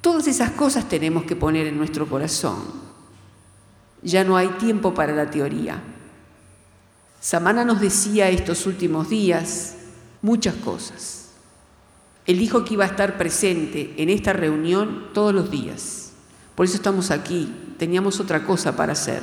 Todas 0.00 0.28
esas 0.28 0.52
cosas 0.52 0.88
tenemos 0.88 1.24
que 1.24 1.34
poner 1.34 1.66
en 1.66 1.76
nuestro 1.76 2.06
corazón. 2.06 2.85
Ya 4.02 4.24
no 4.24 4.36
hay 4.36 4.48
tiempo 4.48 4.94
para 4.94 5.14
la 5.14 5.30
teoría. 5.30 5.82
Samana 7.20 7.64
nos 7.64 7.80
decía 7.80 8.28
estos 8.28 8.66
últimos 8.66 9.08
días 9.08 9.74
muchas 10.22 10.54
cosas. 10.54 11.30
Él 12.26 12.38
dijo 12.38 12.64
que 12.64 12.74
iba 12.74 12.84
a 12.84 12.88
estar 12.88 13.16
presente 13.16 13.94
en 13.96 14.10
esta 14.10 14.32
reunión 14.32 15.08
todos 15.14 15.32
los 15.32 15.50
días. 15.50 16.12
Por 16.54 16.66
eso 16.66 16.76
estamos 16.76 17.10
aquí. 17.10 17.52
Teníamos 17.78 18.18
otra 18.20 18.44
cosa 18.44 18.76
para 18.76 18.92
hacer. 18.92 19.22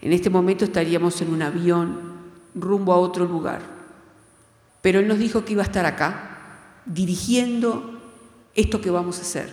En 0.00 0.12
este 0.12 0.30
momento 0.30 0.64
estaríamos 0.64 1.20
en 1.20 1.32
un 1.32 1.42
avión 1.42 2.00
rumbo 2.54 2.92
a 2.92 2.98
otro 2.98 3.24
lugar. 3.24 3.62
Pero 4.82 5.00
Él 5.00 5.08
nos 5.08 5.18
dijo 5.18 5.44
que 5.44 5.54
iba 5.54 5.62
a 5.62 5.66
estar 5.66 5.86
acá, 5.86 6.82
dirigiendo 6.86 8.00
esto 8.54 8.80
que 8.80 8.90
vamos 8.90 9.18
a 9.18 9.22
hacer. 9.22 9.52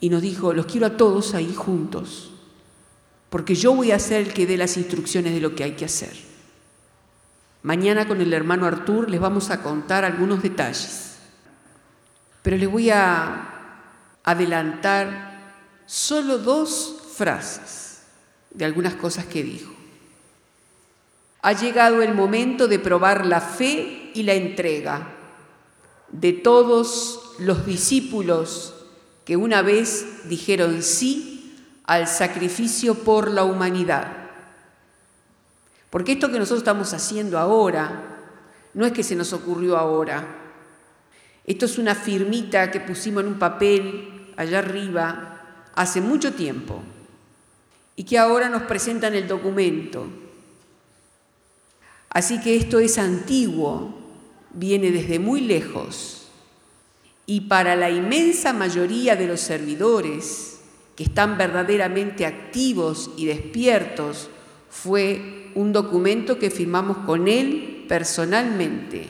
Y 0.00 0.08
nos 0.08 0.22
dijo, 0.22 0.52
los 0.52 0.66
quiero 0.66 0.86
a 0.86 0.96
todos 0.96 1.34
ahí 1.34 1.52
juntos, 1.54 2.32
porque 3.30 3.54
yo 3.54 3.74
voy 3.74 3.92
a 3.92 3.98
ser 3.98 4.22
el 4.22 4.32
que 4.32 4.46
dé 4.46 4.56
las 4.56 4.76
instrucciones 4.76 5.34
de 5.34 5.40
lo 5.40 5.54
que 5.54 5.64
hay 5.64 5.72
que 5.72 5.84
hacer. 5.84 6.12
Mañana 7.62 8.06
con 8.06 8.20
el 8.20 8.32
hermano 8.32 8.66
Artur 8.66 9.10
les 9.10 9.20
vamos 9.20 9.50
a 9.50 9.62
contar 9.62 10.04
algunos 10.04 10.42
detalles, 10.42 11.16
pero 12.42 12.56
les 12.56 12.70
voy 12.70 12.90
a 12.90 13.48
adelantar 14.24 15.64
solo 15.86 16.38
dos 16.38 17.02
frases 17.16 18.02
de 18.50 18.64
algunas 18.64 18.94
cosas 18.94 19.26
que 19.26 19.42
dijo. 19.42 19.72
Ha 21.42 21.52
llegado 21.52 22.02
el 22.02 22.14
momento 22.14 22.68
de 22.68 22.78
probar 22.78 23.26
la 23.26 23.40
fe 23.40 24.10
y 24.14 24.22
la 24.22 24.34
entrega 24.34 25.14
de 26.10 26.32
todos 26.32 27.34
los 27.38 27.66
discípulos 27.66 28.74
que 29.24 29.36
una 29.36 29.62
vez 29.62 30.28
dijeron 30.28 30.82
sí 30.82 31.37
al 31.88 32.06
sacrificio 32.06 32.96
por 32.96 33.30
la 33.30 33.44
humanidad. 33.44 34.12
Porque 35.88 36.12
esto 36.12 36.30
que 36.30 36.38
nosotros 36.38 36.58
estamos 36.58 36.92
haciendo 36.92 37.38
ahora 37.38 38.18
no 38.74 38.84
es 38.84 38.92
que 38.92 39.02
se 39.02 39.16
nos 39.16 39.32
ocurrió 39.32 39.78
ahora. 39.78 40.22
Esto 41.46 41.64
es 41.64 41.78
una 41.78 41.94
firmita 41.94 42.70
que 42.70 42.80
pusimos 42.80 43.22
en 43.22 43.30
un 43.30 43.38
papel 43.38 44.34
allá 44.36 44.58
arriba 44.58 45.40
hace 45.74 46.02
mucho 46.02 46.34
tiempo 46.34 46.82
y 47.96 48.04
que 48.04 48.18
ahora 48.18 48.50
nos 48.50 48.64
presentan 48.64 49.14
el 49.14 49.26
documento. 49.26 50.06
Así 52.10 52.38
que 52.42 52.56
esto 52.56 52.80
es 52.80 52.98
antiguo, 52.98 53.98
viene 54.50 54.90
desde 54.90 55.18
muy 55.18 55.40
lejos 55.40 56.28
y 57.24 57.42
para 57.42 57.76
la 57.76 57.88
inmensa 57.88 58.52
mayoría 58.52 59.16
de 59.16 59.26
los 59.26 59.40
servidores 59.40 60.57
que 60.98 61.04
están 61.04 61.38
verdaderamente 61.38 62.26
activos 62.26 63.12
y 63.16 63.26
despiertos, 63.26 64.28
fue 64.68 65.52
un 65.54 65.72
documento 65.72 66.38
que 66.38 66.50
firmamos 66.50 66.98
con 67.06 67.28
él 67.28 67.86
personalmente. 67.88 69.08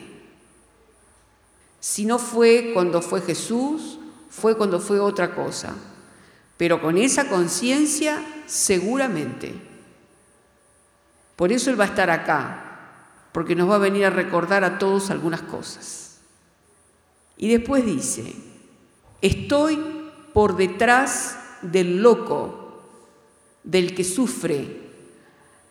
Si 1.79 2.05
no 2.05 2.19
fue 2.19 2.69
cuando 2.73 3.01
fue 3.01 3.21
Jesús, 3.21 3.97
fue 4.29 4.55
cuando 4.55 4.79
fue 4.79 4.99
otra 4.99 5.33
cosa 5.33 5.75
pero 6.59 6.81
con 6.81 6.97
esa 6.97 7.29
conciencia 7.29 8.21
seguramente. 8.45 9.53
Por 11.37 11.53
eso 11.53 11.69
Él 11.69 11.79
va 11.79 11.85
a 11.85 11.87
estar 11.87 12.09
acá, 12.09 13.05
porque 13.31 13.55
nos 13.55 13.69
va 13.69 13.75
a 13.75 13.77
venir 13.77 14.03
a 14.03 14.09
recordar 14.09 14.65
a 14.65 14.77
todos 14.77 15.09
algunas 15.09 15.41
cosas. 15.41 16.19
Y 17.37 17.47
después 17.47 17.85
dice, 17.85 18.35
estoy 19.21 19.79
por 20.33 20.57
detrás 20.57 21.38
del 21.61 22.01
loco, 22.01 22.83
del 23.63 23.95
que 23.95 24.03
sufre, 24.03 24.89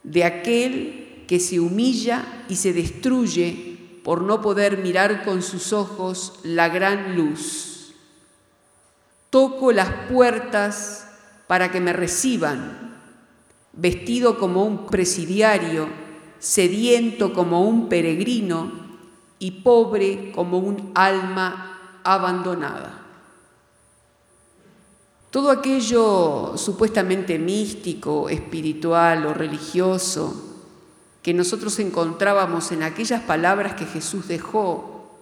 de 0.02 0.24
aquel 0.24 1.24
que 1.26 1.40
se 1.40 1.60
humilla 1.60 2.44
y 2.48 2.56
se 2.56 2.72
destruye 2.72 4.00
por 4.04 4.22
no 4.22 4.40
poder 4.40 4.78
mirar 4.78 5.24
con 5.24 5.42
sus 5.42 5.72
ojos 5.72 6.40
la 6.42 6.68
gran 6.68 7.16
luz 7.16 7.68
Toco 9.30 9.72
las 9.72 9.90
puertas 10.10 11.06
para 11.46 11.70
que 11.70 11.80
me 11.80 11.92
reciban, 11.92 12.96
vestido 13.74 14.38
como 14.38 14.64
un 14.64 14.86
presidiario, 14.86 15.88
sediento 16.38 17.34
como 17.34 17.62
un 17.62 17.90
peregrino 17.90 18.72
y 19.38 19.50
pobre 19.50 20.32
como 20.32 20.58
un 20.58 20.92
alma 20.94 22.00
abandonada. 22.04 22.97
Todo 25.38 25.52
aquello 25.52 26.54
supuestamente 26.56 27.38
místico, 27.38 28.28
espiritual 28.28 29.24
o 29.24 29.32
religioso 29.32 30.34
que 31.22 31.32
nosotros 31.32 31.78
encontrábamos 31.78 32.72
en 32.72 32.82
aquellas 32.82 33.22
palabras 33.22 33.74
que 33.74 33.86
Jesús 33.86 34.26
dejó 34.26 35.14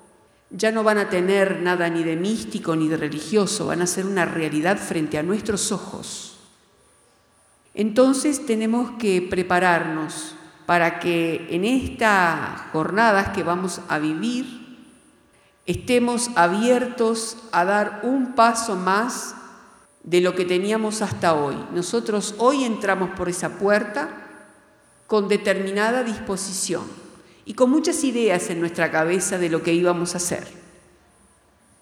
ya 0.49 0.73
no 0.73 0.83
van 0.83 0.97
a 0.97 1.11
tener 1.11 1.61
nada 1.61 1.91
ni 1.91 2.03
de 2.03 2.17
místico 2.17 2.75
ni 2.77 2.89
de 2.89 2.97
religioso, 2.97 3.67
van 3.67 3.83
a 3.83 3.87
ser 3.87 4.07
una 4.07 4.25
realidad 4.25 4.79
frente 4.79 5.19
a 5.19 5.23
nuestros 5.23 5.71
ojos. 5.71 6.39
Entonces 7.75 8.47
tenemos 8.47 8.93
que 8.93 9.21
prepararnos 9.21 10.35
para 10.65 10.99
que 10.99 11.47
en 11.51 11.67
estas 11.67 12.63
jornadas 12.73 13.37
que 13.37 13.43
vamos 13.43 13.83
a 13.87 13.99
vivir 13.99 14.81
estemos 15.67 16.31
abiertos 16.37 17.37
a 17.53 17.67
dar 17.67 18.01
un 18.03 18.35
paso 18.35 18.77
más 18.77 19.35
de 20.07 20.21
lo 20.23 20.35
que 20.35 20.47
teníamos 20.47 21.03
hasta 21.03 21.35
hoy. 21.35 21.57
Nosotros 21.75 22.35
hoy 22.39 22.65
entramos 22.65 23.11
por 23.11 23.29
esa 23.29 23.59
puerta 23.59 24.09
con 25.07 25.29
determinada 25.29 26.03
disposición 26.03 26.85
y 27.45 27.55
con 27.55 27.71
muchas 27.71 28.03
ideas 28.05 28.49
en 28.49 28.61
nuestra 28.61 28.91
cabeza 28.91 29.37
de 29.37 29.51
lo 29.51 29.63
que 29.63 29.75
íbamos 29.75 30.15
a 30.15 30.17
hacer 30.17 30.47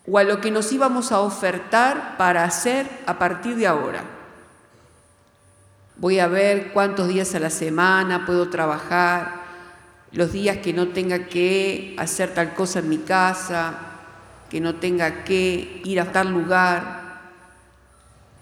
o 0.07 0.19
a 0.19 0.25
lo 0.25 0.41
que 0.41 0.51
nos 0.51 0.73
íbamos 0.73 1.13
a 1.13 1.21
ofertar 1.21 2.17
para 2.19 2.45
hacer 2.45 2.89
a 3.07 3.19
partir 3.19 3.57
de 3.57 3.67
ahora. 3.67 4.05
Voy 5.97 6.19
a 6.19 6.27
ver 6.27 6.73
cuántos 6.73 7.09
días 7.09 7.35
a 7.35 7.41
la 7.41 7.51
semana 7.51 8.27
puedo 8.27 8.51
trabajar, 8.51 9.45
los 10.13 10.33
días 10.33 10.59
que 10.59 10.73
no 10.73 10.89
tenga 10.89 11.27
que 11.27 11.95
hacer 11.99 12.35
tal 12.35 12.55
cosa 12.55 12.81
en 12.81 12.89
mi 12.89 12.99
casa, 12.99 13.75
que 14.51 14.61
no 14.61 14.77
tenga 14.77 15.25
que 15.25 15.81
ir 15.85 16.01
a 16.01 16.13
tal 16.13 16.31
lugar. 16.31 17.04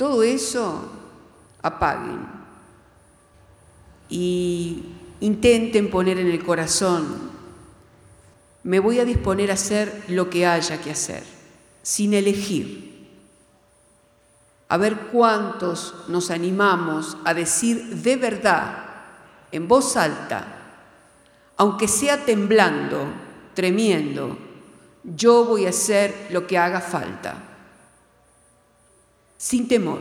Todo 0.03 0.25
eso 0.25 0.83
apaguen. 1.63 2.27
Y 4.09 4.83
intenten 5.21 5.91
poner 5.91 6.19
en 6.19 6.29
el 6.29 6.45
corazón, 6.45 7.31
me 8.65 8.81
voy 8.81 8.99
a 8.99 9.05
disponer 9.05 9.53
a 9.53 9.55
hacer 9.55 10.07
lo 10.09 10.29
que 10.29 10.45
haya 10.45 10.81
que 10.81 10.91
hacer, 10.91 11.23
sin 11.83 12.15
elegir. 12.15 13.13
A 14.67 14.77
ver 14.77 14.97
cuántos 15.13 15.95
nos 16.09 16.33
animamos 16.33 17.17
a 17.25 17.33
decir 17.33 17.95
de 18.03 18.17
verdad, 18.17 18.85
en 19.53 19.69
voz 19.69 19.97
alta, 19.97 20.83
aunque 21.57 21.87
sea 21.87 22.25
temblando, 22.25 23.07
tremiendo, 23.55 24.37
yo 25.05 25.45
voy 25.45 25.67
a 25.67 25.69
hacer 25.69 26.27
lo 26.31 26.49
que 26.49 26.59
haga 26.59 26.81
falta, 26.81 27.52
sin 29.43 29.67
temor. 29.67 29.99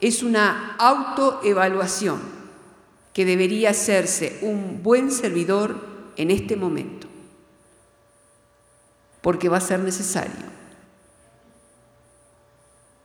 Es 0.00 0.22
una 0.22 0.76
autoevaluación 0.78 2.20
que 3.12 3.24
debería 3.24 3.70
hacerse 3.70 4.38
un 4.42 4.84
buen 4.84 5.10
servidor 5.10 6.12
en 6.16 6.30
este 6.30 6.54
momento, 6.54 7.08
porque 9.20 9.48
va 9.48 9.56
a 9.56 9.60
ser 9.60 9.80
necesario. 9.80 10.46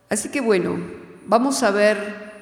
Así 0.08 0.28
que 0.28 0.40
bueno, 0.40 0.78
vamos 1.26 1.64
a 1.64 1.72
ver 1.72 2.32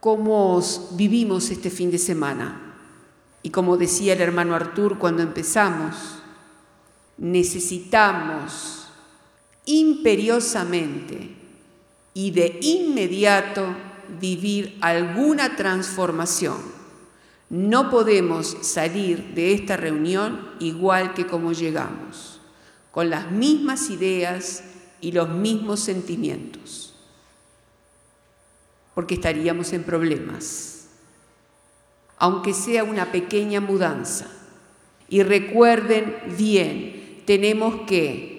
cómo 0.00 0.62
vivimos 0.92 1.50
este 1.50 1.68
fin 1.68 1.90
de 1.90 1.98
semana. 1.98 2.74
Y 3.42 3.50
como 3.50 3.76
decía 3.76 4.14
el 4.14 4.22
hermano 4.22 4.54
Artur 4.54 4.98
cuando 4.98 5.22
empezamos, 5.22 5.94
necesitamos 7.18 8.81
imperiosamente 9.66 11.30
y 12.14 12.30
de 12.30 12.58
inmediato 12.60 13.66
vivir 14.20 14.76
alguna 14.80 15.56
transformación 15.56 16.82
no 17.52 17.90
podemos 17.90 18.56
salir 18.62 19.34
de 19.34 19.52
esta 19.52 19.76
reunión 19.76 20.48
igual 20.58 21.12
que 21.12 21.26
como 21.26 21.52
llegamos, 21.52 22.40
con 22.90 23.10
las 23.10 23.30
mismas 23.30 23.90
ideas 23.90 24.64
y 25.02 25.12
los 25.12 25.28
mismos 25.28 25.80
sentimientos, 25.80 26.94
porque 28.94 29.12
estaríamos 29.12 29.74
en 29.74 29.84
problemas, 29.84 30.86
aunque 32.16 32.54
sea 32.54 32.84
una 32.84 33.12
pequeña 33.12 33.60
mudanza. 33.60 34.28
Y 35.10 35.22
recuerden 35.22 36.22
bien, 36.38 37.22
tenemos 37.26 37.82
que 37.86 38.31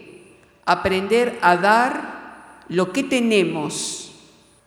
aprender 0.65 1.37
a 1.41 1.57
dar 1.57 2.63
lo 2.69 2.91
que 2.91 3.03
tenemos 3.03 4.11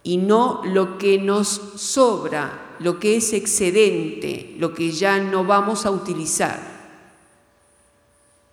y 0.02 0.18
no 0.18 0.62
lo 0.64 0.98
que 0.98 1.18
nos 1.18 1.48
sobra 1.48 2.66
lo 2.78 2.98
que 2.98 3.16
es 3.16 3.32
excedente, 3.32 4.54
lo 4.58 4.74
que 4.74 4.90
ya 4.90 5.18
no 5.18 5.44
vamos 5.44 5.86
a 5.86 5.90
utilizar. 5.90 6.58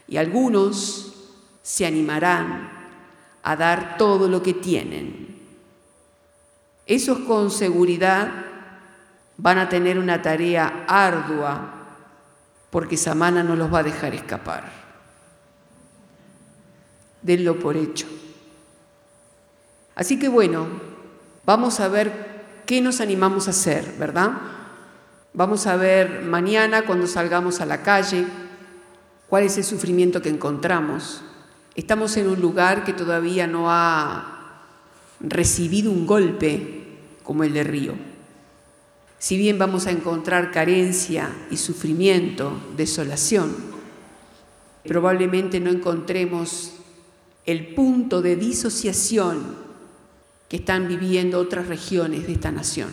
Y 0.08 0.18
algunos 0.18 1.14
se 1.62 1.86
animarán 1.86 2.70
a 3.42 3.56
dar 3.56 3.98
todo 3.98 4.28
lo 4.28 4.42
que 4.42 4.54
tienen. 4.54 5.40
Esos 6.86 7.20
con 7.20 7.50
seguridad 7.50 8.30
van 9.38 9.58
a 9.58 9.70
tener 9.70 9.98
una 9.98 10.22
tarea 10.22 10.86
ardua 10.88 11.74
porque 12.70 12.98
Samana 12.98 13.44
no 13.44 13.56
los 13.56 13.74
va 13.74 13.80
a 13.80 13.84
dejar 13.84 14.14
escapar. 14.14 14.83
Denlo 17.24 17.58
por 17.58 17.76
hecho. 17.76 18.06
Así 19.96 20.20
que 20.20 20.28
bueno, 20.28 20.68
vamos 21.46 21.80
a 21.80 21.88
ver 21.88 22.34
¿qué 22.66 22.82
nos 22.82 23.02
animamos 23.02 23.48
a 23.48 23.52
hacer, 23.52 23.96
verdad? 23.98 24.32
Vamos 25.34 25.68
a 25.68 25.76
ver 25.76 26.22
mañana 26.22 26.86
cuando 26.86 27.08
salgamos 27.08 27.60
a 27.60 27.66
la 27.66 27.82
calle 27.82 28.26
cuál 29.28 29.44
es 29.44 29.58
el 29.58 29.64
sufrimiento 29.64 30.22
que 30.22 30.30
encontramos. 30.30 31.24
Estamos 31.76 32.16
en 32.18 32.28
un 32.28 32.40
lugar 32.40 32.84
que 32.84 32.94
todavía 32.94 33.48
no 33.48 33.72
ha 33.72 34.62
recibido 35.20 35.92
un 35.92 36.06
golpe 36.06 36.84
como 37.24 37.44
el 37.44 37.54
de 37.54 37.64
Río. 37.64 37.94
Si 39.18 39.38
bien 39.38 39.58
vamos 39.58 39.88
a 39.88 39.92
encontrar 39.92 40.52
carencia 40.52 41.30
y 41.50 41.58
sufrimiento, 41.58 42.60
desolación, 42.76 43.56
probablemente 44.86 45.60
no 45.60 45.72
encontremos 45.72 46.74
el 47.46 47.74
punto 47.74 48.22
de 48.22 48.36
disociación 48.36 49.56
que 50.48 50.58
están 50.58 50.88
viviendo 50.88 51.40
otras 51.40 51.68
regiones 51.68 52.28
de 52.28 52.34
esta 52.34 52.52
nación. 52.52 52.92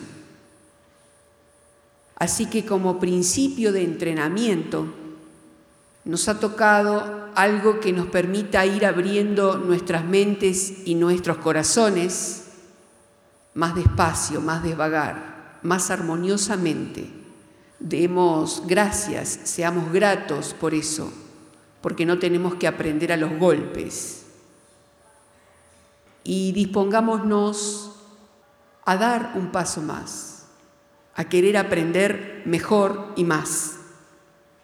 Así 2.17 2.47
que 2.47 2.67
como 2.67 3.01
principio 3.01 3.73
de 3.73 3.83
entrenamiento, 3.83 4.87
nos 6.05 6.29
ha 6.29 6.41
tocado 6.41 7.29
algo 7.35 7.81
que 7.81 7.93
nos 7.93 8.07
permita 8.07 8.67
ir 8.67 8.85
abriendo 8.85 9.59
nuestras 9.59 10.05
mentes 10.05 10.87
y 10.87 10.95
nuestros 10.95 11.39
corazones 11.39 12.45
más 13.55 13.75
despacio, 13.75 14.41
más 14.41 14.63
desvagar, 14.63 15.59
más 15.63 15.91
armoniosamente. 15.91 17.09
Demos 17.79 18.65
gracias, 18.67 19.41
seamos 19.45 19.93
gratos 19.93 20.55
por 20.59 20.75
eso, 20.75 21.13
porque 21.81 22.05
no 22.07 22.19
tenemos 22.19 22.55
que 22.57 22.67
aprender 22.67 23.13
a 23.13 23.17
los 23.17 23.39
golpes. 23.39 24.20
Y 26.25 26.53
dispongámonos 26.53 27.97
a 28.85 28.97
dar 28.97 29.33
un 29.35 29.53
paso 29.53 29.83
más, 29.83 30.47
a 31.15 31.29
querer 31.29 31.57
aprender 31.57 32.43
mejor 32.45 33.13
y 33.17 33.25
más, 33.25 33.79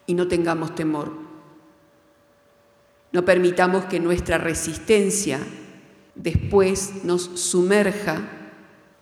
y 0.07 0.15
no 0.15 0.29
tengamos 0.29 0.75
temor. 0.75 1.13
No 3.13 3.25
permitamos 3.25 3.87
que 3.87 4.01
nuestra 4.01 4.39
resistencia 4.39 5.41
después 6.15 7.05
nos 7.05 7.23
sumerja, 7.23 8.21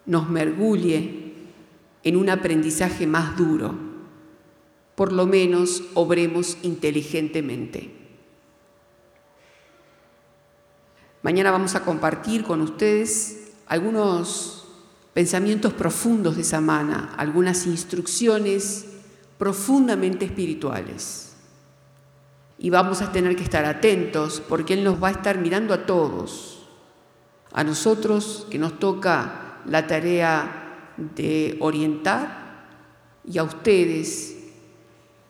nos 0.07 0.29
mergulle 0.29 1.35
en 2.03 2.17
un 2.17 2.29
aprendizaje 2.29 3.07
más 3.07 3.37
duro 3.37 3.95
por 4.95 5.13
lo 5.13 5.27
menos 5.27 5.83
obremos 5.95 6.57
inteligentemente. 6.63 7.91
Mañana 11.25 11.51
vamos 11.51 11.75
a 11.75 11.83
compartir 11.83 12.45
con 12.45 12.61
ustedes 12.61 13.55
algunos 13.67 14.69
pensamientos 15.15 15.73
profundos 15.73 16.37
de 16.37 16.45
Samana, 16.45 17.15
algunas 17.17 17.67
instrucciones 17.67 18.85
profundamente 19.39 20.27
espirituales. 20.27 21.35
Y 22.59 22.69
vamos 22.69 23.01
a 23.01 23.11
tener 23.11 23.37
que 23.37 23.43
estar 23.43 23.65
atentos 23.65 24.43
porque 24.47 24.75
Él 24.75 24.85
nos 24.85 25.03
va 25.03 25.09
a 25.09 25.13
estar 25.13 25.39
mirando 25.39 25.73
a 25.73 25.87
todos, 25.87 26.67
a 27.55 27.65
nosotros 27.65 28.47
que 28.51 28.59
nos 28.59 28.79
toca 28.79 29.63
la 29.65 29.87
tarea 29.87 30.93
de 31.17 31.57
orientar 31.61 32.67
y 33.25 33.39
a 33.39 33.45
ustedes 33.45 34.37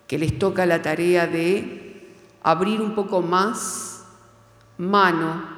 que 0.09 0.19
les 0.19 0.41
toca 0.41 0.67
la 0.67 0.83
tarea 0.83 1.29
de 1.29 2.17
abrir 2.43 2.81
un 2.81 2.97
poco 2.97 3.23
más 3.23 4.05
mano 4.77 5.54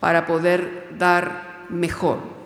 para 0.00 0.26
poder 0.26 0.94
dar 0.98 1.66
mejor. 1.68 2.37